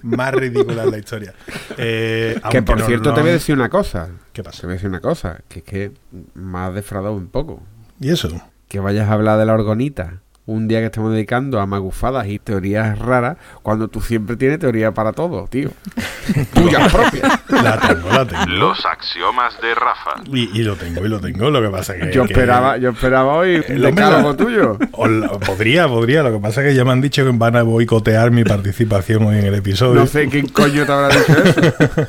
Más 0.02 0.32
ridícula 0.34 0.84
es 0.84 0.90
la 0.90 0.98
historia. 0.98 1.34
Eh, 1.76 2.40
que 2.50 2.62
por 2.62 2.78
no 2.78 2.86
cierto 2.86 3.12
te 3.14 3.20
voy 3.20 3.30
a 3.30 3.34
decir 3.34 3.54
una 3.54 3.68
cosa. 3.68 4.08
¿Qué 4.32 4.42
Te 4.42 4.44
pasa? 4.44 4.62
voy 4.62 4.72
a 4.72 4.74
decir 4.74 4.88
una 4.88 5.00
cosa, 5.00 5.40
que 5.48 5.58
es 5.60 5.64
que 5.64 5.92
me 6.34 6.58
has 6.58 6.74
defraudado 6.74 7.14
un 7.14 7.28
poco. 7.28 7.62
¿Y 8.00 8.10
eso? 8.10 8.28
Que 8.68 8.80
vayas 8.80 9.08
a 9.08 9.12
hablar 9.12 9.38
de 9.38 9.46
la 9.46 9.54
orgonita 9.54 10.20
un 10.44 10.66
día 10.66 10.80
que 10.80 10.86
estamos 10.86 11.12
dedicando 11.12 11.60
a 11.60 11.66
magufadas 11.66 12.26
y 12.26 12.38
teorías 12.40 12.98
raras, 12.98 13.36
cuando 13.62 13.86
tú 13.88 14.00
siempre 14.00 14.36
tienes 14.36 14.58
teoría 14.58 14.90
para 14.92 15.12
todo, 15.12 15.46
tío. 15.48 15.70
Tuya 16.54 16.88
propia. 16.88 17.40
La 17.62 17.78
tengo, 17.78 18.08
la 18.08 18.26
tengo. 18.26 18.46
Los 18.46 18.84
axiomas 18.84 19.54
de 19.60 19.74
Rafa. 19.74 20.14
Y, 20.32 20.50
y 20.58 20.64
lo 20.64 20.74
tengo, 20.76 21.04
y 21.04 21.08
lo 21.08 21.20
tengo. 21.20 21.48
Lo 21.50 21.62
que 21.62 21.68
pasa 21.68 21.94
que. 21.96 22.12
Yo 22.12 22.24
que- 22.26 22.32
esperaba, 22.32 22.76
yo 22.76 22.90
esperaba 22.90 23.34
hoy 23.34 23.56
un 23.56 23.64
El 23.68 23.84
hombre 23.86 24.04
decálogo 24.04 24.36
tuyo. 24.36 24.78
la- 25.08 25.28
podría, 25.38 25.86
podría. 25.86 26.22
Lo 26.24 26.32
que 26.32 26.38
pasa 26.40 26.60
es 26.62 26.68
que 26.70 26.74
ya 26.74 26.84
me 26.84 26.90
han 26.92 27.00
dicho 27.00 27.24
que 27.24 27.30
van 27.32 27.56
a 27.56 27.62
boicotear 27.62 28.30
mi 28.32 28.42
participación 28.44 29.24
hoy 29.24 29.38
en 29.38 29.46
el 29.46 29.54
episodio. 29.54 29.94
No 30.00 30.06
sé 30.06 30.28
quién 30.28 30.48
coño 30.48 30.84
te 30.84 30.92
habrá 30.92 31.08
dicho 31.16 31.32
eso. 31.44 32.08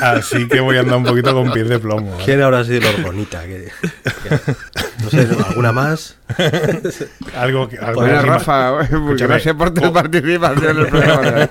Así 0.02 0.46
que 0.48 0.60
voy 0.60 0.76
a 0.76 0.80
andar 0.80 0.96
un 0.98 1.04
poquito 1.04 1.32
con 1.34 1.52
pies 1.52 1.68
de 1.68 1.78
plomo. 1.78 2.10
¿vale? 2.12 2.24
¿Quién 2.24 2.42
habrá 2.42 2.64
sido 2.64 2.80
la 2.92 3.02
bonita? 3.04 3.42
Que, 3.44 3.68
que- 4.04 4.54
no 5.02 5.10
sé, 5.10 5.28
¿alguna 5.48 5.72
más? 5.72 6.16
Algo 7.36 7.68
que. 7.68 7.78
algo 7.78 8.00
Bueno, 8.02 8.22
Rafa, 8.22 8.82
Escúchame. 8.82 9.28
gracias 9.34 9.54
por 9.54 9.72
tu 9.74 9.92
participación 9.92 10.70
en 10.70 10.82
el 10.84 10.86
programa. 10.90 11.48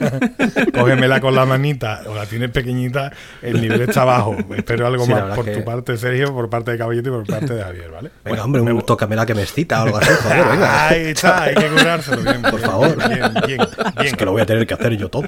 Cógemela 0.74 1.20
con 1.22 1.36
la 1.36 1.46
manita 1.46 2.02
o 2.08 2.16
la 2.16 2.26
tienes 2.26 2.50
pequeñita, 2.52 3.12
el 3.42 3.62
nivel 3.62 3.82
está 3.82 4.06
bajo. 4.06 4.36
Espero 4.56 4.88
algo 4.88 5.06
Sí, 5.06 5.12
más 5.12 5.36
por 5.36 5.46
que- 5.46 5.58
tu 5.58 5.64
parte, 5.66 5.98
Sergio, 5.98 6.34
por 6.34 6.50
parte 6.50 6.72
de 6.72 6.78
Caballete 6.78 7.10
y 7.10 7.12
por 7.12 7.26
parte 7.26 7.54
de 7.54 7.64
Javier, 7.64 7.92
¿vale? 7.92 8.12
Venga, 8.24 8.44
hombre, 8.46 8.62
un 8.62 8.82
tócamela 8.82 9.26
que 9.26 9.36
me 9.36 9.42
excita 9.44 9.82
o 9.84 9.86
algo 9.88 9.98
así, 9.98 10.12
joder, 10.24 10.46
venga. 10.52 10.88
Ahí 10.90 11.02
está, 11.08 11.44
hay 11.44 11.56
que 11.56 11.68
curárselo 11.68 12.22
bien. 12.22 12.42
Por 12.42 12.60
favor. 12.60 12.96
Bien, 13.10 13.20
bien, 13.20 13.34
bien. 13.48 13.62
Es 14.06 14.14
que 14.16 14.26
lo 14.26 14.32
voy 14.32 14.42
a 14.42 14.46
tener 14.46 14.66
que 14.66 14.74
hacer 14.74 14.96
yo 14.98 15.10
todo. 15.10 15.24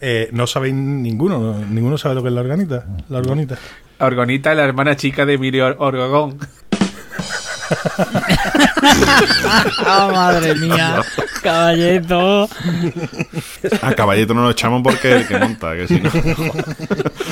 Eh, 0.00 0.28
no 0.32 0.46
sabéis 0.46 0.74
ninguno, 0.74 1.38
¿no? 1.38 1.58
ninguno 1.58 1.96
sabe 1.98 2.14
lo 2.16 2.22
que 2.22 2.28
es 2.28 2.34
la 2.34 2.40
organita. 2.40 2.84
La 3.08 3.18
organita. 3.18 3.56
Orgonita, 3.98 4.54
la 4.54 4.64
hermana 4.64 4.96
chica 4.96 5.26
de 5.26 5.34
Emilio 5.34 5.66
Or- 5.66 5.76
Orgogón. 5.78 6.38
¡Ah, 9.86 10.08
madre 10.12 10.54
mía! 10.60 11.02
Caballeto. 11.42 12.48
A 13.82 13.94
caballito 13.94 14.34
no 14.34 14.42
lo 14.42 14.50
echamos 14.50 14.82
porque 14.82 15.08
es 15.08 15.20
el 15.22 15.28
que 15.28 15.38
monta, 15.38 15.74
que 15.74 15.86
si 15.86 16.00
no. 16.00 16.10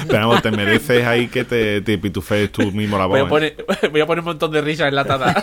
Pero 0.07 0.29
vamos, 0.29 0.43
te 0.43 0.51
mereces 0.51 1.07
ahí 1.07 1.29
que 1.29 1.45
te, 1.45 1.81
te 1.83 1.99
pitufees 1.99 2.51
tú 2.53 2.71
mismo 2.73 2.99
la 2.99 3.07
voz. 3.07 3.13
Voy 3.13 3.21
a, 3.21 3.25
¿eh? 3.25 3.29
poner, 3.29 3.91
voy 3.93 4.01
a 4.01 4.07
poner 4.07 4.21
un 4.21 4.27
montón 4.27 4.51
de 4.53 4.61
risas 4.61 4.89
enlatadas. 4.89 5.37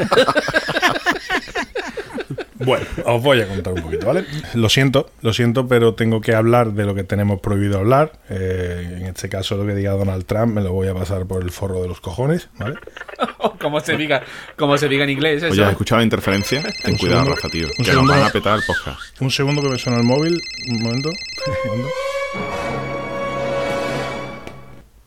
Bueno, 2.60 2.86
os 3.06 3.22
voy 3.22 3.42
a 3.42 3.48
contar 3.48 3.74
un 3.74 3.82
poquito, 3.82 4.08
¿vale? 4.08 4.24
Lo 4.54 4.70
siento, 4.70 5.10
lo 5.22 5.34
siento, 5.34 5.68
pero 5.68 5.94
tengo 5.94 6.22
que 6.22 6.34
hablar 6.34 6.72
de 6.72 6.86
lo 6.86 6.96
que 6.96 7.04
tenemos 7.04 7.42
prohibido 7.42 7.80
hablar. 7.80 8.14
Eh, 8.30 9.00
en 9.02 9.08
este 9.08 9.28
caso, 9.28 9.58
lo 9.58 9.66
que 9.66 9.76
diga 9.76 9.92
Donald 9.92 10.26
Trump 10.26 10.54
me 10.54 10.62
lo 10.62 10.72
voy 10.72 10.88
a 10.88 10.94
pasar 10.94 11.26
por 11.26 11.44
el 11.44 11.52
forro 11.52 11.82
de 11.82 11.90
los 11.90 12.00
cojones, 12.00 12.48
¿vale? 12.58 12.76
como 13.60 13.82
se 13.82 13.98
diga, 13.98 14.24
como 14.56 14.78
se 14.78 14.88
diga 14.88 15.04
en 15.04 15.10
inglés, 15.10 15.44
eso. 15.44 15.52
Oye, 15.52 15.64
¿has 15.66 15.72
escuchado 15.72 16.00
la 16.00 16.06
interferencia? 16.06 16.64
Ten 16.84 16.98
cuidado, 16.98 17.24
segundo. 17.24 17.36
Rafa, 17.36 17.50
tío. 17.50 17.68
Que 17.68 17.78
nos 17.80 17.88
segundo. 17.88 18.14
van 18.14 18.24
a 18.24 18.30
petar 18.30 18.58
el 18.58 18.64
podcast. 18.66 19.22
Un 19.22 19.32
segundo 19.32 19.62
que 19.62 19.70
me 19.70 19.78
suena 19.78 20.00
el 20.00 20.06
móvil. 20.06 20.42
Un 20.70 20.82
momento. 20.82 21.10
Un 21.10 21.72
momento. 21.72 21.90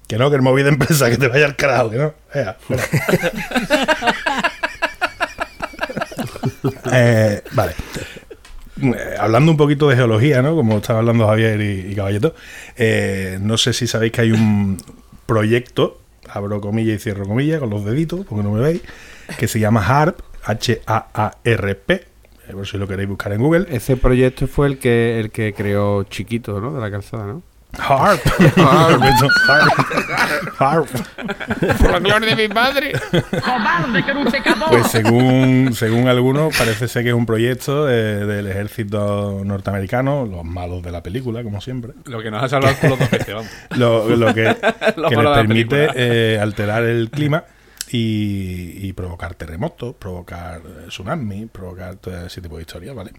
Que 0.06 0.16
no, 0.16 0.30
que 0.30 0.36
el 0.36 0.42
móvil 0.42 0.64
de 0.64 0.70
empresa, 0.70 1.10
que 1.10 1.18
te 1.18 1.28
vaya 1.28 1.46
al 1.46 1.56
carajo, 1.56 1.90
que 1.90 1.96
no. 1.98 2.14
Ea. 2.34 2.56
Eh, 6.92 7.42
vale. 7.52 7.72
Eh, 8.82 9.16
hablando 9.18 9.50
un 9.50 9.56
poquito 9.56 9.88
de 9.88 9.96
geología, 9.96 10.42
¿no? 10.42 10.54
Como 10.54 10.78
estaba 10.78 11.00
hablando 11.00 11.26
Javier 11.26 11.60
y, 11.60 11.92
y 11.92 11.96
eh, 12.76 13.38
no 13.40 13.58
sé 13.58 13.72
si 13.72 13.86
sabéis 13.86 14.12
que 14.12 14.20
hay 14.22 14.32
un 14.32 14.78
proyecto, 15.26 16.00
abro 16.28 16.60
comillas 16.60 16.96
y 16.96 16.98
cierro 16.98 17.26
comillas 17.26 17.60
con 17.60 17.70
los 17.70 17.84
deditos, 17.84 18.24
porque 18.26 18.44
no 18.44 18.52
me 18.52 18.60
veis, 18.60 18.82
que 19.38 19.48
se 19.48 19.58
llama 19.58 19.84
HARP, 19.84 20.20
H-A-A-R-P, 20.44 22.06
por 22.52 22.66
si 22.66 22.78
lo 22.78 22.86
queréis 22.86 23.08
buscar 23.08 23.32
en 23.32 23.42
Google. 23.42 23.66
Ese 23.70 23.96
proyecto 23.96 24.46
fue 24.46 24.68
el 24.68 24.78
que 24.78 25.20
el 25.20 25.30
que 25.30 25.52
creó 25.52 26.04
Chiquito, 26.04 26.60
¿no? 26.60 26.72
De 26.72 26.80
la 26.80 26.90
calzada, 26.90 27.26
¿no? 27.26 27.42
Harp. 27.76 28.20
Harp. 28.56 29.02
Harp. 30.58 30.88
Por 31.78 31.90
la 31.90 31.98
gloria 31.98 32.34
de 32.34 32.48
mi 32.48 32.54
madre. 32.54 32.92
Pues 34.68 34.86
según, 34.90 35.74
según 35.74 36.08
algunos, 36.08 36.56
parece 36.56 36.88
ser 36.88 37.02
que 37.04 37.10
es 37.10 37.14
un 37.14 37.26
proyecto 37.26 37.88
eh, 37.88 38.24
del 38.24 38.46
ejército 38.46 39.42
norteamericano, 39.44 40.26
los 40.26 40.44
malos 40.44 40.82
de 40.82 40.92
la 40.92 41.02
película, 41.02 41.42
como 41.42 41.60
siempre. 41.60 41.92
Lo 42.06 42.22
que 42.22 42.30
nos 42.30 42.42
ha 42.42 42.48
salvado 42.48 42.74
el 42.74 42.80
culo 42.80 42.96
dos 42.96 43.10
veces, 43.10 43.34
vamos. 43.34 43.50
Lo, 43.76 44.16
lo 44.16 44.34
que, 44.34 44.56
que 45.08 45.16
les 45.16 45.28
permite 45.34 45.88
eh, 45.94 46.40
alterar 46.40 46.84
el 46.84 47.10
clima 47.10 47.44
y, 47.90 48.86
y 48.88 48.92
provocar 48.92 49.34
terremotos, 49.34 49.94
provocar 49.94 50.60
eh, 50.64 50.86
tsunamis, 50.88 51.48
provocar 51.50 51.96
todo 51.96 52.26
ese 52.26 52.40
tipo 52.40 52.56
de 52.56 52.62
historias, 52.62 52.94
¿vale? 52.94 53.12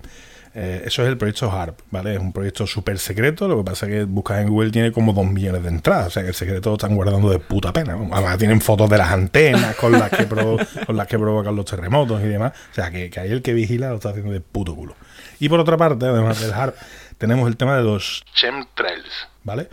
Eh, 0.61 0.81
eso 0.85 1.03
es 1.03 1.07
el 1.07 1.17
proyecto 1.17 1.49
HARP, 1.49 1.79
¿vale? 1.89 2.15
Es 2.15 2.19
un 2.19 2.33
proyecto 2.33 2.67
súper 2.67 2.99
secreto, 2.99 3.47
lo 3.47 3.57
que 3.59 3.63
pasa 3.71 3.85
es 3.85 3.91
que 3.93 4.03
buscas 4.03 4.41
en 4.41 4.49
Google 4.49 4.71
tiene 4.71 4.91
como 4.91 5.13
dos 5.13 5.25
millones 5.25 5.63
de 5.63 5.69
entradas, 5.69 6.07
o 6.07 6.09
sea 6.09 6.23
que 6.23 6.29
el 6.29 6.35
secreto 6.35 6.69
lo 6.71 6.75
están 6.75 6.95
guardando 6.95 7.29
de 7.29 7.39
puta 7.39 7.71
pena. 7.71 7.93
¿no? 7.95 8.09
Además 8.13 8.37
tienen 8.37 8.59
fotos 8.59 8.89
de 8.89 8.97
las 8.97 9.09
antenas 9.09 9.75
con 9.77 9.93
las 9.93 10.09
que, 10.09 10.25
con 10.85 10.97
las 10.97 11.07
que 11.07 11.17
provocan 11.17 11.55
los 11.55 11.63
terremotos 11.65 12.21
y 12.21 12.27
demás, 12.27 12.51
o 12.71 12.75
sea 12.75 12.91
que, 12.91 13.09
que 13.09 13.19
ahí 13.21 13.31
el 13.31 13.41
que 13.41 13.53
vigila 13.53 13.89
lo 13.89 13.95
está 13.95 14.09
haciendo 14.09 14.31
de 14.33 14.41
puto 14.41 14.75
culo. 14.75 14.95
Y 15.39 15.47
por 15.47 15.61
otra 15.61 15.77
parte, 15.77 16.05
además 16.05 16.41
del 16.41 16.51
HARP, 16.53 16.75
tenemos 17.17 17.47
el 17.47 17.55
tema 17.55 17.77
de 17.77 17.83
los 17.83 18.23
Chemtrails. 18.33 19.27
¿vale? 19.45 19.69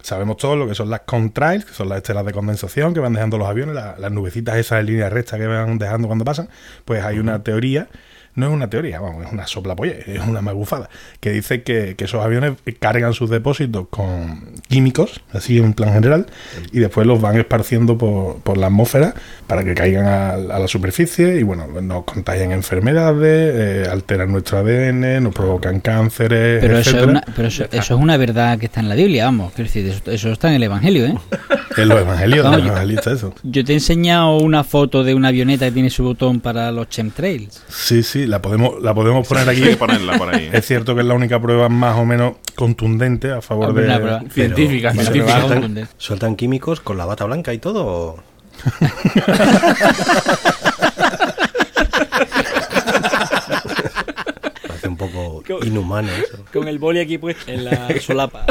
Sabemos 0.00 0.38
todos 0.38 0.56
lo 0.58 0.66
que 0.66 0.74
son 0.74 0.88
las 0.90 1.00
contrails, 1.02 1.64
que 1.66 1.74
son 1.74 1.88
las 1.88 1.98
estelas 1.98 2.24
de 2.24 2.32
condensación 2.32 2.94
que 2.94 3.00
van 3.00 3.12
dejando 3.12 3.36
los 3.38 3.46
aviones, 3.48 3.74
la- 3.74 3.96
las 3.98 4.10
nubecitas 4.10 4.56
esas 4.56 4.80
en 4.80 4.86
línea 4.86 5.10
recta 5.10 5.36
que 5.36 5.46
van 5.46 5.78
dejando 5.78 6.08
cuando 6.08 6.24
pasan. 6.24 6.48
Pues 6.84 7.04
hay 7.04 7.18
una 7.18 7.42
teoría, 7.44 7.88
no 8.34 8.46
es 8.46 8.52
una 8.52 8.68
teoría, 8.70 9.00
vamos, 9.00 9.26
es 9.26 9.32
una 9.32 9.46
soplapolla, 9.46 9.92
es 9.92 10.20
una 10.26 10.40
magufada, 10.40 10.88
que 11.20 11.30
dice 11.30 11.62
que, 11.62 11.94
que 11.96 12.04
esos 12.04 12.24
aviones 12.24 12.52
cargan 12.80 13.12
sus 13.12 13.28
depósitos 13.30 13.86
con 13.90 14.52
químicos, 14.68 15.20
así 15.32 15.58
en 15.58 15.74
plan 15.74 15.92
general, 15.92 16.26
y 16.72 16.78
después 16.80 17.06
los 17.06 17.20
van 17.20 17.38
esparciendo 17.38 17.98
por, 17.98 18.36
por 18.40 18.56
la 18.56 18.66
atmósfera 18.66 19.14
para 19.46 19.64
que 19.64 19.74
caigan 19.74 20.06
a, 20.06 20.30
a 20.32 20.58
la 20.58 20.68
superficie 20.68 21.38
y 21.38 21.42
bueno, 21.42 21.66
nos 21.82 22.04
contagian 22.04 22.52
enfermedades, 22.52 23.86
eh, 23.86 23.90
alteran 23.90 24.32
nuestro 24.32 24.58
ADN, 24.58 25.22
nos 25.22 25.34
provocan 25.34 25.80
cánceres. 25.80 26.60
Pero, 26.60 26.78
eso 26.78 26.98
es, 26.98 27.06
una, 27.06 27.22
pero 27.36 27.48
eso, 27.48 27.64
eso 27.70 27.94
es 27.94 28.00
una 28.00 28.16
verdad 28.16 28.58
que 28.58 28.66
está 28.66 28.80
en 28.80 28.88
la 28.88 28.94
Biblia, 28.94 29.26
vamos. 29.26 29.52
Quiero 29.52 29.68
decir, 29.68 29.86
eso, 29.86 30.10
eso 30.10 30.32
está 30.32 30.48
en 30.48 30.54
el 30.54 30.62
Evangelio, 30.64 31.06
¿eh? 31.06 31.14
En 31.74 31.88
los 31.88 31.98
evangelios, 32.02 32.44
yo- 32.44 32.58
evangelistas, 32.66 33.14
eso. 33.14 33.34
Yo 33.42 33.64
te 33.64 33.72
he 33.72 33.76
enseñado 33.76 34.36
una 34.36 34.62
foto 34.62 35.04
de 35.04 35.14
una 35.14 35.28
avioneta 35.28 35.64
que 35.64 35.72
tiene 35.72 35.88
su 35.88 36.04
botón 36.04 36.38
para 36.40 36.70
los 36.70 36.90
chemtrails. 36.90 37.62
Sí, 37.68 38.02
sí, 38.02 38.21
la 38.26 38.40
podemos, 38.42 38.80
la 38.82 38.94
podemos 38.94 39.26
poner 39.26 39.48
Hay 39.48 39.58
aquí. 39.60 39.70
que 39.70 39.76
ponerla 39.76 40.18
por 40.18 40.34
ahí. 40.34 40.44
¿eh? 40.44 40.50
Es 40.52 40.66
cierto 40.66 40.94
que 40.94 41.00
es 41.02 41.06
la 41.06 41.14
única 41.14 41.40
prueba 41.40 41.68
más 41.68 41.96
o 41.98 42.04
menos 42.04 42.34
contundente 42.54 43.30
a 43.32 43.40
favor 43.42 43.68
Hombre, 43.70 43.84
de. 43.84 43.88
una 43.90 43.98
prueba. 44.00 44.22
Científica, 44.32 44.90
Pero- 44.90 45.02
científica. 45.02 45.34
pero- 45.34 45.48
¿Sueltan, 45.60 45.88
sueltan 45.98 46.36
químicos 46.36 46.80
con 46.80 46.98
la 46.98 47.06
bata 47.06 47.24
blanca 47.24 47.52
y 47.54 47.58
todo? 47.58 47.86
o- 47.86 48.22
Parece 54.66 54.88
un 54.88 54.96
poco 54.96 55.42
inhumano 55.64 56.08
eso. 56.12 56.44
Con 56.52 56.68
el 56.68 56.78
boli 56.78 57.00
aquí 57.00 57.18
puesto 57.18 57.50
en 57.50 57.64
la 57.64 57.88
solapa. 58.00 58.44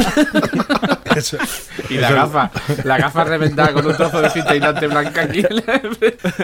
Eso- 1.16 1.38
Y 1.90 1.96
la 1.98 2.12
gafa, 2.12 2.52
la 2.84 2.98
gafa 2.98 3.24
reventada 3.24 3.74
con 3.74 3.86
un 3.86 3.96
trozo 3.96 4.22
de 4.22 4.30
cinta 4.30 4.52
aislante 4.52 4.88
blanca 4.88 5.22
aquí. 5.24 5.44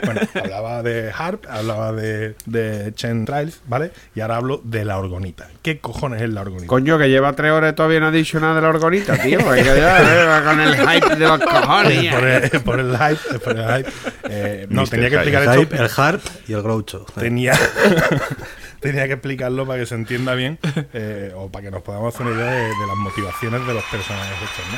Bueno, 0.06 0.22
hablaba 0.34 0.84
de 0.84 1.12
HARP, 1.16 1.46
hablaba 1.50 1.92
de, 1.92 2.36
de 2.46 2.94
chemtrails, 2.96 3.62
¿vale? 3.68 3.92
Y 4.16 4.22
ahora 4.22 4.38
hablo 4.38 4.62
de 4.64 4.86
la 4.86 4.98
orgonita. 4.98 5.48
¿Qué 5.62 5.80
cojones 5.80 6.22
es 6.22 6.30
la 6.30 6.42
orgonita? 6.42 6.68
Coño, 6.68 6.98
que 6.98 7.10
lleva 7.10 7.34
tres 7.34 7.52
horas 7.52 7.74
y 7.74 7.76
todavía 7.76 8.00
no 8.00 8.08
ha 8.08 8.12
dicho 8.12 8.40
nada 8.40 8.56
de 8.56 8.62
la 8.62 8.70
orgonita, 8.70 9.18
tío. 9.18 9.40
Hay 9.50 9.64
que 9.64 9.68
ya, 9.78 10.40
eh, 10.40 10.44
con 10.44 10.60
el 10.60 10.76
hype 10.76 11.16
de 11.16 11.28
los 11.28 11.40
cojones. 11.40 12.14
por, 12.14 12.24
el, 12.28 12.62
por 12.62 12.80
el 12.80 12.98
hype, 12.98 13.40
por 13.40 13.58
el 13.58 13.66
hype. 13.78 13.92
Eh, 14.30 14.68
no, 14.70 14.86
tenía 14.86 15.10
que 15.10 15.16
explicar 15.16 15.44
El 15.44 15.50
esto. 15.50 15.62
hype, 15.62 15.76
el 15.78 15.90
harp 15.96 16.22
y 16.48 16.54
el 16.54 16.62
groucho. 16.62 17.06
tenía 17.18 17.54
tenía 18.80 19.08
que 19.08 19.14
explicarlo 19.14 19.66
para 19.66 19.80
que 19.80 19.86
se 19.86 19.96
entienda 19.96 20.34
bien 20.36 20.60
eh, 20.94 21.32
o 21.36 21.50
para 21.52 21.66
que 21.66 21.72
nos 21.72 21.82
podamos 21.82 22.14
hacer 22.14 22.28
una 22.28 22.36
idea 22.36 22.52
de, 22.52 22.62
de 22.64 22.88
las 22.88 22.96
motivaciones 22.98 23.66
de 23.68 23.74
los 23.74 23.84
personajes 23.86 24.34
estos, 24.44 24.66
¿no? 24.72 24.78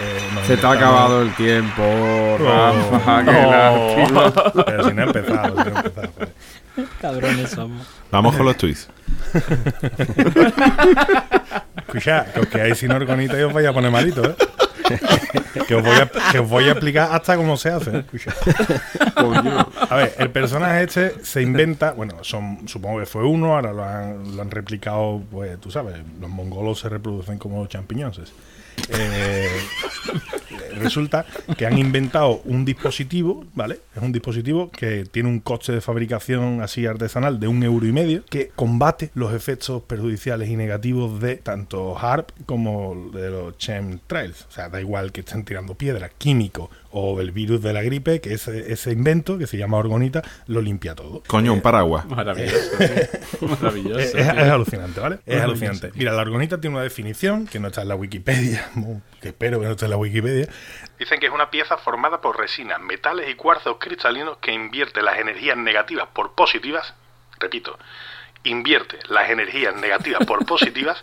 Eh, 0.00 0.46
Se 0.46 0.56
te 0.56 0.64
ha 0.66 0.70
acabado 0.72 1.22
el 1.22 1.34
tiempo, 1.34 1.82
Rafa, 2.38 3.24
qué 3.24 3.32
No. 3.32 3.50
lástima. 3.50 4.64
Pero 4.64 4.88
si 4.88 4.94
no 4.94 5.02
he 5.02 5.06
empezado, 5.06 5.48
si 5.64 5.70
no 5.70 5.76
he 5.76 5.78
empezado. 5.86 6.08
joder. 6.14 6.28
Cabrones 7.00 7.50
somos. 7.50 7.86
Vamos 8.12 8.36
con 8.36 8.46
los 8.46 8.56
tweets. 8.56 8.88
Escucha, 11.78 12.26
que 12.32 12.40
os 12.40 12.46
quedáis 12.46 12.78
sin 12.78 12.92
orgonita 12.92 13.38
y 13.38 13.42
os 13.42 13.52
vaya 13.52 13.70
a 13.70 13.72
poner 13.72 13.90
malito, 13.90 14.22
¿eh? 14.24 14.36
que, 15.66 15.74
os 15.74 15.82
voy 15.82 15.96
a, 15.96 16.10
que 16.32 16.38
os 16.38 16.48
voy 16.48 16.64
a 16.64 16.72
explicar 16.72 17.10
hasta 17.12 17.36
cómo 17.36 17.56
se 17.56 17.70
hace. 17.70 17.98
¿eh? 17.98 18.04
A 19.90 19.96
ver, 19.96 20.14
el 20.18 20.30
personaje 20.30 20.84
este 20.84 21.24
se 21.24 21.42
inventa, 21.42 21.92
bueno, 21.92 22.14
son, 22.22 22.68
supongo 22.68 23.00
que 23.00 23.06
fue 23.06 23.24
uno, 23.24 23.54
ahora 23.54 23.72
lo 23.72 23.84
han, 23.84 24.36
lo 24.36 24.42
han 24.42 24.50
replicado, 24.50 25.22
pues 25.30 25.58
tú 25.60 25.70
sabes, 25.70 25.96
los 26.20 26.30
mongolos 26.30 26.80
se 26.80 26.88
reproducen 26.88 27.38
como 27.38 27.66
champiñones. 27.66 28.32
Eh, 28.90 29.48
resulta 30.78 31.26
que 31.56 31.66
han 31.66 31.78
inventado 31.78 32.40
un 32.44 32.64
dispositivo, 32.64 33.44
¿vale? 33.54 33.80
Es 33.94 34.02
un 34.02 34.12
dispositivo 34.12 34.70
que 34.70 35.04
tiene 35.04 35.28
un 35.28 35.40
coste 35.40 35.72
de 35.72 35.80
fabricación 35.80 36.62
así 36.62 36.86
artesanal 36.86 37.40
de 37.40 37.48
un 37.48 37.62
euro 37.62 37.86
y 37.86 37.92
medio 37.92 38.24
que 38.28 38.48
combate 38.54 39.10
los 39.14 39.34
efectos 39.34 39.82
perjudiciales 39.82 40.48
y 40.48 40.56
negativos 40.56 41.20
de 41.20 41.36
tanto 41.36 41.98
HARP 41.98 42.30
como 42.46 43.10
de 43.12 43.30
los 43.30 43.58
chemtrails. 43.58 44.46
O 44.48 44.52
sea, 44.52 44.68
da 44.68 44.80
igual 44.80 45.12
que 45.12 45.20
estén 45.20 45.44
tirando 45.44 45.74
piedras, 45.74 46.10
químicos 46.18 46.70
o 47.00 47.20
el 47.20 47.30
virus 47.32 47.62
de 47.62 47.72
la 47.72 47.82
gripe, 47.82 48.20
que 48.20 48.34
ese, 48.34 48.72
ese 48.72 48.92
invento 48.92 49.38
que 49.38 49.46
se 49.46 49.56
llama 49.56 49.76
orgonita 49.78 50.22
lo 50.46 50.60
limpia 50.60 50.94
todo. 50.94 51.22
Coño, 51.26 51.52
un 51.52 51.60
paraguas. 51.60 52.04
Maravilloso. 52.06 52.56
tío. 52.78 53.48
Maravilloso. 53.60 53.98
Es, 54.00 54.14
es- 54.14 54.26
es 54.28 54.28
alucinante, 54.38 55.00
¿vale? 55.00 55.18
Es 55.26 55.40
alucinante. 55.40 55.90
Mira, 55.94 56.12
la 56.12 56.22
argonita 56.22 56.60
tiene 56.60 56.76
una 56.76 56.82
definición 56.82 57.46
que 57.46 57.58
no 57.60 57.68
está 57.68 57.82
en 57.82 57.88
la 57.88 57.94
Wikipedia, 57.96 58.68
que 59.20 59.28
espero 59.28 59.60
que 59.60 59.66
no 59.66 59.72
esté 59.72 59.84
en 59.86 59.90
la 59.92 59.96
Wikipedia. 59.96 60.48
Dicen 60.98 61.20
que 61.20 61.26
es 61.26 61.32
una 61.32 61.50
pieza 61.50 61.76
formada 61.78 62.20
por 62.20 62.38
resinas, 62.38 62.80
metales 62.80 63.30
y 63.30 63.34
cuarzos 63.34 63.76
cristalinos 63.78 64.38
que 64.38 64.52
invierte 64.52 65.02
las 65.02 65.18
energías 65.18 65.56
negativas 65.56 66.08
por 66.12 66.32
positivas, 66.34 66.94
repito, 67.38 67.78
invierte 68.44 68.98
las 69.08 69.30
energías 69.30 69.74
negativas 69.76 70.24
por 70.26 70.44
positivas 70.46 70.98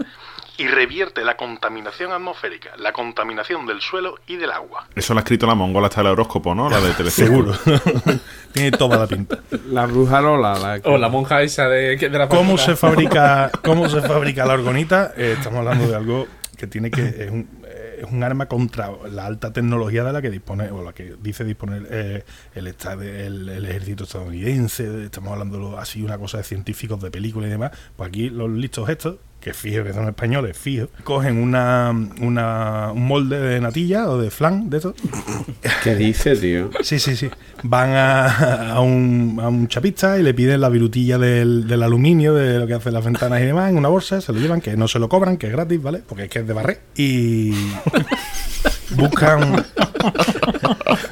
y 0.57 0.67
revierte 0.67 1.23
la 1.25 1.35
contaminación 1.37 2.11
atmosférica, 2.11 2.71
la 2.77 2.93
contaminación 2.93 3.65
del 3.65 3.81
suelo 3.81 4.15
y 4.27 4.37
del 4.37 4.51
agua. 4.51 4.87
Eso 4.95 5.13
lo 5.13 5.19
ha 5.19 5.23
escrito 5.23 5.45
la 5.47 5.55
mongola 5.55 5.87
hasta 5.87 6.01
el 6.01 6.07
horóscopo, 6.07 6.55
¿no? 6.55 6.69
La 6.69 6.79
de 6.79 6.93
Telecinco. 6.97 7.53
Seguro. 7.53 7.53
tiene 8.53 8.71
toda 8.71 8.97
la 8.97 9.07
pinta. 9.07 9.39
La 9.69 9.85
bruja 9.85 10.21
Lola. 10.21 10.57
La 10.57 10.79
que- 10.79 10.89
O 10.89 10.97
la 10.97 11.09
monja 11.09 11.41
esa 11.41 11.67
de, 11.67 11.97
de 11.97 12.09
la 12.09 12.29
¿Cómo 12.29 12.57
se 12.57 12.75
fabrica, 12.75 13.51
cómo 13.63 13.89
se 13.89 14.01
fabrica 14.01 14.45
la 14.45 14.53
orgonita? 14.53 15.13
Eh, 15.17 15.35
estamos 15.37 15.59
hablando 15.59 15.87
de 15.87 15.95
algo 15.95 16.27
que 16.57 16.67
tiene 16.67 16.89
que 16.89 17.01
es 17.05 17.29
un, 17.31 17.49
eh, 17.67 17.99
es 18.03 18.09
un 18.09 18.23
arma 18.23 18.45
contra 18.45 18.89
la 19.11 19.25
alta 19.25 19.51
tecnología 19.51 20.05
de 20.05 20.13
la 20.13 20.21
que 20.21 20.29
dispone 20.29 20.69
o 20.71 20.81
la 20.83 20.93
que 20.93 21.15
dice 21.21 21.43
disponer 21.43 21.85
eh, 21.91 22.23
el, 22.53 22.67
el, 22.67 23.49
el 23.49 23.65
ejército 23.65 24.05
estadounidense. 24.05 25.03
Estamos 25.03 25.33
hablando 25.33 25.77
así 25.77 26.01
una 26.01 26.17
cosa 26.17 26.37
de 26.37 26.45
científicos 26.45 27.01
de 27.01 27.11
películas 27.11 27.47
y 27.47 27.51
demás. 27.51 27.71
Pues 27.97 28.07
aquí 28.07 28.29
los 28.29 28.49
listos 28.49 28.87
estos 28.87 29.17
que 29.45 29.53
fijo 29.53 29.83
que 29.83 29.93
son 29.93 30.07
españoles, 30.07 30.57
fijo, 30.57 30.87
cogen 31.03 31.37
una, 31.37 31.91
una 32.19 32.91
un 32.91 33.05
molde 33.05 33.39
de 33.39 33.61
natilla 33.61 34.09
o 34.09 34.17
de 34.17 34.31
flan 34.31 34.71
de 34.71 34.79
eso 34.79 34.95
¿Qué 35.83 35.93
dice, 35.95 36.35
tío? 36.35 36.71
Sí, 36.81 36.97
sí, 36.97 37.15
sí. 37.15 37.29
Van 37.61 37.91
a, 37.91 38.71
a 38.71 38.79
un, 38.79 39.39
a 39.39 39.47
un 39.47 39.67
chapista 39.67 40.17
y 40.17 40.23
le 40.23 40.33
piden 40.33 40.61
la 40.61 40.69
virutilla 40.69 41.19
del, 41.19 41.67
del 41.67 41.83
aluminio, 41.83 42.33
de 42.33 42.57
lo 42.57 42.65
que 42.65 42.73
hacen 42.73 42.93
las 42.93 43.05
ventanas 43.05 43.39
y 43.39 43.45
demás, 43.45 43.69
en 43.69 43.77
una 43.77 43.89
bolsa, 43.89 44.19
se 44.19 44.33
lo 44.33 44.39
llevan, 44.39 44.61
que 44.61 44.75
no 44.75 44.87
se 44.87 44.97
lo 44.97 45.09
cobran, 45.09 45.37
que 45.37 45.45
es 45.45 45.53
gratis, 45.53 45.79
¿vale? 45.79 46.01
Porque 46.07 46.23
es 46.23 46.29
que 46.31 46.39
es 46.39 46.47
de 46.47 46.53
barré. 46.53 46.79
Y 46.95 47.51
buscan, 48.95 49.63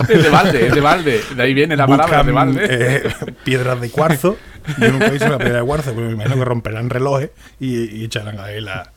Es 0.10 0.24
de 0.24 0.30
balde, 0.30 0.68
es 0.68 0.74
de 0.74 0.82
balde. 0.82 1.22
De 1.36 1.44
ahí 1.44 1.54
viene 1.54 1.76
la 1.76 1.86
palabra 1.86 2.24
de 2.24 2.32
balde. 2.32 2.68
eh, 2.68 3.04
piedras 3.44 3.80
de 3.80 3.90
cuarzo. 3.90 4.38
Yo 4.80 4.92
nunca 4.92 5.10
visto 5.10 5.26
una 5.28 5.38
piedra 5.38 5.60
de 5.60 5.66
cuarzo, 5.66 5.94
pero 5.94 6.08
me 6.08 6.14
imagino 6.14 6.36
que 6.36 6.46
romperán 6.46 6.90
relojes 6.90 7.30
y, 7.60 7.98
y 8.02 8.06
echarán 8.06 8.40
ahí 8.40 8.62
la, 8.62 8.92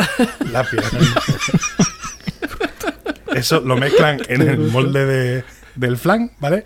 la 0.52 0.64
piedra. 0.64 0.88
Eso 3.34 3.60
lo 3.60 3.76
mezclan 3.76 4.20
en 4.28 4.42
el 4.42 4.58
molde 4.58 5.04
de- 5.04 5.44
del 5.74 5.98
flan, 5.98 6.30
¿vale? 6.40 6.64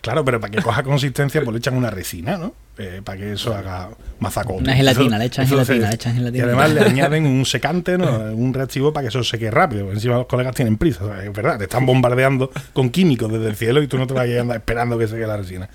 Claro, 0.00 0.24
pero 0.24 0.40
para 0.40 0.50
que 0.50 0.62
coja 0.62 0.82
consistencia, 0.82 1.40
pues 1.42 1.52
le 1.52 1.58
echan 1.58 1.74
una 1.74 1.90
resina, 1.90 2.38
¿no? 2.38 2.54
Eh, 2.78 3.02
para 3.04 3.18
que 3.18 3.32
eso 3.32 3.54
haga 3.54 3.90
mazacote. 4.20 4.62
Una 4.62 4.74
gelatina, 4.74 5.16
Eso- 5.16 5.18
le 5.18 5.24
echan 5.26 5.46
gelatina, 5.46 5.88
le 5.88 5.94
echan 5.94 6.14
gelatina. 6.14 6.38
Y 6.44 6.46
además 6.46 6.70
le 6.70 6.80
añaden 6.80 7.26
un 7.26 7.44
secante, 7.44 7.98
¿no? 7.98 8.06
un 8.32 8.54
reactivo 8.54 8.92
para 8.92 9.02
que 9.04 9.08
eso 9.08 9.22
seque 9.22 9.50
rápido. 9.50 9.90
Encima 9.92 10.14
los 10.16 10.26
colegas 10.26 10.54
tienen 10.54 10.78
prisa, 10.78 11.04
es 11.22 11.32
verdad, 11.32 11.58
te 11.58 11.64
están 11.64 11.84
bombardeando 11.84 12.50
con 12.72 12.88
químicos 12.90 13.30
desde 13.30 13.48
el 13.48 13.56
cielo 13.56 13.82
y 13.82 13.88
tú 13.88 13.98
no 13.98 14.06
te 14.06 14.14
vas 14.14 14.28
a 14.28 14.40
andar 14.40 14.56
esperando 14.58 14.96
que 14.96 15.08
seque 15.08 15.26
la 15.26 15.36
resina. 15.36 15.68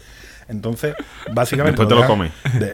Entonces, 0.48 0.96
básicamente. 1.34 1.82
Después 1.82 1.90
te 1.90 2.02
lo 2.02 2.08
comes. 2.08 2.32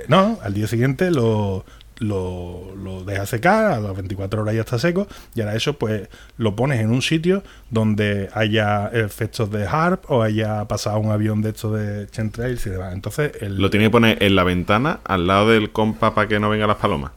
no, 0.08 0.40
al 0.42 0.54
día 0.54 0.68
siguiente 0.68 1.12
lo, 1.12 1.66
lo, 2.00 2.76
lo 2.76 3.04
dejas 3.04 3.30
secar, 3.30 3.72
a 3.72 3.80
las 3.80 3.94
24 3.96 4.42
horas 4.42 4.56
ya 4.56 4.62
está 4.62 4.80
seco, 4.80 5.08
y 5.36 5.42
ahora 5.42 5.56
eso 5.56 5.78
pues 5.78 6.10
lo 6.38 6.56
pones 6.56 6.80
en 6.80 6.92
un 6.92 7.02
sitio 7.02 7.44
donde 7.70 8.30
haya 8.34 8.88
efectos 8.88 9.52
de 9.52 9.68
harp 9.68 10.10
o 10.10 10.24
haya 10.24 10.66
pasado 10.66 11.00
un 11.00 11.12
avión 11.12 11.42
de 11.42 11.50
estos 11.50 11.74
de 11.78 12.08
chemtrails 12.08 12.66
y 12.66 12.70
demás. 12.72 12.94
Entonces, 12.94 13.32
el, 13.42 13.58
Lo 13.58 13.70
tiene 13.70 13.88
que 13.88 13.92
poner 13.92 14.24
en 14.24 14.36
la 14.36 14.44
ventana 14.44 15.00
al 15.04 15.28
lado 15.28 15.50
del 15.50 15.72
compa 15.72 16.16
para 16.16 16.28
que 16.28 16.40
no 16.40 16.50
vengan 16.50 16.70
las 16.70 16.78
palomas. 16.78 17.12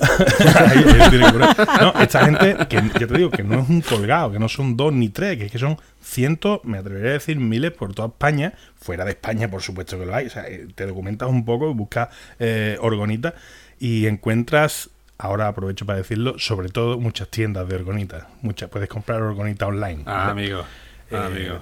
Ahí, 0.00 0.84
ahí 1.00 1.10
tiene 1.10 1.26
que 1.26 1.32
poner. 1.32 1.56
No, 1.80 2.00
esta 2.00 2.24
gente, 2.24 2.56
que 2.68 2.82
yo 3.00 3.06
te 3.08 3.16
digo, 3.18 3.30
que 3.30 3.42
no 3.42 3.60
es 3.60 3.68
un 3.68 3.80
colgado, 3.80 4.32
que 4.32 4.38
no 4.38 4.48
son 4.48 4.76
dos 4.76 4.92
ni 4.92 5.08
tres, 5.08 5.36
que 5.38 5.46
es 5.46 5.52
que 5.52 5.58
son 5.58 5.78
cientos, 6.02 6.60
me 6.64 6.78
atrevería 6.78 7.10
a 7.10 7.14
decir 7.14 7.38
miles 7.38 7.72
por 7.72 7.94
toda 7.94 8.08
España, 8.08 8.52
fuera 8.76 9.04
de 9.04 9.10
España, 9.12 9.48
por 9.48 9.62
supuesto 9.62 9.98
que 9.98 10.06
lo 10.06 10.14
hay. 10.14 10.26
O 10.26 10.30
sea, 10.30 10.46
eh, 10.48 10.66
te 10.74 10.86
documentas 10.86 11.28
un 11.28 11.44
poco, 11.44 11.72
buscas 11.74 12.08
eh, 12.38 12.76
orgonita 12.80 13.34
y 13.78 14.06
encuentras, 14.06 14.90
ahora 15.18 15.48
aprovecho 15.48 15.84
para 15.86 15.98
decirlo, 15.98 16.38
sobre 16.38 16.68
todo 16.68 16.98
muchas 16.98 17.28
tiendas 17.28 17.68
de 17.68 17.74
orgonita. 17.76 18.28
Muchas, 18.42 18.68
puedes 18.70 18.88
comprar 18.88 19.20
orgonita 19.22 19.66
online. 19.66 20.02
Ah, 20.06 20.30
amigo. 20.30 20.60
Ah, 20.60 20.66
Eh, 21.10 21.16
amigo. 21.16 21.58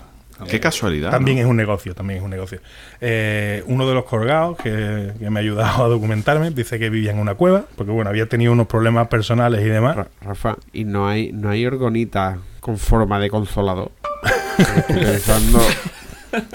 Qué 0.48 0.60
casualidad. 0.60 1.10
También 1.10 1.38
¿no? 1.38 1.42
es 1.44 1.48
un 1.48 1.56
negocio, 1.56 1.94
también 1.94 2.18
es 2.18 2.24
un 2.24 2.30
negocio. 2.30 2.58
Eh, 3.00 3.62
uno 3.66 3.88
de 3.88 3.94
los 3.94 4.04
colgados 4.04 4.56
que, 4.56 5.12
que 5.18 5.30
me 5.30 5.40
ha 5.40 5.42
ayudado 5.42 5.84
a 5.84 5.88
documentarme 5.88 6.50
dice 6.50 6.78
que 6.78 6.90
vivía 6.90 7.12
en 7.12 7.18
una 7.18 7.34
cueva, 7.34 7.64
porque 7.76 7.92
bueno, 7.92 8.10
había 8.10 8.26
tenido 8.28 8.52
unos 8.52 8.66
problemas 8.66 9.08
personales 9.08 9.60
y 9.62 9.68
demás. 9.68 9.96
Ra- 9.96 10.08
Rafa, 10.22 10.56
y 10.72 10.84
no 10.84 11.08
hay, 11.08 11.32
no 11.32 11.50
hay 11.50 11.64
orgonita 11.66 12.38
con 12.60 12.78
forma 12.78 13.18
de 13.20 13.30
consolador. 13.30 13.90
Pensando. 14.88 15.60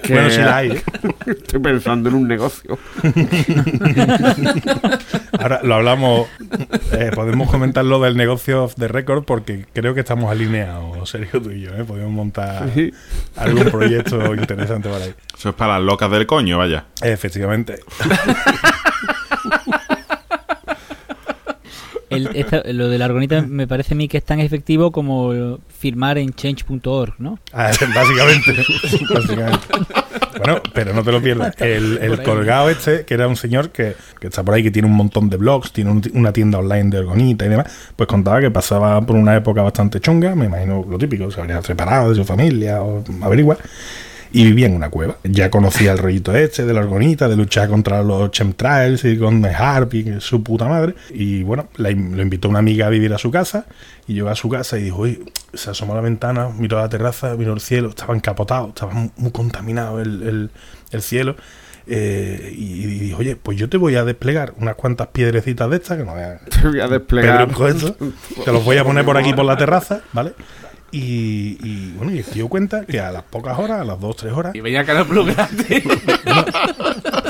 Que- 0.03 0.13
Bueno, 0.13 0.29
sí 0.29 0.37
la 0.41 0.57
hay. 0.57 0.71
¿eh? 0.71 0.83
Estoy 1.27 1.59
pensando 1.59 2.09
en 2.09 2.15
un 2.15 2.27
negocio. 2.27 2.77
Ahora 5.39 5.61
lo 5.63 5.75
hablamos, 5.75 6.27
eh, 6.91 7.11
podemos 7.13 7.49
comentar 7.49 7.85
lo 7.85 7.99
del 7.99 8.17
negocio 8.17 8.63
off 8.65 8.75
the 8.75 8.87
record 8.87 9.23
porque 9.23 9.65
creo 9.73 9.93
que 9.93 10.01
estamos 10.01 10.31
alineados, 10.31 11.09
Sergio, 11.09 11.41
tú 11.41 11.51
y 11.51 11.61
yo. 11.61 11.71
¿eh? 11.75 11.83
Podemos 11.85 12.11
montar 12.11 12.69
Sí. 12.73 12.91
algún 13.35 13.65
proyecto 13.71 14.33
interesante 14.35 14.89
por 14.89 15.01
ahí. 15.01 15.13
Eso 15.37 15.49
es 15.49 15.55
para 15.55 15.73
las 15.77 15.83
locas 15.83 16.11
del 16.11 16.25
coño, 16.25 16.57
vaya. 16.57 16.85
Efectivamente. 17.01 17.79
El- 22.27 22.35
esta- 22.35 22.63
lo 22.71 22.89
de 22.89 22.97
la 22.97 23.05
argonita 23.05 23.41
me 23.41 23.67
parece 23.67 23.93
a 23.93 23.97
mí 23.97 24.07
que 24.07 24.17
es 24.17 24.23
tan 24.25 24.39
efectivo 24.39 24.91
como 24.91 25.59
firmar 25.67 26.17
en 26.17 26.33
change.org, 26.33 27.13
¿no? 27.19 27.39
Ah, 27.53 27.71
básicamente, 27.95 28.55
básicamente. 29.13 29.67
Bueno, 30.37 30.61
pero 30.73 30.93
no 30.93 31.03
te 31.03 31.11
lo 31.11 31.21
pierdas. 31.21 31.53
El, 31.59 31.97
el 32.01 32.21
colgado 32.23 32.69
este, 32.69 33.03
que 33.05 33.13
era 33.13 33.27
un 33.27 33.35
señor 33.35 33.71
que, 33.71 33.95
que 34.19 34.27
está 34.27 34.43
por 34.43 34.53
ahí, 34.53 34.63
que 34.63 34.71
tiene 34.71 34.87
un 34.87 34.93
montón 34.95 35.29
de 35.29 35.37
blogs, 35.37 35.71
tiene 35.71 35.91
un- 35.91 36.01
una 36.13 36.31
tienda 36.31 36.59
online 36.59 36.89
de 36.89 36.99
orgonita 36.99 37.45
y 37.45 37.49
demás, 37.49 37.91
pues 37.95 38.07
contaba 38.07 38.39
que 38.39 38.49
pasaba 38.51 39.01
por 39.05 39.15
una 39.15 39.35
época 39.35 39.61
bastante 39.61 39.99
chunga, 39.99 40.35
me 40.35 40.45
imagino 40.45 40.85
lo 40.89 40.97
típico, 40.97 41.29
se 41.31 41.41
habría 41.41 41.61
separado 41.61 42.09
de 42.09 42.15
su 42.15 42.23
familia 42.25 42.81
o 42.81 43.03
averigua, 43.21 43.57
y 44.31 44.43
vivía 44.45 44.67
en 44.67 44.75
una 44.75 44.89
cueva. 44.89 45.17
Ya 45.23 45.49
conocía 45.49 45.91
el 45.91 45.97
rollito 45.97 46.35
este 46.35 46.65
de 46.65 46.73
la 46.73 46.81
orgonita, 46.81 47.27
de 47.27 47.35
luchar 47.35 47.67
contra 47.69 48.03
los 48.03 48.29
chemtrails 48.31 49.03
y 49.05 49.17
con 49.17 49.43
Harp 49.45 49.93
y 49.95 50.03
que 50.03 50.21
su 50.21 50.43
puta 50.43 50.67
madre. 50.67 50.95
Y 51.11 51.43
bueno, 51.43 51.67
la 51.77 51.89
lo 51.89 52.21
invitó 52.21 52.47
una 52.49 52.59
amiga 52.59 52.87
a 52.87 52.89
vivir 52.89 53.13
a 53.13 53.17
su 53.17 53.31
casa 53.31 53.65
y 54.07 54.13
llegó 54.13 54.29
a 54.29 54.35
su 54.35 54.49
casa 54.49 54.77
y 54.77 54.83
dijo, 54.83 55.01
uy, 55.01 55.23
se 55.53 55.71
asomó 55.71 55.93
a 55.93 55.97
la 55.97 56.01
ventana, 56.01 56.49
miró 56.57 56.77
a 56.79 56.83
la 56.83 56.89
terraza, 56.89 57.35
miró 57.35 57.53
el 57.53 57.59
cielo, 57.59 57.89
estaba 57.89 58.15
encapotado, 58.15 58.69
estaba 58.69 58.93
mu- 58.93 59.09
muy 59.17 59.31
contaminado 59.31 59.99
el, 60.01 60.21
el- 60.23 60.49
el 60.91 61.01
cielo. 61.01 61.35
eh, 61.91 62.53
y, 62.55 62.83
y 62.83 62.85
dijo, 62.99 63.17
oye, 63.19 63.35
pues 63.35 63.57
yo 63.57 63.67
te 63.67 63.77
voy 63.77 63.95
a 63.95 64.03
desplegar 64.05 64.53
unas 64.59 64.75
cuantas 64.75 65.07
piedrecitas 65.07 65.69
de 65.71 65.77
estas, 65.77 65.97
que 65.97 66.03
no 66.03 66.13
veas 66.13 66.39
Te 66.61 66.67
voy 66.67 66.79
a 66.79 66.87
desplegar. 66.87 67.49
esto, 67.67 67.95
te 68.45 68.51
los 68.51 68.63
voy 68.63 68.77
a 68.77 68.83
poner 68.83 69.03
por 69.05 69.17
aquí 69.17 69.33
por 69.33 69.45
la 69.45 69.57
terraza, 69.57 70.01
¿vale? 70.13 70.33
Y, 70.91 71.57
y, 71.61 71.93
bueno, 71.97 72.11
y 72.11 72.19
el 72.19 72.25
tío 72.25 72.47
cuenta 72.47 72.85
que 72.85 72.99
a 72.99 73.11
las 73.11 73.23
pocas 73.23 73.57
horas, 73.59 73.81
a 73.81 73.83
las 73.83 73.99
dos, 73.99 74.15
tres 74.15 74.33
horas, 74.33 74.55
Y 74.55 74.61
venía 74.61 74.83
Canal 74.85 75.05
Plus 75.05 75.33
gratis. 75.33 75.83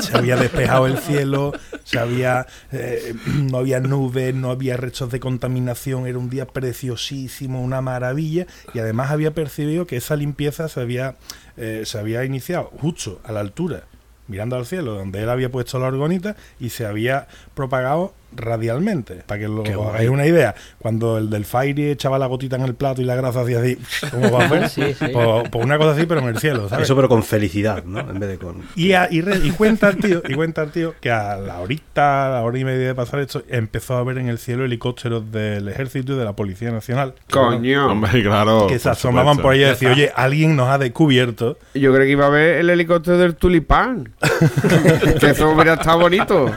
se 0.00 0.16
había 0.16 0.36
despejado 0.36 0.86
el 0.86 0.98
cielo, 0.98 1.52
se 1.84 1.98
había, 1.98 2.46
eh, 2.72 3.14
no 3.26 3.58
había 3.58 3.80
nubes, 3.80 4.34
no 4.34 4.50
había 4.50 4.76
restos 4.76 5.10
de 5.10 5.20
contaminación, 5.20 6.06
era 6.06 6.18
un 6.18 6.30
día 6.30 6.46
preciosísimo, 6.46 7.62
una 7.62 7.80
maravilla, 7.80 8.46
y 8.72 8.78
además 8.78 9.10
había 9.10 9.32
percibido 9.32 9.86
que 9.86 9.96
esa 9.96 10.16
limpieza 10.16 10.68
se 10.68 10.80
había, 10.80 11.16
eh, 11.56 11.82
se 11.84 11.98
había 11.98 12.24
iniciado 12.24 12.72
justo 12.80 13.20
a 13.24 13.32
la 13.32 13.40
altura 13.40 13.84
mirando 14.30 14.54
al 14.56 14.64
cielo, 14.64 14.94
donde 14.94 15.22
él 15.22 15.28
había 15.28 15.50
puesto 15.50 15.78
la 15.80 15.88
orgonita 15.88 16.36
y 16.60 16.70
se 16.70 16.86
había 16.86 17.26
propagado 17.54 18.14
radialmente. 18.34 19.22
Para 19.26 19.40
que 19.40 19.48
lo 19.48 19.62
Qué 19.62 19.74
guay. 19.74 19.88
hagáis 19.90 20.10
una 20.10 20.26
idea, 20.26 20.54
cuando 20.78 21.18
el 21.18 21.30
del 21.30 21.44
Fairy 21.44 21.90
echaba 21.90 22.18
la 22.18 22.26
gotita 22.26 22.56
en 22.56 22.62
el 22.62 22.74
plato 22.74 23.00
y 23.02 23.04
la 23.04 23.14
grasa 23.14 23.40
hacía 23.42 23.60
así, 23.60 23.78
¿cómo 24.10 24.30
va 24.30 24.44
a 24.44 24.48
ver? 24.48 24.68
Sí, 24.68 24.82
sí. 24.98 25.06
Pues, 25.12 25.48
pues 25.50 25.64
una 25.64 25.78
cosa 25.78 25.92
así, 25.92 26.06
pero 26.06 26.20
en 26.20 26.28
el 26.28 26.38
cielo, 26.38 26.68
¿sabes? 26.68 26.84
Eso 26.84 26.96
pero 26.96 27.08
con 27.08 27.22
felicidad, 27.22 27.84
¿no? 27.84 28.00
En 28.00 28.18
vez 28.18 28.28
de 28.28 28.38
con... 28.38 28.62
Y, 28.76 28.92
a- 28.92 29.08
y, 29.10 29.20
re- 29.20 29.38
y 29.42 29.50
cuenta 29.50 29.88
el 29.90 29.96
tío, 29.98 30.22
y 30.28 30.34
cuenta 30.34 30.62
el 30.62 30.70
tío 30.70 30.94
que 31.00 31.10
a 31.10 31.36
la 31.36 31.58
horita, 31.60 32.26
a 32.26 32.30
la 32.30 32.42
hora 32.42 32.58
y 32.58 32.64
media 32.64 32.86
de 32.88 32.94
pasar 32.94 33.20
esto, 33.20 33.42
empezó 33.48 33.96
a 33.96 34.04
ver 34.04 34.18
en 34.18 34.28
el 34.28 34.38
cielo 34.38 34.64
helicópteros 34.64 35.30
del 35.32 35.68
ejército 35.68 36.12
y 36.14 36.16
de 36.16 36.24
la 36.24 36.32
Policía 36.34 36.70
Nacional. 36.70 37.14
Coño. 37.30 37.90
Hombre, 37.90 38.22
claro. 38.22 38.66
Que 38.66 38.78
se 38.78 38.84
por 38.84 38.92
asomaban 38.92 39.36
supuesto. 39.36 39.42
por 39.42 39.52
ahí 39.54 39.60
y 39.62 39.64
decían, 39.64 39.92
oye, 39.92 40.12
alguien 40.14 40.56
nos 40.56 40.68
ha 40.68 40.78
descubierto. 40.78 41.58
Yo 41.74 41.92
creo 41.92 42.04
que 42.06 42.10
iba 42.12 42.26
a 42.26 42.30
ver 42.30 42.56
el 42.58 42.70
helicóptero 42.70 43.18
del 43.18 43.34
tulipán. 43.36 44.12
que 45.20 45.26
eso 45.30 45.50
hubiera 45.50 45.74
estado 45.74 45.98
bonito. 46.00 46.50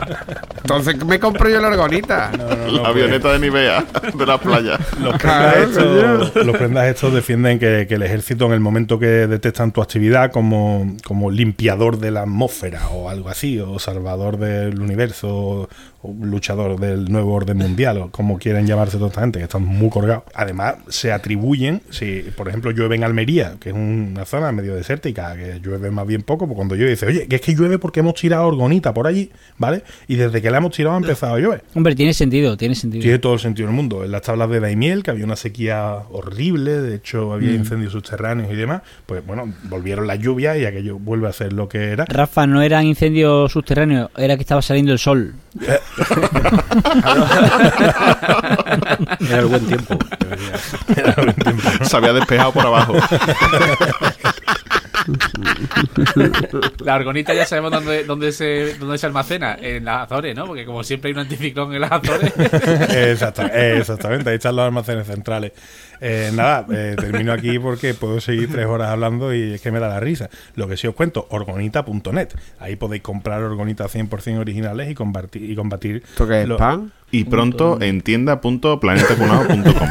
Entonces 0.58 1.04
me 1.06 1.20
compro 1.20 1.50
yo 1.50 1.60
la 1.64 1.70
argonita. 1.70 2.32
La 2.74 2.90
avioneta 2.90 3.32
de 3.34 3.40
Nivea 3.40 3.84
de 4.14 4.26
la 4.26 4.38
playa. 4.38 4.78
Los 5.02 5.18
Claro, 5.18 5.52
prendas, 5.54 6.28
estos, 6.28 6.46
los 6.46 6.58
prendas 6.58 6.86
estos 6.88 7.14
defienden 7.14 7.60
que, 7.60 7.86
que 7.88 7.96
el 7.96 8.04
ejército 8.04 8.46
en 8.46 8.54
el 8.54 8.60
momento 8.60 9.00
que 9.00 9.06
detectan 9.28 9.72
tu 9.72 9.82
actividad 9.82 10.32
como, 10.32 10.96
como 11.06 11.30
limpiador 11.32 12.00
de 12.00 12.12
la 12.12 12.22
atmósfera 12.22 12.88
o 12.90 13.10
algo 13.10 13.30
así, 13.30 13.60
o 13.60 13.80
salvador 13.80 14.38
del 14.38 14.82
universo, 14.82 15.70
luchador 16.22 16.80
del 16.80 17.06
nuevo 17.12 17.34
orden 17.34 17.58
mundial, 17.58 17.98
o 17.98 18.12
como 18.12 18.38
quieren 18.38 18.68
llamarse 18.68 18.98
toda 18.98 19.10
esta 19.10 19.22
gente, 19.22 19.40
que 19.40 19.46
están 19.46 19.64
muy 19.64 19.90
colgados. 19.90 20.24
Además, 20.34 20.76
se 20.88 21.12
atribuyen, 21.12 21.82
si 21.90 22.22
por 22.36 22.48
ejemplo 22.48 22.72
llueve 22.72 22.96
en 22.96 23.04
Almería, 23.04 23.56
que 23.60 23.70
es 23.70 23.76
una 23.76 24.26
zona 24.26 24.52
medio 24.52 24.76
desértica, 24.76 25.36
que 25.36 25.60
llueve 25.60 25.92
más 25.92 26.06
bien 26.08 26.24
poco, 26.24 26.46
pues 26.46 26.56
cuando 26.56 26.76
llueve 26.76 26.92
dice, 26.92 27.06
oye, 27.06 27.28
que 27.28 27.38
es 27.38 27.42
que 27.42 27.56
llueve 27.56 27.80
porque 27.80 28.02
hemos 28.02 28.16
tirado 28.16 28.48
orgonita 28.48 28.94
por 28.94 29.08
allí, 29.08 29.32
¿vale? 29.58 29.84
Y 30.08 30.16
desde 30.16 30.42
que 30.42 30.52
la 30.52 30.58
hemos 30.58 30.72
tirado 30.72 30.96
ha 30.96 31.00
empezado 31.00 31.36
a 31.36 31.40
llover. 31.40 31.64
Hombre, 31.76 31.96
tiene 31.96 32.14
sentido, 32.14 32.58
tiene 32.58 32.76
sentido. 32.76 33.02
Tiene 33.02 33.20
todo 33.20 33.34
el 33.34 33.40
sentido 33.40 33.68
del 33.68 33.76
mundo. 33.76 34.04
En 34.04 34.12
las 34.12 34.22
tablas 34.22 34.50
de 34.50 34.60
Daimiel, 34.60 35.04
que 35.04 35.12
había 35.12 35.26
una 35.26 35.36
sequía 35.36 35.96
horrible, 36.12 36.82
de 36.82 36.96
hecho 36.96 37.34
había 37.34 37.52
incendios 37.54 37.94
subterráneos 37.94 38.52
y 38.52 38.56
demás, 38.56 38.82
pues 39.06 39.26
bueno, 39.26 39.54
volvieron 39.64 40.08
las 40.08 40.20
lluvias 40.20 40.58
y 40.58 40.66
aquello 40.66 41.00
vuelve 41.00 41.28
a 41.28 41.34
ser 41.34 41.54
lo 41.54 41.68
que 41.68 41.92
era. 41.92 42.06
Rafa, 42.06 42.48
no 42.48 42.62
eran 42.62 42.86
incendios 42.86 43.52
subterráneos, 43.52 44.10
era 44.18 44.36
que 44.36 44.42
estaba 44.42 44.62
saliendo 44.62 44.92
el 44.92 45.00
sol. 45.00 45.34
Era 49.30 49.40
el 49.40 49.46
buen 49.46 49.66
tiempo. 49.68 49.98
Se 51.84 51.98
había 51.98 52.14
despejado 52.14 52.52
por 52.52 52.66
abajo. 52.66 52.94
La 56.84 56.96
argonita 56.96 57.34
ya 57.34 57.46
sabemos 57.46 57.72
dónde, 57.72 58.04
dónde, 58.06 58.32
se, 58.32 58.76
dónde 58.76 58.98
se 58.98 59.06
almacena, 59.06 59.58
en 59.60 59.86
las 59.86 60.04
Azores, 60.06 60.36
¿no? 60.36 60.46
Porque 60.46 60.66
como 60.66 60.84
siempre 60.84 61.10
hay 61.10 61.14
un 61.14 61.20
anticiclón 61.20 61.74
en 61.74 61.82
las 61.82 61.92
Azores. 61.92 62.34
Exacta- 62.38 63.48
exactamente, 63.48 64.30
ahí 64.30 64.36
están 64.38 64.56
los 64.56 64.66
almacenes 64.66 65.08
centrales. 65.08 65.52
Eh, 66.06 66.32
nada, 66.34 66.66
eh, 66.70 66.98
termino 67.00 67.32
aquí 67.32 67.58
porque 67.60 67.94
puedo 67.94 68.20
seguir 68.20 68.52
tres 68.52 68.66
horas 68.66 68.90
hablando 68.90 69.34
y 69.34 69.54
es 69.54 69.62
que 69.62 69.72
me 69.72 69.80
da 69.80 69.88
la 69.88 70.02
risa. 70.02 70.30
Lo 70.56 70.68
que 70.68 70.76
sí 70.76 70.86
os 70.86 70.96
cuento, 70.96 71.28
orgonita.net. 71.30 72.28
Ahí 72.60 72.76
podéis 72.76 73.04
comprar 73.04 73.42
orgonitas 73.42 73.96
100% 73.96 74.38
originales 74.40 74.90
y 74.90 74.96
combatir. 74.96 75.50
Y 75.50 75.56
combatir 75.56 76.04
¿Esto 76.04 76.28
qué 76.28 76.42
es 76.42 76.48
lo- 76.50 76.58
pan? 76.58 76.92
Y 77.12 77.24
pronto 77.26 77.80
en 77.80 78.02
tienda.planetacunao.com. 78.02 79.90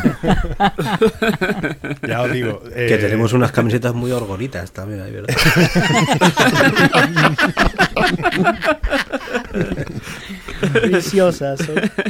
Ya 2.09 2.23
os 2.23 2.33
digo. 2.33 2.61
eh, 2.75 2.87
Que 2.89 2.99
tenemos 2.99 3.33
unas 3.33 3.53
camisetas 3.53 3.95
muy 3.95 4.11
orgonitas 4.11 4.73
también 4.73 5.03
ahí, 5.03 5.13
¿verdad? 5.13 5.35
Preciosas. 10.73 11.61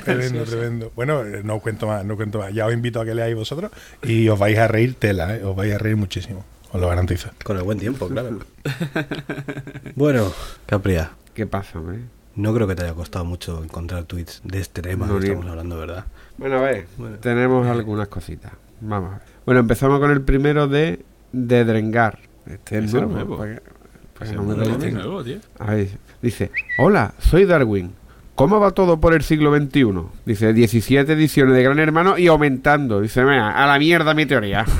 Tremendo, 0.04 0.44
tremendo. 0.44 0.92
Bueno, 0.94 1.24
eh, 1.24 1.42
no 1.44 1.58
cuento 1.60 1.86
más, 1.86 2.04
no 2.04 2.16
cuento 2.16 2.38
más. 2.38 2.52
Ya 2.52 2.66
os 2.66 2.72
invito 2.72 3.00
a 3.00 3.04
que 3.04 3.14
leáis 3.14 3.34
vosotros 3.36 3.70
y 4.02 4.28
os 4.28 4.38
vais 4.38 4.58
a 4.58 4.68
reír 4.68 4.94
tela, 4.94 5.34
¿eh? 5.36 5.44
os 5.44 5.54
vais 5.56 5.74
a 5.74 5.78
reír 5.78 5.96
muchísimo. 5.96 6.44
Os 6.72 6.80
lo 6.80 6.88
garantizo. 6.88 7.30
Con 7.44 7.56
el 7.58 7.62
buen 7.64 7.78
tiempo, 7.78 8.08
claro. 8.08 8.38
Bueno, 9.94 10.32
Capria, 10.66 11.10
¿Qué 11.34 11.46
pasa, 11.46 11.78
hombre? 11.78 12.00
no 12.34 12.54
creo 12.54 12.66
que 12.66 12.74
te 12.74 12.82
haya 12.84 12.94
costado 12.94 13.24
mucho 13.24 13.62
encontrar 13.62 14.04
tweets 14.04 14.40
de 14.44 14.60
este 14.60 14.80
tema 14.82 15.06
No, 15.06 15.18
que 15.18 15.26
estamos 15.26 15.46
hablando, 15.46 15.78
¿verdad? 15.78 16.06
Bueno, 16.38 16.58
a 16.58 16.62
ver, 16.62 16.86
tenemos 17.20 17.66
algunas 17.66 18.08
cositas. 18.08 18.52
Vamos 18.80 19.10
a 19.10 19.18
ver. 19.18 19.22
Bueno, 19.44 19.60
empezamos 19.60 20.00
con 20.00 20.10
el 20.10 20.22
primero 20.22 20.66
de, 20.66 21.04
de 21.32 21.64
Drengar. 21.64 22.18
Este 22.46 22.78
es 22.78 22.92
nuevo. 22.92 23.10
nuevo. 23.12 23.36
para 23.38 23.54
que- 23.54 23.60
para 23.60 24.18
que 24.18 24.24
Ese 24.24 24.34
no 24.34 24.42
es 24.42 24.48
me 24.48 24.54
nuevo, 24.56 24.68
lo 24.70 24.74
Este 24.76 24.86
digan. 24.86 25.02
nuevo, 25.02 25.24
tío. 25.24 25.36
A 25.58 25.74
ver, 25.74 25.88
dice, 26.22 26.50
hola, 26.78 27.14
soy 27.18 27.44
Darwin. 27.44 27.92
¿Cómo 28.34 28.58
va 28.60 28.70
todo 28.70 28.98
por 28.98 29.12
el 29.12 29.22
siglo 29.22 29.54
XXI? 29.54 29.84
Dice, 30.24 30.54
17 30.54 31.12
ediciones 31.12 31.54
de 31.54 31.62
Gran 31.62 31.78
Hermano 31.78 32.16
y 32.16 32.28
aumentando. 32.28 33.02
Dice, 33.02 33.22
"Mira, 33.24 33.50
a 33.50 33.66
la 33.66 33.78
mierda 33.78 34.14
mi 34.14 34.24
teoría. 34.24 34.64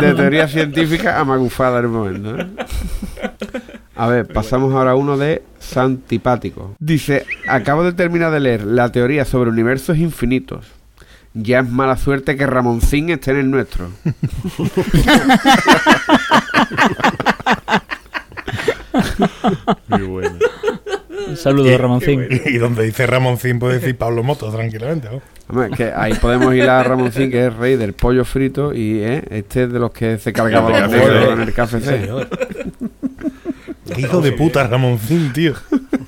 de 0.00 0.14
teoría 0.14 0.46
científica 0.46 1.18
a 1.18 1.24
magufada 1.24 1.80
en 1.80 1.84
el 1.86 1.90
momento. 1.90 2.38
¿eh? 2.38 2.46
A 3.96 4.06
ver, 4.06 4.28
pasamos 4.28 4.72
ahora 4.72 4.92
a 4.92 4.94
uno 4.94 5.16
de 5.16 5.42
Santipático. 5.58 6.76
Dice, 6.78 7.26
acabo 7.48 7.82
de 7.82 7.94
terminar 7.94 8.30
de 8.30 8.38
leer 8.38 8.62
la 8.64 8.92
teoría 8.92 9.24
sobre 9.24 9.50
universos 9.50 9.98
infinitos. 9.98 10.66
Ya 11.34 11.58
es 11.60 11.68
mala 11.68 11.96
suerte 11.96 12.36
que 12.36 12.46
Ramoncín 12.46 13.10
esté 13.10 13.32
en 13.32 13.38
el 13.38 13.50
nuestro. 13.50 13.90
Muy 19.88 20.02
bueno. 20.02 20.38
Un 21.28 21.36
saludo, 21.36 21.76
Ramoncín. 21.76 22.26
Y 22.46 22.56
donde 22.58 22.84
dice 22.84 23.06
Ramoncín 23.06 23.58
puede 23.58 23.80
decir 23.80 23.96
Pablo 23.98 24.22
Moto 24.22 24.50
tranquilamente. 24.50 25.08
¿no? 25.10 25.20
Hombre, 25.48 25.70
que 25.76 25.92
ahí 25.94 26.14
podemos 26.14 26.54
ir 26.54 26.62
a 26.68 26.82
Ramoncín, 26.82 27.30
que 27.30 27.46
es 27.46 27.54
rey 27.56 27.76
del 27.76 27.92
pollo 27.92 28.24
frito, 28.24 28.72
y 28.72 29.00
¿eh? 29.00 29.24
este 29.30 29.64
es 29.64 29.72
de 29.72 29.78
los 29.78 29.90
que 29.90 30.18
se 30.18 30.32
cargaba 30.32 30.70
los 30.70 30.90
de 30.90 30.98
café, 30.98 31.10
negros 31.10 31.28
¿eh? 31.28 31.32
en 31.32 31.40
el 31.40 31.52
café. 31.52 31.78
Qué 33.94 34.00
hijo 34.02 34.20
de 34.20 34.32
puta 34.32 34.66
Ramoncín, 34.66 35.32
tío. 35.32 35.54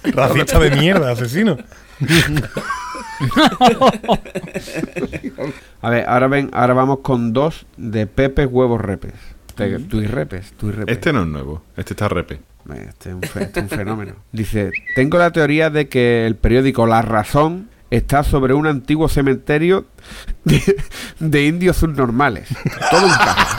Racista 0.04 0.58
de 0.58 0.70
mierda, 0.70 1.12
asesino. 1.12 1.56
A 5.82 5.90
ver, 5.90 6.04
ahora 6.08 6.28
ven, 6.28 6.50
ahora 6.52 6.74
vamos 6.74 6.98
con 7.02 7.32
dos 7.32 7.66
de 7.76 8.06
Pepe 8.06 8.46
Huevos 8.46 8.80
Repes. 8.80 9.14
Te- 9.54 9.78
Tú 9.78 10.00
y 10.00 10.06
repes, 10.06 10.52
tú 10.58 10.68
y 10.68 10.72
repes. 10.72 10.96
Este 10.96 11.12
no 11.12 11.22
es 11.22 11.28
nuevo. 11.28 11.62
Este 11.76 11.94
está 11.94 12.08
repe. 12.08 12.40
Este 12.88 13.08
es 13.10 13.14
un, 13.14 13.22
fe- 13.22 13.42
este 13.44 13.60
es 13.60 13.64
un 13.64 13.78
fenómeno. 13.78 14.14
Dice, 14.32 14.70
tengo 14.94 15.18
la 15.18 15.30
teoría 15.32 15.70
de 15.70 15.88
que 15.88 16.26
el 16.26 16.36
periódico 16.36 16.86
La 16.86 17.02
Razón 17.02 17.68
está 17.90 18.22
sobre 18.22 18.54
un 18.54 18.66
antiguo 18.66 19.08
cementerio 19.08 19.86
de, 20.44 20.76
de 21.18 21.44
indios 21.46 21.76
subnormales. 21.78 22.48
Todo 22.90 23.06
un 23.06 23.12
caso. 23.12 23.56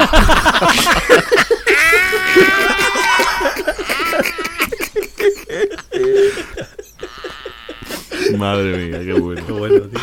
Madre 8.38 8.78
mía, 8.78 8.99
qué 9.04 9.14
bueno. 9.14 9.45
Qué 9.45 9.52
bueno, 9.52 9.82
tío. 9.82 9.99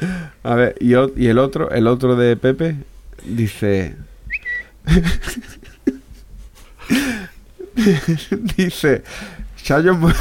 A 0.50 0.54
ver, 0.56 0.74
y, 0.80 0.94
el 0.94 1.38
otro, 1.38 1.70
el 1.70 1.86
otro 1.86 2.16
de 2.16 2.36
Pepe, 2.36 2.74
dice. 3.24 3.94
dice. 8.56 9.04
Chayo 9.62 9.94
Mo- 9.94 10.10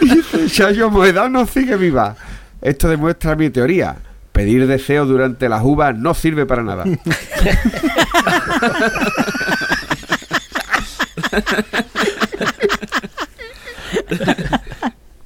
dice, 0.00 0.48
Chayo 0.48 0.90
Moedano 0.90 1.46
sigue 1.46 1.76
viva. 1.76 2.16
Esto 2.60 2.88
demuestra 2.88 3.36
mi 3.36 3.50
teoría. 3.50 3.94
Pedir 4.32 4.66
deseo 4.66 5.06
durante 5.06 5.48
las 5.48 5.62
uvas 5.62 5.96
no 5.96 6.14
sirve 6.14 6.46
para 6.46 6.64
nada. 6.64 6.82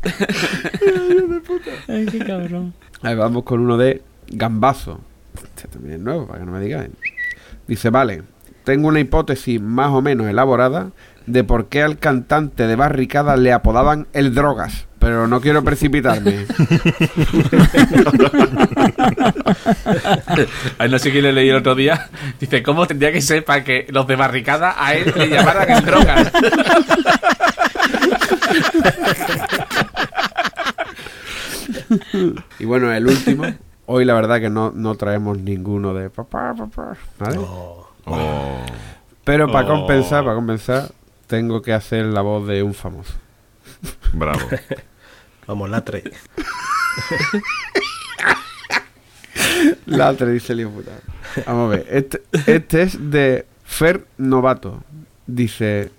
Ay, 1.89 2.07
qué 2.07 2.19
cabrón. 2.19 2.75
Ahí 3.03 3.15
vamos 3.15 3.45
con 3.45 3.61
uno 3.61 3.77
de 3.77 4.03
Gambazo. 4.29 5.01
Este 5.35 5.69
también 5.69 5.95
es 5.95 6.01
nuevo, 6.01 6.27
para 6.27 6.41
que 6.41 6.47
no 6.47 6.53
me 6.53 6.61
digan. 6.61 6.91
Dice, 7.67 7.91
vale, 7.91 8.23
tengo 8.65 8.89
una 8.89 9.01
hipótesis 9.01 9.61
más 9.61 9.91
o 9.91 10.03
menos 10.03 10.27
elaborada 10.27 10.91
de 11.27 11.45
por 11.45 11.67
qué 11.67 11.83
al 11.83 11.99
cantante 11.99 12.67
de 12.67 12.77
Barricada 12.77 13.37
le 13.37 13.53
apodaban 13.53 14.07
el 14.13 14.35
Drogas. 14.35 14.87
pero 14.99 15.27
no 15.27 15.41
quiero 15.41 15.63
precipitarme. 15.63 16.47
Ay, 20.79 20.89
no 20.89 20.99
sé 20.99 21.11
quién 21.11 21.25
le 21.25 21.33
leí 21.33 21.49
el 21.51 21.57
otro 21.57 21.75
día. 21.75 22.09
Dice, 22.41 22.63
¿cómo 22.63 22.87
tendría 22.87 23.13
que 23.13 23.21
ser 23.21 23.45
para 23.45 23.63
que 23.65 23.87
los 23.91 24.07
de 24.07 24.17
barricada 24.17 24.75
a 24.79 24.95
él 24.95 25.13
le 25.15 25.29
llamaran 25.29 25.71
el 25.71 25.85
drogas? 25.85 26.33
y 32.59 32.65
bueno, 32.65 32.93
el 32.93 33.07
último. 33.07 33.45
Hoy 33.87 34.05
la 34.05 34.15
verdad 34.15 34.41
que 34.41 34.49
no, 34.51 34.73
no 34.75 34.95
traemos 34.95 35.39
ninguno 35.39 35.93
de 35.95 36.09
papá, 36.11 36.55
papá. 36.57 36.97
¿vale? 37.19 37.39
Oh. 37.39 37.87
Pero 39.25 39.51
para 39.53 39.67
Oh. 39.67 39.79
compensar, 39.79 40.25
para 40.25 40.37
compensar, 40.37 40.91
tengo 41.27 41.61
que 41.63 41.73
hacer 41.73 42.05
la 42.07 42.21
voz 42.23 42.47
de 42.47 42.63
un 42.63 42.75
famoso. 42.75 43.13
Bravo. 44.13 44.41
Vamos, 45.47 45.69
latre. 45.71 46.05
La 49.87 50.11
otra 50.11 50.29
dice 50.29 50.53
el 50.53 50.61
hijo 50.61 50.71
puta. 50.71 50.93
Vamos 51.47 51.67
a 51.73 51.77
ver. 51.77 51.87
Este, 51.91 52.23
este 52.47 52.83
es 52.83 53.11
de 53.11 53.47
Fer 53.65 54.07
Novato. 54.19 54.83
Dice: 55.27 55.91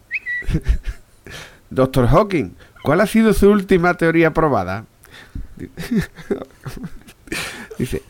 Doctor 1.69 2.07
Hawking, 2.07 2.51
¿cuál 2.83 3.01
ha 3.01 3.07
sido 3.07 3.33
su 3.33 3.49
última 3.49 3.93
teoría 3.95 4.33
probada? 4.33 4.85
Dice: 7.77 8.03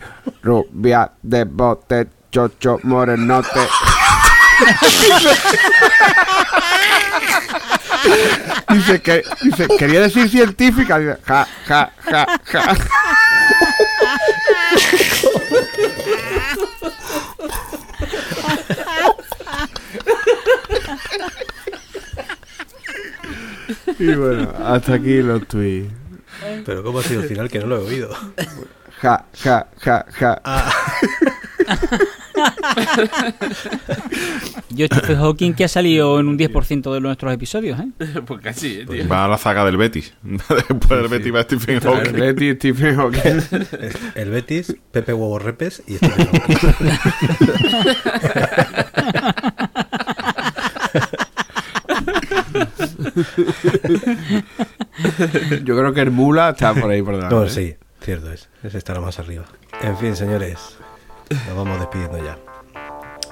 Rubia 0.44 1.12
de 1.22 1.44
bote, 1.46 2.08
chocho, 2.32 2.80
morenote. 2.84 3.68
dice 8.70 9.02
que 9.02 9.24
dice, 9.42 9.68
quería 9.78 10.00
decir 10.02 10.30
científica. 10.30 11.00
Dice, 11.00 11.18
ja, 11.26 11.48
ja, 11.68 11.92
ja, 12.04 12.26
ja. 12.46 12.76
Y 23.98 24.14
bueno, 24.14 24.52
hasta 24.64 24.96
aquí 24.96 25.22
los 25.22 25.48
tweets. 25.48 26.05
Pero 26.66 26.84
¿cómo 26.84 27.00
ha 27.00 27.04
sido 27.04 27.22
el 27.22 27.28
final? 27.28 27.50
Que 27.50 27.60
no 27.60 27.68
lo 27.68 27.78
he 27.78 27.84
oído. 27.84 28.10
Ja, 29.02 29.26
ja, 29.44 29.68
ja, 29.82 30.06
ja. 30.14 30.42
Yo, 34.70 34.86
Stephen 34.88 35.18
Hawking, 35.18 35.54
que 35.54 35.66
ha 35.66 35.68
salido 35.68 36.20
en 36.20 36.28
un 36.28 36.38
10% 36.38 36.94
de 36.94 37.02
nuestros 37.02 37.34
episodios, 37.34 37.80
¿eh? 37.80 37.88
pues 38.26 38.42
casi, 38.42 38.80
eh, 38.80 38.86
tío. 38.86 39.08
Va 39.08 39.26
a 39.26 39.28
la 39.28 39.38
saga 39.38 39.66
del 39.66 39.78
Betis. 39.78 40.14
Después 40.24 41.02
del 41.02 41.08
Betis 41.08 41.34
va 41.34 41.44
Stephen 41.44 41.80
Hawking. 41.80 42.14
Betty 42.14 42.54
Stephen 42.56 42.96
Hawking. 42.96 43.42
El 44.16 44.30
Betis, 44.30 44.76
Pepe 44.92 45.14
Huevo 45.14 45.40
Repes 45.40 45.84
y 45.88 45.98
Stephen 45.98 46.28
Hawking. 46.28 46.90
Yo 55.64 55.78
creo 55.78 55.94
que 55.94 56.02
el 56.02 56.12
Mula 56.12 56.50
está 56.50 56.74
por 56.74 56.90
ahí 56.92 57.02
por 57.02 57.16
delante. 57.16 57.36
No, 57.36 57.44
¿eh? 57.44 57.50
sí, 57.50 57.76
cierto 58.02 58.32
es. 58.32 58.50
Ese 58.64 58.78
estará 58.78 59.00
más 59.00 59.20
arriba. 59.20 59.46
En 59.82 59.98
fin, 59.98 60.16
señores, 60.16 60.78
nos 61.48 61.56
vamos 61.56 61.80
despidiendo 61.80 62.18
ya. 62.24 62.38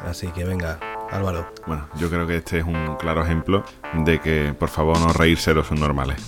Así 0.06 0.28
que 0.28 0.44
venga, 0.44 0.80
Álvaro. 1.12 1.54
Bueno, 1.66 1.88
yo 1.98 2.10
creo 2.10 2.28
que 2.28 2.38
este 2.38 2.60
es 2.60 2.66
un 2.66 2.98
claro 2.98 3.24
ejemplo 3.24 3.64
de 4.06 4.20
que, 4.20 4.54
por 4.58 4.70
favor, 4.70 5.00
no 5.00 5.14
reírse 5.14 5.54
los 5.54 5.68
subnormales. 5.68 6.18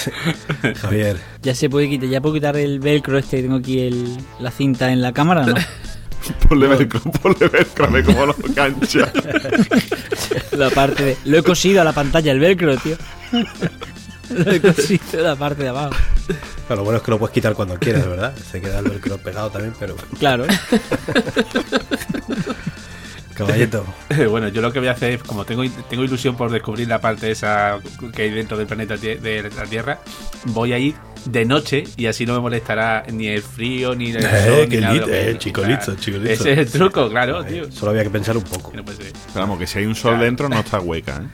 Javier. 0.80 1.16
Ya 1.42 1.54
se 1.54 1.68
puede 1.70 1.88
quitar, 1.88 2.08
ya 2.08 2.20
puedo 2.20 2.34
quitar 2.34 2.56
el 2.56 2.80
velcro 2.80 3.18
este 3.18 3.38
que 3.38 3.42
tengo 3.44 3.56
aquí 3.56 3.80
el, 3.80 4.18
la 4.38 4.50
cinta 4.50 4.92
en 4.92 5.02
la 5.02 5.12
cámara, 5.12 5.46
¿no? 5.46 5.54
Ponle 6.48 6.66
velcro, 6.66 7.00
ponle 7.00 7.48
velcro, 7.48 7.84
a 7.86 7.88
ver 7.90 8.04
cómo 8.04 8.26
lo 8.26 8.34
cancha. 8.54 9.12
La 10.52 10.70
parte 10.70 11.04
de. 11.04 11.16
Lo 11.24 11.38
he 11.38 11.42
cosido 11.42 11.80
a 11.80 11.84
la 11.84 11.92
pantalla 11.92 12.32
el 12.32 12.40
velcro, 12.40 12.76
tío. 12.76 12.96
Lo 14.30 14.52
he 14.52 14.60
cosido 14.60 15.20
a 15.20 15.30
la 15.30 15.36
parte 15.36 15.64
de 15.64 15.68
abajo. 15.70 15.94
Bueno, 16.68 16.82
lo 16.82 16.84
bueno 16.84 16.98
es 16.98 17.02
que 17.02 17.10
lo 17.10 17.18
puedes 17.18 17.34
quitar 17.34 17.54
cuando 17.54 17.76
quieras, 17.80 18.06
¿verdad? 18.06 18.32
Se 18.36 18.60
queda 18.60 18.78
el 18.78 18.88
velcro 18.88 19.18
pegado 19.18 19.50
también, 19.50 19.74
pero... 19.76 19.96
Claro. 20.20 20.44
Caballito. 23.46 23.84
Bueno, 24.30 24.48
yo 24.48 24.60
lo 24.62 24.72
que 24.72 24.78
voy 24.78 24.88
a 24.88 24.92
hacer 24.92 25.12
es, 25.12 25.22
como 25.22 25.44
tengo, 25.44 25.62
tengo 25.88 26.04
ilusión 26.04 26.36
por 26.36 26.50
descubrir 26.50 26.88
la 26.88 27.00
parte 27.00 27.30
esa 27.30 27.78
que 28.14 28.22
hay 28.22 28.30
dentro 28.30 28.56
del 28.56 28.66
planeta 28.66 28.96
de 28.96 29.50
la 29.56 29.64
Tierra, 29.64 29.98
voy 30.46 30.72
a 30.72 30.78
ir 30.78 30.94
de 31.26 31.44
noche 31.44 31.84
y 31.96 32.06
así 32.06 32.24
no 32.24 32.32
me 32.34 32.40
molestará 32.40 33.04
ni 33.12 33.26
el 33.28 33.42
frío, 33.42 33.94
ni 33.94 34.10
el 34.10 34.16
Eh, 34.24 34.44
sol, 34.46 34.68
qué 34.68 34.76
ni 34.76 34.82
nada 34.82 34.94
lit- 34.94 35.08
eh, 35.10 35.36
chico 35.38 35.62
listo, 35.62 35.94
chico 35.96 36.18
listo. 36.18 36.44
Ese 36.44 36.52
es 36.52 36.58
el 36.58 36.70
truco, 36.70 37.08
claro, 37.10 37.44
tío. 37.44 37.70
Solo 37.70 37.90
había 37.90 38.04
que 38.04 38.10
pensar 38.10 38.36
un 38.36 38.42
poco. 38.44 38.70
Que 38.70 38.78
no 38.78 38.84
puede 38.84 38.98
ser. 38.98 39.12
Pero 39.32 39.40
vamos, 39.40 39.58
que 39.58 39.66
si 39.66 39.78
hay 39.80 39.86
un 39.86 39.94
sol 39.94 40.18
dentro 40.18 40.48
no 40.48 40.58
está 40.60 40.80
hueca, 40.80 41.22
¿eh? 41.22 41.26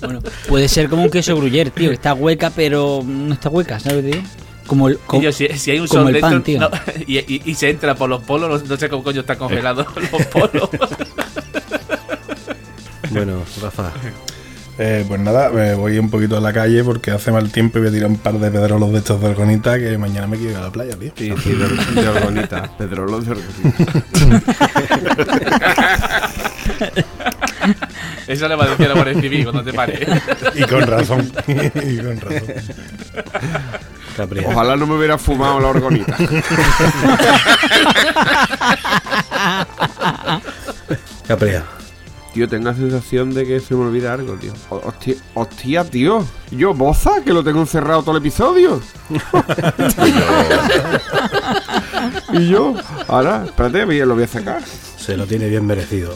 Bueno, 0.00 0.20
puede 0.48 0.68
ser 0.68 0.88
como 0.88 1.02
un 1.02 1.10
queso 1.10 1.36
gruyer, 1.36 1.70
tío. 1.70 1.88
que 1.90 1.94
Está 1.94 2.14
hueca, 2.14 2.50
pero 2.54 3.02
no 3.04 3.34
está 3.34 3.48
hueca, 3.48 3.78
¿sabes 3.80 4.04
digo? 4.04 4.22
Como 4.68 4.86
el. 4.88 4.98
como- 4.98 5.20
Tío, 5.22 5.32
si, 5.32 5.48
si 5.48 5.72
hay 5.72 5.80
un 5.80 5.88
como 5.88 6.02
sol 6.04 6.08
el 6.14 6.20
dentro 6.20 6.30
pan, 6.30 6.42
tío. 6.44 6.60
no, 6.60 6.70
y, 7.08 7.18
y- 7.18 7.42
y 7.44 7.54
se 7.56 7.70
entra 7.70 7.96
por 7.96 8.08
los 8.08 8.22
polos, 8.22 8.62
no, 8.62 8.68
no 8.68 8.76
sé 8.76 8.88
cómo 8.88 9.02
coño 9.02 9.22
está 9.22 9.36
congelado 9.36 9.84
los 10.12 10.26
polos. 10.26 10.68
Bueno, 13.10 13.42
Rafa. 13.62 13.90
Eh, 14.78 15.02
pues 15.08 15.18
nada, 15.18 15.48
me 15.48 15.74
voy 15.74 15.98
un 15.98 16.10
poquito 16.10 16.36
a 16.36 16.40
la 16.42 16.52
calle 16.52 16.84
porque 16.84 17.10
hace 17.10 17.32
mal 17.32 17.50
tiempo 17.50 17.78
y 17.78 17.80
voy 17.80 17.88
a 17.90 17.92
tirar 17.92 18.10
un 18.10 18.18
par 18.18 18.34
de 18.34 18.50
pedrolos 18.50 18.92
de 18.92 18.98
estos 18.98 19.20
de 19.20 19.28
orgonita 19.28 19.78
que 19.78 19.96
mañana 19.96 20.26
me 20.26 20.36
quiero 20.36 20.52
ir 20.52 20.56
a 20.58 20.60
la 20.60 20.70
playa, 20.70 20.94
tío. 20.96 21.10
Sí, 21.16 21.32
sí, 21.42 21.52
de, 21.54 22.00
de 22.02 22.08
orgonita. 22.08 22.70
Pedro 22.76 23.06
los 23.06 23.24
de 23.24 23.32
orgonita. 23.32 24.04
Eso 28.26 28.46
le 28.46 28.54
va 28.56 28.64
a 28.64 28.68
decir 28.68 28.86
a 28.90 29.20
Civil 29.20 29.44
cuando 29.44 29.64
te 29.64 29.72
pare. 29.72 30.06
Y 30.54 30.62
con 30.64 30.82
razón. 30.86 31.32
y 31.48 31.96
con 31.96 32.20
razón. 32.20 32.42
Capri. 34.18 34.44
Ojalá 34.44 34.76
no 34.76 34.84
me 34.84 34.96
hubiera 34.96 35.16
fumado 35.16 35.60
la 35.60 35.68
orgonita. 35.68 36.16
Capria. 41.28 41.64
Tío, 42.34 42.48
tengo 42.48 42.64
la 42.64 42.74
sensación 42.74 43.32
de 43.32 43.46
que 43.46 43.60
se 43.60 43.76
me 43.76 43.84
olvida 43.84 44.12
algo, 44.12 44.34
tío. 44.34 44.52
Hostia, 44.70 45.14
hostia, 45.34 45.84
tío. 45.84 46.26
Yo, 46.50 46.74
boza, 46.74 47.22
que 47.24 47.32
lo 47.32 47.44
tengo 47.44 47.60
encerrado 47.60 48.02
todo 48.02 48.16
el 48.16 48.22
episodio. 48.22 48.82
y 52.32 52.48
yo, 52.48 52.74
ahora, 53.06 53.44
espérate, 53.44 53.86
lo 54.04 54.16
voy 54.16 54.24
a 54.24 54.28
sacar. 54.28 54.64
Se 54.64 55.16
lo 55.16 55.28
tiene 55.28 55.48
bien 55.48 55.64
merecido. 55.64 56.12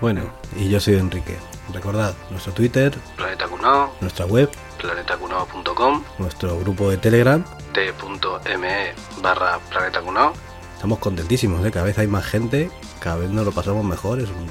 Bueno, 0.00 0.22
y 0.56 0.68
yo 0.68 0.78
soy 0.78 0.94
Enrique. 0.94 1.36
Recordad 1.74 2.14
nuestro 2.30 2.52
Twitter, 2.52 2.94
Planeta 3.16 3.48
Cunao, 3.48 3.92
nuestra 4.00 4.24
web, 4.26 4.48
planetacunao.com, 4.76 6.02
nuestro 6.18 6.58
grupo 6.60 6.90
de 6.90 6.96
Telegram. 6.98 7.42
t.me 7.72 8.94
barra 9.22 9.58
Planeta 9.70 10.00
Cunao. 10.00 10.32
Estamos 10.74 10.98
contentísimos, 10.98 11.64
¿eh? 11.66 11.70
cada 11.70 11.86
vez 11.86 11.98
hay 11.98 12.06
más 12.06 12.24
gente, 12.24 12.70
cada 13.00 13.16
vez 13.16 13.30
nos 13.30 13.44
lo 13.44 13.52
pasamos 13.52 13.84
mejor. 13.84 14.20
Es 14.20 14.28
un- 14.28 14.50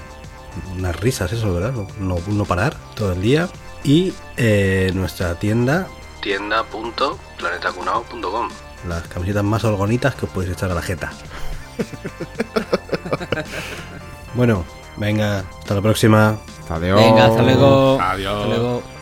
unas 0.79 0.95
risas 0.99 1.31
eso, 1.33 1.53
¿verdad? 1.53 1.71
No, 1.73 1.87
no, 1.99 2.15
no 2.27 2.45
parar 2.45 2.75
todo 2.95 3.11
el 3.13 3.21
día. 3.21 3.47
Y 3.83 4.13
eh, 4.37 4.91
nuestra 4.95 5.35
tienda, 5.35 5.87
tienda.planetacunao.com. 6.21 8.49
las 8.87 9.07
camisetas 9.07 9.43
más 9.43 9.63
orgonitas 9.63 10.15
que 10.15 10.25
os 10.25 10.31
podéis 10.31 10.53
echar 10.53 10.71
a 10.71 10.75
la 10.75 10.81
jeta. 10.81 11.11
bueno, 14.33 14.65
venga, 14.97 15.39
hasta 15.59 15.75
la 15.75 15.81
próxima. 15.81 16.37
Adiós. 16.69 16.99
Venga, 16.99 17.25
hasta 17.25 17.43
luego. 17.43 17.99
Adiós. 18.01 18.33
Hasta 18.35 18.47
luego. 18.47 18.94